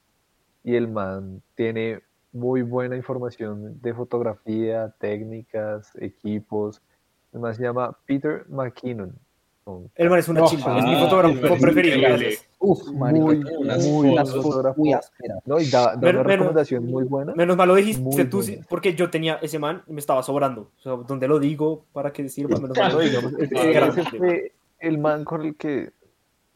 [0.64, 2.00] y el man tiene
[2.32, 6.82] muy buena información de fotografía, técnicas, equipos.
[7.34, 9.14] El man se llama Peter McKinnon.
[9.66, 11.98] Con- El man es una Oh, chimba, es mi ah, fotógrafo el preferido.
[12.60, 15.40] Uf, marica, muy, unas muy buen fotos muy ásperas.
[15.48, 17.34] No, y da, da Menos- una menos- recomendación muy buena.
[17.34, 18.64] Menos mal lo dijiste Muy tú, buena.
[18.70, 20.70] porque yo tenía ese man y me estaba sobrando.
[20.78, 23.00] O sea, donde lo digo para que sirva, menos mal.
[23.00, 24.02] Digamos, Es ese, grande.
[24.02, 25.90] ese fue el man con el que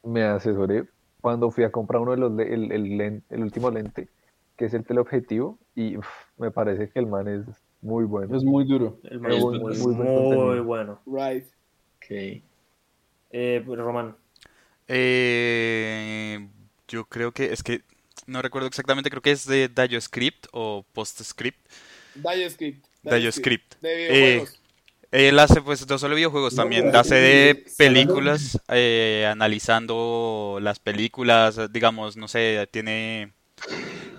[0.04, 0.86] me asesoré
[1.20, 4.08] cuando fui a comprar uno de los el, el, len- el último lente,
[4.56, 6.08] que es el teleobjetivo, y uf,
[6.38, 7.42] me parece que el man es
[7.82, 8.38] muy bueno.
[8.38, 9.00] Es muy duro.
[9.04, 11.00] El man es Muy muy, muy, muy bueno.
[11.08, 11.46] Right.
[11.98, 12.44] Ok.
[13.32, 14.16] Eh, Román.
[14.88, 16.48] Eh,
[16.88, 17.82] yo creo que es que
[18.26, 21.60] no recuerdo exactamente, creo que es de DioScript o PostScript.
[22.16, 22.86] DioScript.
[23.04, 23.76] DioScript.
[23.82, 24.60] De Eh, videojuegos.
[25.12, 32.16] Él hace pues no solo videojuegos, también hace de películas, eh, analizando las películas, digamos,
[32.16, 33.32] no sé, tiene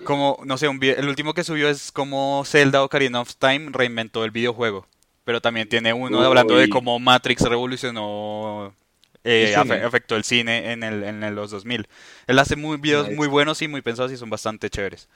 [0.03, 3.69] como, no sé, un vi- el último que subió es como Zelda Ocarina of Time
[3.71, 4.85] reinventó el videojuego,
[5.23, 8.73] pero también tiene uno hablando de cómo Matrix revolucionó,
[9.23, 11.87] eh, afectó el cine en, el, en los 2000.
[12.27, 13.15] Él hace muy videos Nice.
[13.17, 15.07] muy buenos y muy pensados y son bastante chéveres.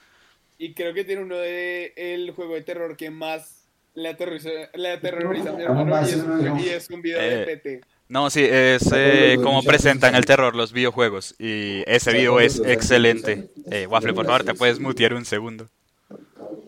[0.58, 4.92] Y creo que tiene uno de el juego de terror que más le aterroriza, le
[4.92, 7.82] aterroriza a mi hermano y es, un, y es un video de Eh, PT.
[8.08, 13.50] No, sí, es eh, cómo presentan el terror los videojuegos y ese video es excelente.
[13.72, 15.68] Eh, Waffle, por favor, te puedes mutear un segundo.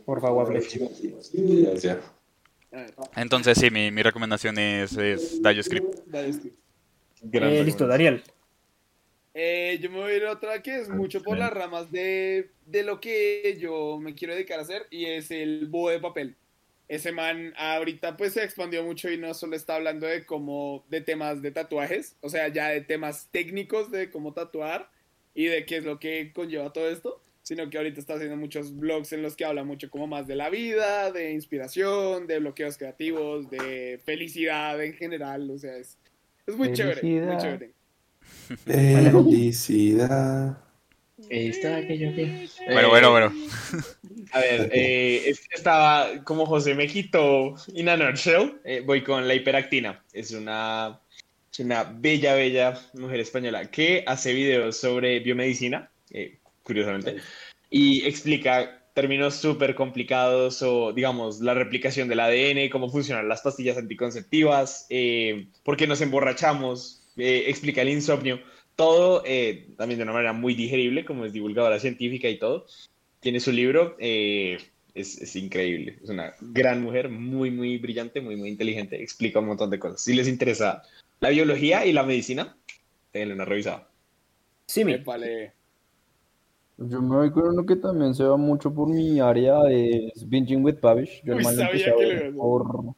[0.06, 0.62] Por favor, Waffle.
[3.16, 6.08] Entonces, sí, mi, mi recomendación es, es DioScript.
[6.08, 6.58] DioScript.
[7.22, 7.88] Gran Eh, listo.
[7.88, 8.24] Daniel.
[9.34, 12.50] Eh, yo me voy a ir a otra que es mucho por las ramas de,
[12.66, 16.36] de lo que yo me quiero dedicar a hacer y es el búho de papel.
[16.88, 21.02] Ese man ahorita pues se expandió mucho y no solo está hablando de cómo, de
[21.02, 24.90] temas de tatuajes, o sea, ya de temas técnicos de cómo tatuar
[25.36, 28.76] y de qué es lo que conlleva todo esto, sino que ahorita está haciendo muchos
[28.76, 32.78] blogs en los que habla mucho como más de la vida, de inspiración, de bloqueos
[32.78, 35.98] creativos, de felicidad en general, o sea, es,
[36.48, 37.42] es muy chévere, muy Felicidad.
[37.42, 37.72] chévere.
[38.66, 40.58] Felicidad.
[41.30, 41.82] Esta.
[42.72, 43.34] Bueno, bueno, bueno.
[44.32, 49.04] A ver, eh, es que estaba como José me quitó in a nutshell, eh, voy
[49.04, 50.04] con la hiperactina.
[50.14, 51.00] Es una,
[51.52, 57.18] es una bella, bella mujer española que hace videos sobre biomedicina, eh, curiosamente,
[57.70, 63.78] y explica términos súper complicados o, digamos, la replicación del ADN, cómo funcionan las pastillas
[63.78, 68.40] anticonceptivas, eh, por qué nos emborrachamos, eh, explica el insomnio,
[68.76, 72.66] todo eh, también de una manera muy digerible, como es divulgadora científica y todo
[73.20, 74.58] tiene su libro, eh,
[74.96, 76.00] es, es increíble.
[76.04, 79.00] Es una gran mujer, muy, muy brillante, muy, muy inteligente.
[79.04, 80.02] Explica un montón de cosas.
[80.02, 80.82] Si les interesa
[81.20, 82.58] la biología y la medicina,
[83.14, 83.88] denle una revisada.
[84.66, 84.94] Sí, mi.
[84.94, 85.57] Épale.
[86.80, 90.64] Yo me voy con uno que también se va mucho por mi área, es Binging
[90.64, 91.22] with Babish.
[91.24, 91.96] Yo el Uy, man lo sabía que a
[92.36, 92.96] por,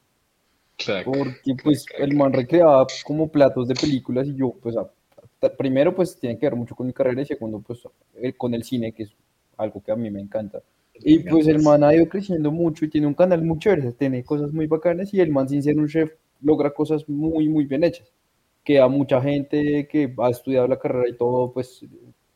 [1.03, 4.89] porque pues el man recreaba como platos de películas y yo pues a-
[5.57, 7.81] primero pues tiene que ver mucho con mi carrera y segundo pues
[8.38, 9.11] con el cine que es
[9.57, 10.61] algo que a mí me encanta.
[11.01, 14.23] Y pues el man ha ido creciendo mucho y tiene un canal muy chévere, tiene
[14.26, 16.11] cosas muy bacanas y el man sin ser un chef
[16.41, 18.11] logra cosas muy muy bien hechas.
[18.64, 21.85] Que a mucha gente que ha estudiado la carrera y todo pues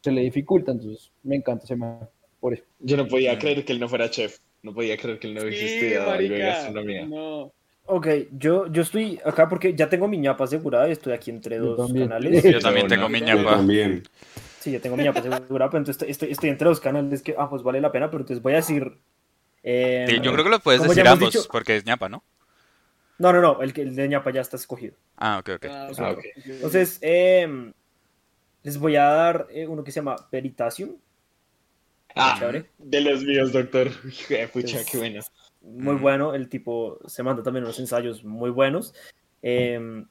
[0.03, 1.99] se le dificulta, entonces me encanta ese man
[2.39, 2.63] por eso.
[2.80, 4.39] Yo no podía creer que él no fuera chef.
[4.61, 6.35] No podía creer que él no Sí, de marica.
[6.38, 7.05] gastronomía.
[7.05, 7.51] No.
[7.85, 11.57] Ok, yo, yo estoy acá porque ya tengo mi ñapa asegurada y estoy aquí entre
[11.57, 12.07] Yo dos también.
[12.07, 12.43] canales.
[12.43, 13.57] Yo también tengo mi Yo ñapa.
[13.57, 14.03] también.
[14.59, 17.35] Sí, yo tengo mi ñapa asegurada, pero entonces estoy, estoy, estoy entre dos canales que,
[17.38, 18.89] ah, pues vale la pena, pero entonces voy a decir...
[19.63, 22.23] eh, Sí, yo creo que lo puedes decir ambos, dicho- porque es ñapa, ¿no?
[23.19, 24.95] No, no, no, el, que- el de ñapa ya está escogido.
[25.17, 25.65] Ah, ok, ok.
[25.69, 26.19] Ah, Ah, ok.
[26.45, 27.73] Entonces, eh,
[28.64, 30.95] les voy a dar eh, uno que se llama Veritasium.
[32.15, 32.40] Ah,
[32.77, 33.90] de los míos, doctor.
[34.53, 35.22] Pucha, Es- qué bueno.
[35.61, 36.02] Muy Mm.
[36.02, 38.94] bueno, el tipo se manda también unos ensayos muy buenos.
[39.41, 40.03] eh,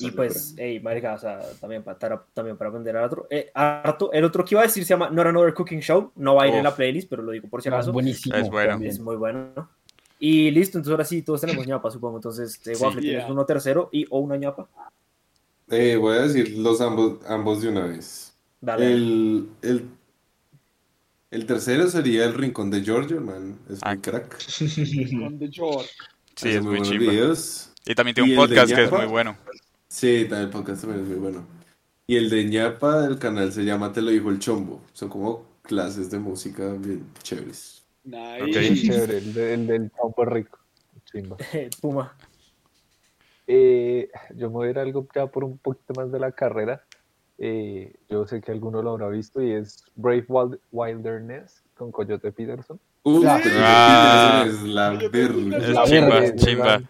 [0.00, 3.28] y pues, hey, marica, o sea, también para, también para aprender al otro.
[3.30, 4.10] Eh, harto.
[4.12, 6.10] El otro que iba a decir se llama Not Another Cooking Show.
[6.16, 7.92] No va a ir en la playlist, pero lo digo por si Es acaso.
[7.92, 8.34] buenísimo.
[8.34, 8.70] Es bueno.
[8.72, 8.90] también.
[8.90, 9.50] Es muy bueno.
[9.54, 9.70] ¿no?
[10.18, 12.16] Y listo, entonces ahora sí, todos tenemos ñapa, supongo.
[12.18, 12.82] Entonces, eh, Sí.
[12.82, 13.32] Waffle, tienes Yeah.
[13.32, 14.68] uno tercero y o una ñapa.
[15.70, 18.32] Eh, voy a decir los ambos, ambos de una vez.
[18.60, 18.92] Dale.
[18.92, 19.88] El, el,
[21.30, 23.58] el tercero sería el Rincón de Giorgio, man.
[23.68, 23.90] Es Ah.
[23.94, 24.38] muy crack.
[25.20, 25.90] Con The George.
[26.36, 27.70] Sí, Hace es muy videos.
[27.84, 29.36] Y también tiene ¿Y un de podcast que es muy bueno.
[29.88, 31.46] Sí, también el podcast también es muy bueno.
[32.06, 34.80] Y el de ñapa del canal se llama Te lo dijo el chombo.
[34.92, 37.82] Son como clases de música bien chéveres.
[38.04, 38.42] Nice.
[38.42, 38.70] Ok.
[38.70, 40.58] Muy chévere, el, de- el del chombo rico.
[41.10, 41.36] Chimba.
[41.80, 42.16] Puma.
[43.50, 46.82] Eh, yo me voy a ir algo ya por un poquito más de la carrera.
[47.38, 52.30] Eh, yo sé que alguno lo habrá visto y es Brave Wild- Wilderness con Coyote
[52.30, 52.78] Peterson.
[53.04, 54.44] Lo dijo Ah.
[54.46, 54.98] es la La
[55.84, 56.82] chimba, verde, chimba.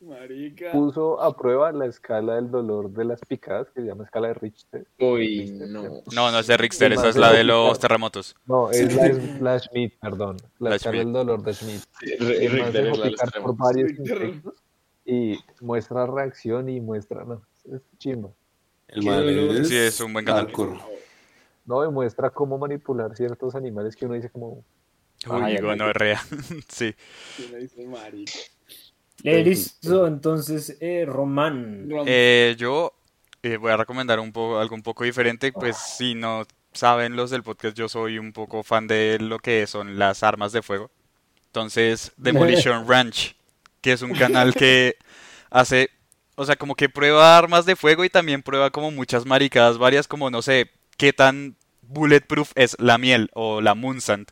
[0.00, 0.72] Marica.
[0.72, 4.34] Puso a prueba la escala del dolor de las picadas, que se llama escala de
[4.34, 4.86] Richter.
[5.00, 6.02] Uy, no.
[6.14, 8.36] No, no es de Richter, esa es la de los terremotos.
[8.46, 9.08] No, es la,
[9.40, 10.36] la Schmidt, perdón.
[10.58, 11.04] La, La escala Schmidt.
[11.04, 11.82] del dolor de Schmidt.
[12.00, 14.54] Richter es la de los terremotos.
[15.08, 18.30] Y muestra reacción y muestra, no, es chimba.
[18.88, 20.52] El Sí, es un buen canal.
[21.64, 24.64] No, y muestra cómo manipular ciertos animales que uno dice como,
[25.26, 26.20] Ay, Uy, gonorrea.
[26.68, 26.94] Sí.
[27.50, 28.32] Me dice marica.
[29.24, 31.88] Eh, listo, entonces, eh, Román.
[31.88, 32.92] Rom- Eh, yo
[33.42, 35.52] eh, voy a recomendar un poco, algo un poco diferente.
[35.52, 39.66] Pues si no saben los del podcast, yo soy un poco fan de lo que
[39.66, 40.90] son las armas de fuego.
[41.46, 43.34] Entonces, Demolition Ranch,
[43.80, 44.96] que es un canal que
[45.50, 45.90] hace,
[46.36, 50.08] o sea, como que prueba armas de fuego y también prueba como muchas maricadas varias,
[50.08, 54.28] como no sé qué tan bulletproof es la miel o la Moonsand.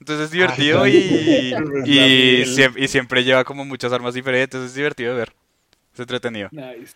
[0.00, 1.54] Entonces es divertido Ay,
[1.84, 5.32] y, y, siempre lleva como muchas armas diferentes, es divertido de ver.
[5.92, 6.48] Es entretenido.
[6.52, 6.94] Nice.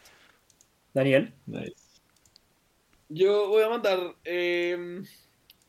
[0.94, 1.32] Daniel.
[1.46, 1.74] Nice.
[3.08, 3.98] Yo voy a mandar.
[4.24, 5.02] eh,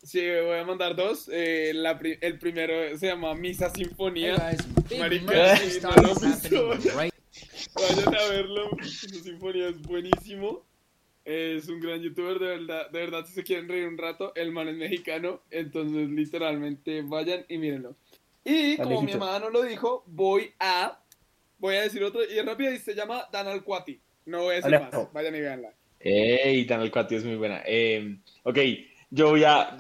[0.04, 1.30] sí, voy a mandar dos.
[1.32, 4.36] Eh, la pri- el primero se llama Misa Sinfonía.
[5.00, 6.68] Marica, no lo visto.
[7.76, 8.70] Vayan a verlo.
[8.78, 10.66] Misa Sinfonía es buenísimo.
[11.26, 12.90] Es un gran youtuber, de verdad.
[12.92, 15.42] De verdad, si se quieren reír un rato, el man es mexicano.
[15.52, 17.96] Entonces, literalmente, vayan y mírenlo.
[18.44, 19.20] Y como mi Alejito.
[19.20, 21.00] mamá no lo dijo, voy a.
[21.60, 22.22] Voy a decir otro.
[22.30, 24.00] Y es rápido y se llama Dan Alcuati.
[24.26, 25.04] No voy a decir Alejo.
[25.04, 25.14] más.
[25.14, 25.74] Vayan y véanla.
[26.06, 27.62] Ey, Daniel Cuati es muy buena.
[27.66, 28.58] Eh, ok,
[29.14, 29.78] yo voy a.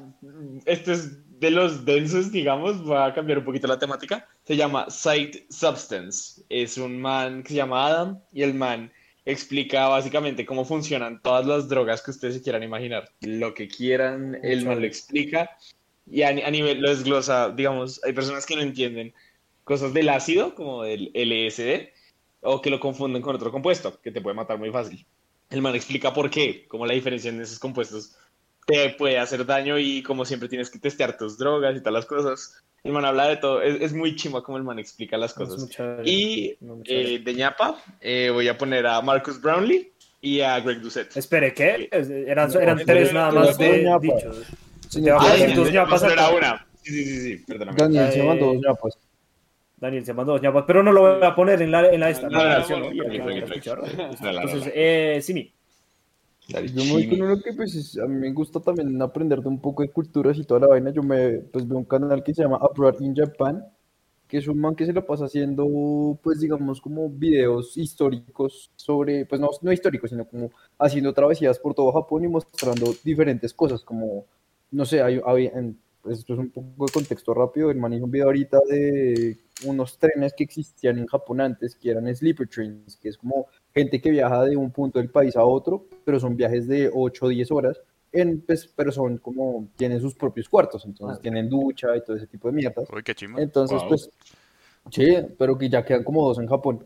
[0.65, 2.83] Este es de los densos, digamos.
[2.83, 4.27] Voy a cambiar un poquito la temática.
[4.43, 6.43] Se llama Sight Substance.
[6.49, 8.91] Es un man que se llama Adam y el man
[9.25, 13.09] explica básicamente cómo funcionan todas las drogas que ustedes se quieran imaginar.
[13.21, 15.49] Lo que quieran, el man lo explica
[16.05, 17.49] y a, a nivel lo desglosa.
[17.49, 19.13] Digamos, hay personas que no entienden
[19.63, 21.89] cosas del ácido, como del LSD,
[22.41, 25.03] o que lo confunden con otro compuesto, que te puede matar muy fácil.
[25.49, 28.15] El man explica por qué, cómo la diferencia en esos compuestos
[28.65, 32.05] te puede hacer daño y como siempre tienes que testear tus drogas y todas las
[32.05, 32.63] cosas.
[32.83, 35.69] El man habla de todo, es, es muy chimo como el man explica las cosas.
[36.03, 39.91] Y No, eh, de ñapa eh, voy a poner a Marcus Brownlee
[40.21, 41.15] y a Greg Doucette.
[41.15, 41.87] Espere, ¿qué?
[41.91, 44.43] Eran, No, eran no, tres no, nada no, más de no, dichos.
[44.89, 46.35] Señor, Ah, sí, sí, dos sí, ñapas solo era acá.
[46.35, 46.67] una.
[46.83, 47.77] Sí, sí, sí, sí, perdóname.
[47.77, 48.97] Daniel se mandó dos ñapas.
[49.77, 52.09] Daniel se mandó dos ñapas, pero no lo voy a poner en la, en la
[52.09, 52.29] esta.
[52.29, 52.93] No, no, la no, versión, no, ¿no?
[52.93, 53.77] no, Para que no, vayan a no, no, escuchar.
[53.79, 54.41] no, no, no, no.
[54.41, 55.53] Entonces, eh, Simi,
[56.47, 59.47] Yo me voy con uno que pues es- a mí me gusta también aprender de
[59.49, 60.91] un poco de culturas y toda la vaina.
[60.91, 63.65] Yo me pues veo un canal que se llama Abroad in Japan,
[64.27, 69.25] que es un man que se lo pasa haciendo pues digamos como videos históricos sobre,
[69.25, 73.81] pues no, no históricos, sino como haciendo travesías por todo Japón y mostrando diferentes cosas,
[73.83, 74.25] como
[74.71, 77.93] no sé, hay, hay- en- pues, esto es un poco de contexto rápido, el man
[77.93, 82.47] hizo un video ahorita de unos trenes que existían en Japón antes, que eran sleeper
[82.49, 86.19] trains, que es como gente que viaja de un punto del país a otro, pero
[86.19, 87.81] son viajes de 8 o 10 horas,
[88.11, 91.21] en, pues, pero son como, tienen sus propios cuartos, entonces Ah.
[91.21, 92.87] tienen ducha y todo ese tipo de mierdas.
[92.93, 93.39] Uy, qué chimo.
[93.39, 93.89] Entonces, Wow.
[93.89, 94.09] pues,
[94.91, 96.85] sí, pero que ya quedan como dos en Japón.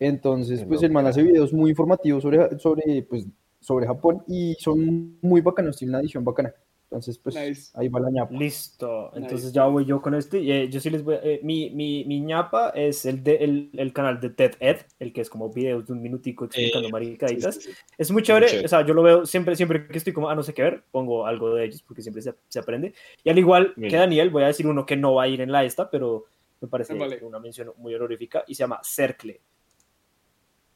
[0.00, 3.26] Entonces, Qué pues el man hace videos muy informativos sobre, sobre, pues,
[3.60, 6.52] sobre Japón y son muy bacanos, tiene una edición bacana.
[6.94, 7.72] Entonces, pues, Nice.
[7.74, 8.32] ahí va la ñapa.
[8.34, 9.10] listo.
[9.16, 9.52] Entonces Nice.
[9.56, 10.38] ya voy yo con este.
[10.38, 13.70] Eh, yo sí les voy a- eh, mi, mi, mi ñapa es el, de, el,
[13.72, 16.92] el canal de TED Ed, el que es como videos de un minutico explicando Eh,
[16.92, 17.56] maricaditas.
[17.56, 17.76] Sí, sí, sí.
[17.98, 18.66] Es muy chévere, chévere.
[18.66, 20.84] o sea, yo lo veo siempre, siempre que estoy como, ah, no sé qué ver,
[20.92, 22.94] pongo algo de ellos porque siempre se, se aprende.
[23.24, 23.90] Y al igual Bien.
[23.90, 26.26] que Daniel, voy a decir uno que no va a ir en la esta, pero
[26.60, 27.18] me parece Vale.
[27.24, 29.40] una mención muy honorífica y se llama Cercle.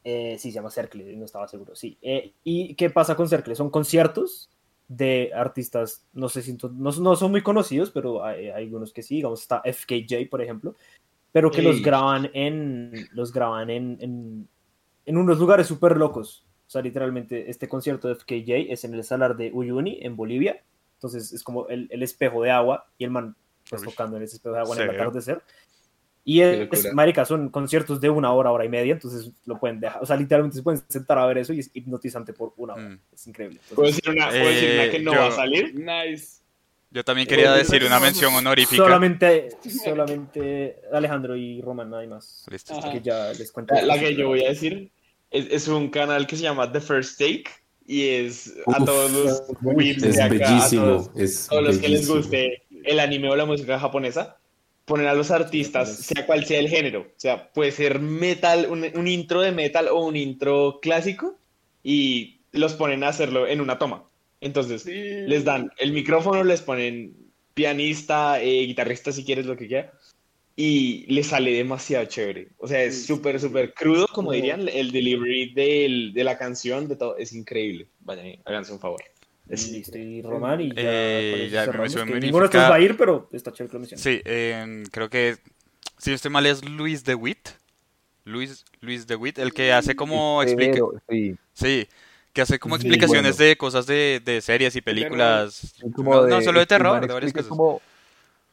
[0.02, 1.96] Eh, sí, se llama Cercle, no estaba seguro, sí.
[2.02, 3.54] Eh, ¿Y qué pasa con Cercle?
[3.54, 4.50] Son conciertos
[4.88, 9.02] de artistas, no sé si no, no son muy conocidos, pero hay, hay algunos que
[9.02, 10.74] sí, digamos, está FKJ, por ejemplo,
[11.30, 14.48] pero que los graban en, los graban en, en,
[15.04, 16.46] en unos lugares súper locos.
[16.66, 20.62] O sea, literalmente, este concierto de FKJ es en el Salar de Uyuni, en Bolivia.
[20.94, 23.36] Entonces, es como el, el espejo de agua y el man
[23.68, 23.88] pues, Uy.
[23.88, 25.42] tocando en ese espejo de agua en el atardecer.
[26.30, 30.02] Y es, marica, son conciertos de una hora, hora y media, entonces lo pueden dejar,
[30.02, 32.82] o sea, literalmente se pueden sentar a ver eso y es hipnotizante por una hora.
[32.90, 32.98] Mm.
[33.14, 33.60] Es increíble.
[33.74, 35.74] ¿Puedo Entonces, decir una, ¿puedo decir una Eh, que no yo- va a salir?
[35.74, 36.38] Nice.
[36.90, 38.82] Yo también quería Eh, decir una mención honorífica.
[38.82, 39.48] solamente,
[39.84, 42.44] solamente Alejandro y Román, nada más.
[42.50, 42.74] Listo.
[42.92, 43.74] Que ya les cuento.
[43.74, 44.90] La, la que yo voy a decir
[45.30, 47.44] es, es un canal que se llama The First Take
[47.86, 49.42] y es a Uf, todos los
[49.78, 53.36] Es de acá, a bellísimo, todos, es todos los que les guste el anime o
[53.36, 54.37] la música japonesa,
[54.88, 57.02] ponen a los artistas, Sí, sea cual sea el género.
[57.02, 61.38] O sea, puede ser metal, un, un intro de metal o un intro clásico
[61.84, 64.04] y los ponen a hacerlo en una toma.
[64.40, 64.92] Entonces, Sí.
[65.26, 67.14] les dan el micrófono, les ponen
[67.54, 69.92] pianista, eh, guitarrista si quieres, lo que quiera,
[70.56, 72.48] y les sale demasiado chévere.
[72.58, 73.06] O sea, es Sí.
[73.06, 77.88] súper, súper crudo, como dirían, el delivery del- de la canción, de todo, es increíble.
[78.00, 79.02] Vayan, háganse un favor.
[79.48, 83.28] Es- Listo, y Román y ya, Eh, ya, ninguno de estos va a ir, pero
[83.32, 84.02] está chévere que lo mencionen.
[84.02, 85.36] Sí, eh, creo que,
[85.96, 87.48] si estoy mal, es Luis de Witt.
[88.24, 90.72] Luis, Luis de Witt, el que hace como explica...
[90.74, 91.88] Pero, sí, Sí,
[92.34, 93.48] que hace como Sí, explicaciones bueno.
[93.48, 95.74] de cosas de, de series y películas.
[95.96, 97.48] como No, de, no solo de terror, de varias cosas.
[97.48, 97.80] como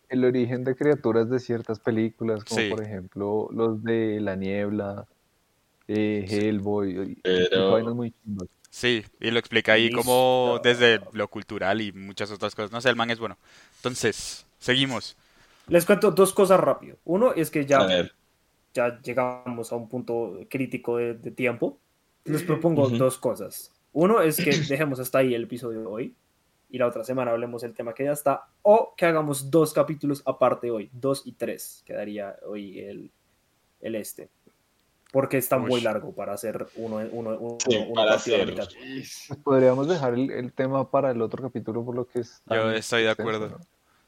[0.07, 2.69] el origen de criaturas de ciertas películas, como Sí.
[2.69, 5.05] por ejemplo los de La Niebla,
[5.89, 8.47] eh, Hellboy, y- y Pero- vainas muy chimbas.
[8.75, 12.73] Sí, y lo explica ahí como desde lo cultural y muchas otras cosas.
[12.73, 13.37] No sé, el man es bueno.
[13.77, 15.15] Entonces, seguimos.
[15.69, 16.97] Les cuento dos cosas rápido.
[17.05, 17.87] Uno es que ya,
[18.73, 21.79] ya llegamos a un punto crítico de, de tiempo.
[22.25, 23.71] Les propongo dos cosas.
[23.93, 26.15] Uno es que dejemos hasta ahí el episodio de hoy
[26.69, 28.49] y la otra semana hablemos del tema que ya está.
[28.61, 31.81] O que hagamos dos capítulos aparte hoy, dos y tres.
[31.85, 33.09] Quedaría hoy el,
[33.79, 34.29] el este.
[35.15, 35.81] Porque está muy Uy.
[35.81, 39.37] largo para hacer uno, uno, uno, Sí, uno para partido a la hacer- mitad.
[39.45, 43.03] Podríamos dejar el, el tema para el otro capítulo por lo que es Yo estoy
[43.03, 43.47] de acuerdo.
[43.47, 43.57] ¿no?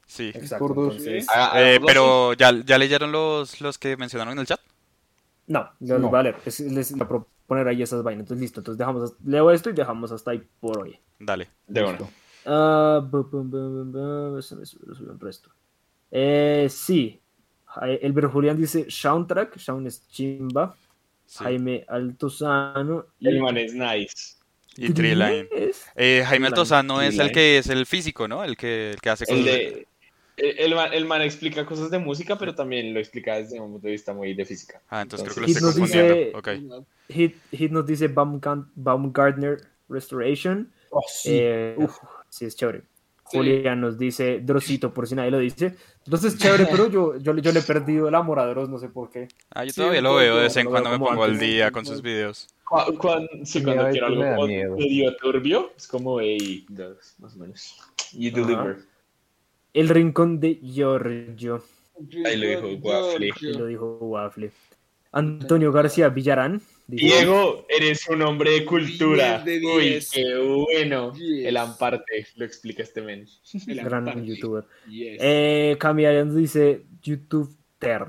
[0.06, 0.34] Sí.
[0.36, 0.66] Exacto.
[0.68, 1.26] Entonces-
[1.56, 4.60] Eh, pero, ¿ya, ¿ya leyeron los, los que mencionaron en el chat?
[5.48, 6.10] No, no, No.
[6.10, 6.36] vale.
[6.46, 8.24] Es, les voy a proponer ahí esas vainas.
[8.24, 8.60] Entonces, listo.
[8.60, 11.00] Entonces, dejamos, leo esto y dejamos hasta ahí por hoy.
[11.20, 11.48] Dale.
[11.68, 12.00] De una.
[12.46, 15.52] Ah, bu- bu- bu- bu- bu- se me sub- lo subió el resto.
[16.12, 17.22] Eh, sí.
[17.66, 19.56] Ja- El Julián dice soundtrack.
[19.56, 20.76] Shaun es chimba.
[21.28, 21.44] Sí.
[21.44, 23.06] Jaime Altozano.
[23.20, 24.38] Y El man es nice.
[24.78, 25.48] Y Treeline.
[25.52, 26.48] Es- Eh, Jaime.
[26.48, 28.44] Altozano es el que es el físico, ¿no?
[28.44, 29.45] El que, el que hace El cosas.
[29.45, 29.88] de.
[30.38, 33.72] El, el man, el man explica cosas de música, pero también lo explica desde un
[33.74, 34.82] punto de vista muy de física.
[34.88, 36.80] Ah, entonces creo que lo estoy nos dice- confundiendo.
[36.80, 36.90] Ok.
[37.10, 39.58] Hit, Hit nos dice Baumgartner
[39.90, 40.72] Restoration.
[40.91, 41.30] Oh, sí.
[41.34, 41.98] Eh, Uf.
[42.30, 42.84] sí, es chévere.
[43.30, 43.38] Sí.
[43.38, 45.76] Julián nos dice Drosito, por si nadie lo dice.
[46.06, 48.78] Dross es chévere, pero yo, yo, yo le he perdido el amor a Dross, no
[48.80, 49.28] sé por qué.
[49.54, 52.02] Ah, yo todavía lo veo de vez en cuando me pongo al día con sus
[52.02, 52.48] videos.
[52.64, 56.66] Cu- cuan- sí, cuando quiero me algo medio turbio, es como, hey,
[57.20, 57.78] más o menos.
[58.14, 58.41] You Ajá.
[58.41, 58.78] deliver.
[59.74, 61.64] El rincón de Giorgio,
[62.26, 63.30] Ahí lo dijo Waffle.
[63.41, 64.52] y lo dijo Waffle.
[65.12, 66.62] Antonio García Villarán.
[66.88, 69.44] Diego, eres un hombre de cultura.
[69.44, 70.12] 10 de Uy, 10.
[70.12, 71.12] qué bueno.
[71.12, 71.48] 10.
[71.48, 73.28] El amparte, lo explica este men.
[73.68, 74.64] El gran youtuber.
[74.90, 75.18] Yes.
[75.22, 78.06] Eh, Camila nos dice YouTube Ter.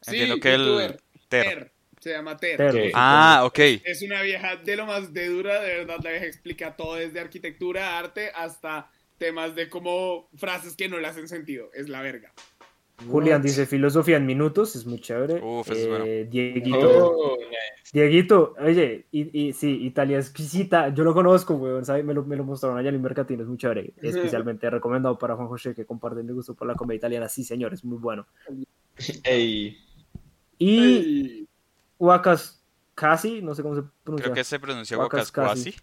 [0.00, 0.96] Sí, Entiendo que el.
[1.28, 1.44] Ter.
[1.48, 1.72] Ter.
[2.00, 2.56] Se llama Ter.
[2.56, 2.90] Ter.
[2.94, 3.58] Ah, ok.
[3.84, 7.20] Es una vieja de lo más de dura, de verdad, la vieja explica todo desde
[7.20, 11.70] arquitectura, arte, hasta temas de como frases que no le hacen sentido.
[11.74, 12.32] Es la verga.
[13.10, 15.40] Julián dice filosofía en minutos, es muy chévere.
[15.42, 16.04] Uf, es Eh, bueno.
[16.30, 17.90] Dieguito, Oh, nice.
[17.92, 22.04] Dieguito, oye, y, y sí, Italia exquisita, yo lo conozco, weón, ¿sabes?
[22.04, 23.92] Me lo, me lo mostraron allá en el Mercatino, es muy chévere.
[24.02, 27.28] Especialmente recomendado para Juan José, que comparte mi gusto por la comedia italiana.
[27.28, 28.26] Sí, señor, es muy bueno.
[29.24, 29.78] Ey,
[30.58, 31.46] Y
[31.98, 32.62] Huacas
[32.94, 34.24] Casi, no sé cómo se pronuncia.
[34.24, 35.74] Creo que se pronuncia Huacas Huacascuasi.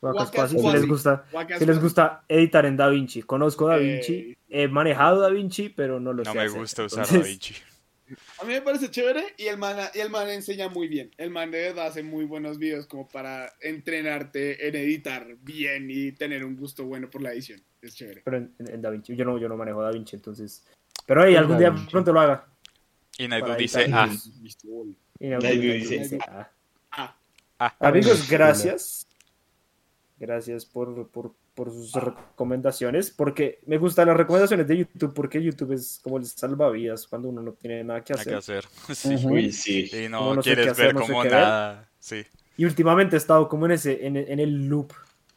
[0.00, 1.24] Si les gusta.
[1.58, 4.36] Si les gusta editar en DaVinci, conozco DaVinci, Ey.
[4.48, 6.60] he manejado DaVinci, pero no lo No sé me hacer.
[6.60, 7.54] gusta usar Entonces, DaVinci.
[8.40, 11.10] A mí me parece chévere y el man, y el man enseña muy bien.
[11.18, 16.12] El man de verdad hace muy buenos videos como para entrenarte en editar bien y
[16.12, 17.60] tener un gusto bueno por la edición.
[17.82, 18.22] Es chévere.
[18.24, 20.64] Pero en, en DaVinci, yo no, yo no manejo DaVinci, entonces.
[21.06, 22.46] Pero hey, algún día pronto lo haga.
[23.18, 26.48] Y Naidu Para dice, ah, algún Naidu dice, dice, ah.
[26.92, 27.16] Ah,
[27.58, 27.76] ah.
[27.80, 29.07] Amigos, Sí, gracias.
[30.20, 33.10] Gracias por, por, por sus recomendaciones.
[33.10, 37.40] Porque me gustan las recomendaciones de YouTube, porque YouTube es como el salvavidas cuando uno
[37.40, 38.64] no tiene nada que Nada que hacer.
[38.64, 38.94] hacer.
[39.52, 39.52] Sí.
[39.52, 40.04] Sí.
[40.04, 41.32] Y no no quieres hacer, ver no como ver.
[41.32, 41.88] nada.
[42.00, 42.24] Sí.
[42.56, 44.92] Y últimamente he estado como en ese, en, en el loop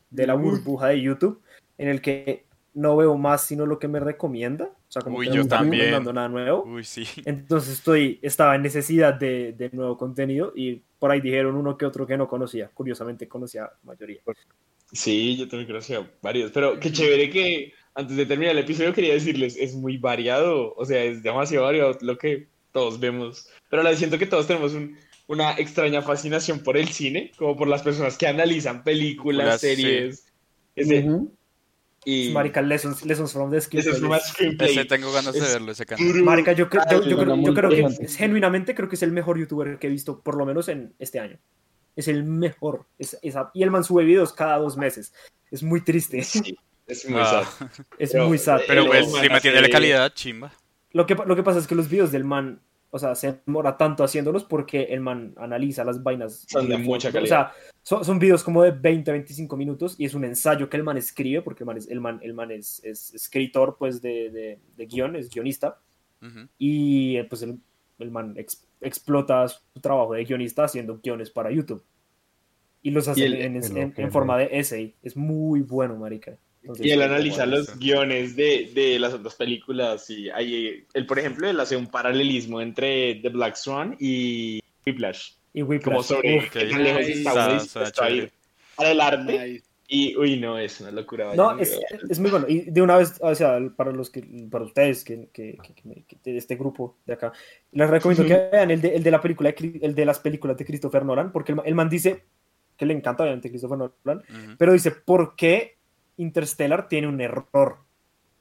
[0.10, 1.42] de la burbuja de YouTube,
[1.78, 4.66] en el que no veo más sino lo que me recomienda.
[4.66, 5.84] O sea, como Uy, que no yo está también.
[5.86, 6.64] recomendando nada nuevo.
[6.64, 7.06] Uy, sí.
[7.26, 11.86] Entonces estoy, estaba en necesidad de, de nuevo contenido y por ahí dijeron uno que
[11.86, 12.70] otro que no conocía.
[12.74, 14.20] Curiosamente conocía la mayoría.
[14.92, 19.14] Sí, yo también conocía varios, pero qué chévere que antes de terminar el episodio quería
[19.14, 23.84] decirles, es muy variado, o sea, es demasiado variado lo que todos vemos, pero a
[23.84, 24.98] la vez siento que todos tenemos un-
[25.28, 29.68] una extraña fascinación por el cine, como por las personas que analizan películas, sí.
[29.76, 30.26] series,
[30.76, 31.38] ese- Ujú.
[32.04, 34.72] y Marica, lessons, lessons from the es Screenplay.
[34.72, 36.24] Ese tengo ganas de Es verlo, ese canal.
[36.24, 39.12] Marica, yo, cre- yo, yo Ay, creo, yo creo que genuinamente creo que es el
[39.12, 41.40] mejor youtuber que he visto, por lo menos en este año.
[42.02, 42.86] Es el mejor.
[42.98, 45.14] Es, es- y el man sube videos cada dos meses.
[45.52, 46.24] Es muy triste.
[46.24, 46.58] Sí,
[46.88, 47.70] es muy Ah, sad.
[48.00, 48.62] Es Pero- muy sad.
[48.68, 50.52] Pero pues, man si mantiene la calidad, chimba.
[50.94, 52.60] Lo que, lo que pasa es que los videos del man,
[52.90, 56.46] o sea, se demora tanto haciéndolos porque el man analiza las vainas.
[56.50, 57.24] Son de mucha calidad.
[57.24, 57.54] O sea,
[57.84, 60.98] son, son videos como de 20, 25 minutos y es un ensayo que el man
[60.98, 64.60] escribe, porque el man es, el man, el man es, es escritor pues de, de,
[64.76, 65.80] de guion, es guionista.
[66.22, 66.48] Ujú.
[66.58, 67.58] Y eh, pues el,
[68.00, 71.84] el man ex- explota su trabajo de guionista haciendo guiones para YouTube.
[72.84, 74.96] Y los hace Y él- en, en- en- forma de essay.
[75.04, 76.38] Es muy bueno, marica.
[76.62, 77.78] Entonces, Y él analiza bueno, los eso.
[77.80, 82.62] guiones de, de las otras películas y ahí, él, por ejemplo, él hace un paralelismo
[82.62, 86.70] entre The Black Swan y Whiplash, Y Whiplash, como sobre uf, qué ok.
[86.72, 87.34] tan lejos está
[88.76, 91.36] para el arte y, uy, no, es una locura.
[91.36, 91.78] No, es,
[92.10, 92.46] es muy bueno.
[92.48, 96.38] Y de una vez, o sea, para los que, para ustedes que, que, que- que
[96.38, 97.34] este grupo de acá,
[97.74, 100.66] les recomiendo que vean el de, el de la película, el de las películas de
[100.66, 102.24] Christopher Nolan, porque el, el man dice
[102.82, 104.56] que le encanta obviamente Christopher Nolan, Ujú.
[104.58, 105.78] pero dice, ¿por qué
[106.18, 107.78] Interstellar tiene un error?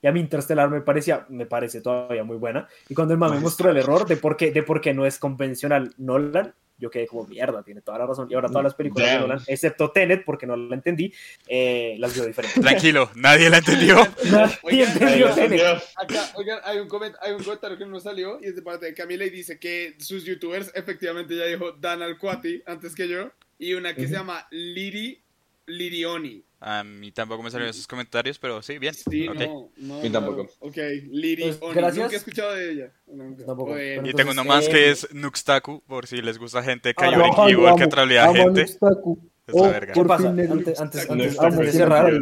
[0.01, 2.67] Y a mí Interstellar me parecía, me parece todavía muy buena.
[2.89, 5.19] Y cuando el Pues, mostró el error de por qué, de por qué no es
[5.19, 8.27] convencional Nolan, yo quedé como mierda, tiene toda la razón.
[8.31, 9.17] Y ahora todas las películas Damn.
[9.21, 11.13] de Nolan, excepto Tenet, porque no la entendí,
[11.47, 12.59] eh, las veo diferentes.
[12.63, 13.97] Tranquilo, nadie la entendió.
[14.33, 15.63] Nadie Oigan, entendió Ay, Tenet.
[15.97, 18.87] Acá, oigan, hay un, coment- hay un comentario que no salió y es de parte
[18.87, 23.31] de Camila y dice que sus youtubers, efectivamente ya dijo Dan Alcuati antes que yo,
[23.61, 25.23] y una que se llama Liri
[25.67, 26.43] Lirioni.
[26.63, 28.93] A mí tampoco me salieron esos comentarios, pero sí, bien.
[28.93, 29.35] Sí, ok.
[29.39, 30.01] no, no.
[30.01, 30.43] A mí tampoco.
[30.45, 30.49] no.
[30.69, 30.77] Ok,
[31.11, 31.53] Lirioni.
[31.53, 31.97] Pues, gracias.
[31.99, 32.93] Nunca he escuchado de ella.
[33.07, 33.47] Nunca.
[33.47, 33.71] Tampoco.
[33.71, 33.75] O.
[33.75, 36.93] Pero Y tengo uno Entonces, más eh, que es Nuxtaku, por si les gusta gente
[36.95, 38.61] que Ah, Ajá, en lo keyboard, que trolea gente.
[38.63, 39.19] Nuxtaku.
[39.47, 39.95] Es la Oh, verga.
[39.95, 40.29] ¿Qué pasa?
[40.29, 42.13] Antes, antes, No, antes, antes de cerrar,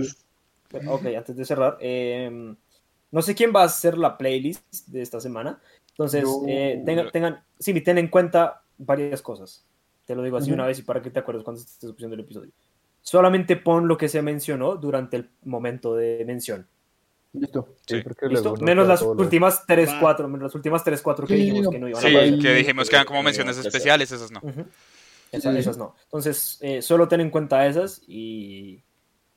[0.86, 2.54] ok, antes de cerrar, eh,
[3.10, 5.60] no sé quién va a hacer la playlist de esta semana.
[5.90, 9.64] Entonces, Yo- eh, tengan, tengan, sí, ten en cuenta varias cosas.
[10.08, 12.20] Te lo digo así una vez y para que te acuerdes cuando estés escuchando el
[12.22, 12.50] episodio.
[13.02, 16.66] solamente pon lo que se mencionó durante el momento de mención.
[17.34, 17.76] Listo.
[17.86, 18.26] Sí, Sí.
[18.28, 18.56] ¿Listo?
[18.56, 20.00] Menos las últimas 3, Va.
[20.00, 21.70] 4, menos las últimas 3, 4 que Sí, dijimos no.
[21.70, 24.40] que no iban Sí, a Ahí- que dijimos que eran como menciones especiales, esas no.
[24.40, 24.62] Sí.
[25.32, 25.94] esas no.
[26.04, 28.82] Entonces, eh, solo ten en cuenta esas y,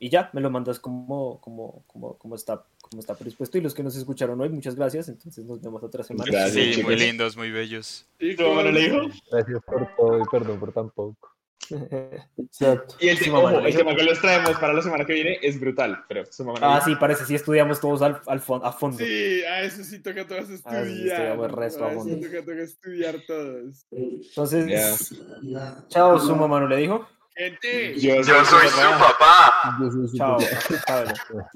[0.04, 3.58] y ya, me lo mandas como, como, como, como, está, como está predispuesto.
[3.58, 5.08] Y los que nos escucharon hoy, muchas gracias.
[5.10, 6.32] Entonces nos vemos otra semana.
[6.32, 6.86] Gracias, Sí, chicos.
[6.86, 8.08] muy lindos, muy bellos.
[8.18, 8.98] ¿Tu mamá no le dijo?
[9.32, 11.30] Gracias por todo y perdón por tan poco.
[12.38, 12.96] Exacto.
[13.00, 13.68] Y el, Sí, tema, mamá, ojo, ¿no?
[13.68, 16.60] el tema que les traemos para la semana que viene es brutal, pero su mamá
[16.60, 18.98] no ah, sí, parece, sí estudiamos todos al, al fon- a fondo.
[18.98, 20.84] Sí, a eso sí toca todos estudiar.
[20.84, 22.28] Ah, sí, el resto a a eso fondo.
[22.28, 23.86] toca, toca estudiar todos.
[23.92, 25.12] Entonces,
[25.90, 27.08] chao, su mamá no le dijo.
[27.42, 29.76] Gente, Yo soy su papá.
[29.80, 30.38] Yo soy su Chao.
[30.38, 31.14] papá.
[31.26, 31.56] chao.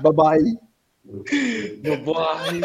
[0.00, 2.00] Bye bye.
[2.02, 2.62] Bye.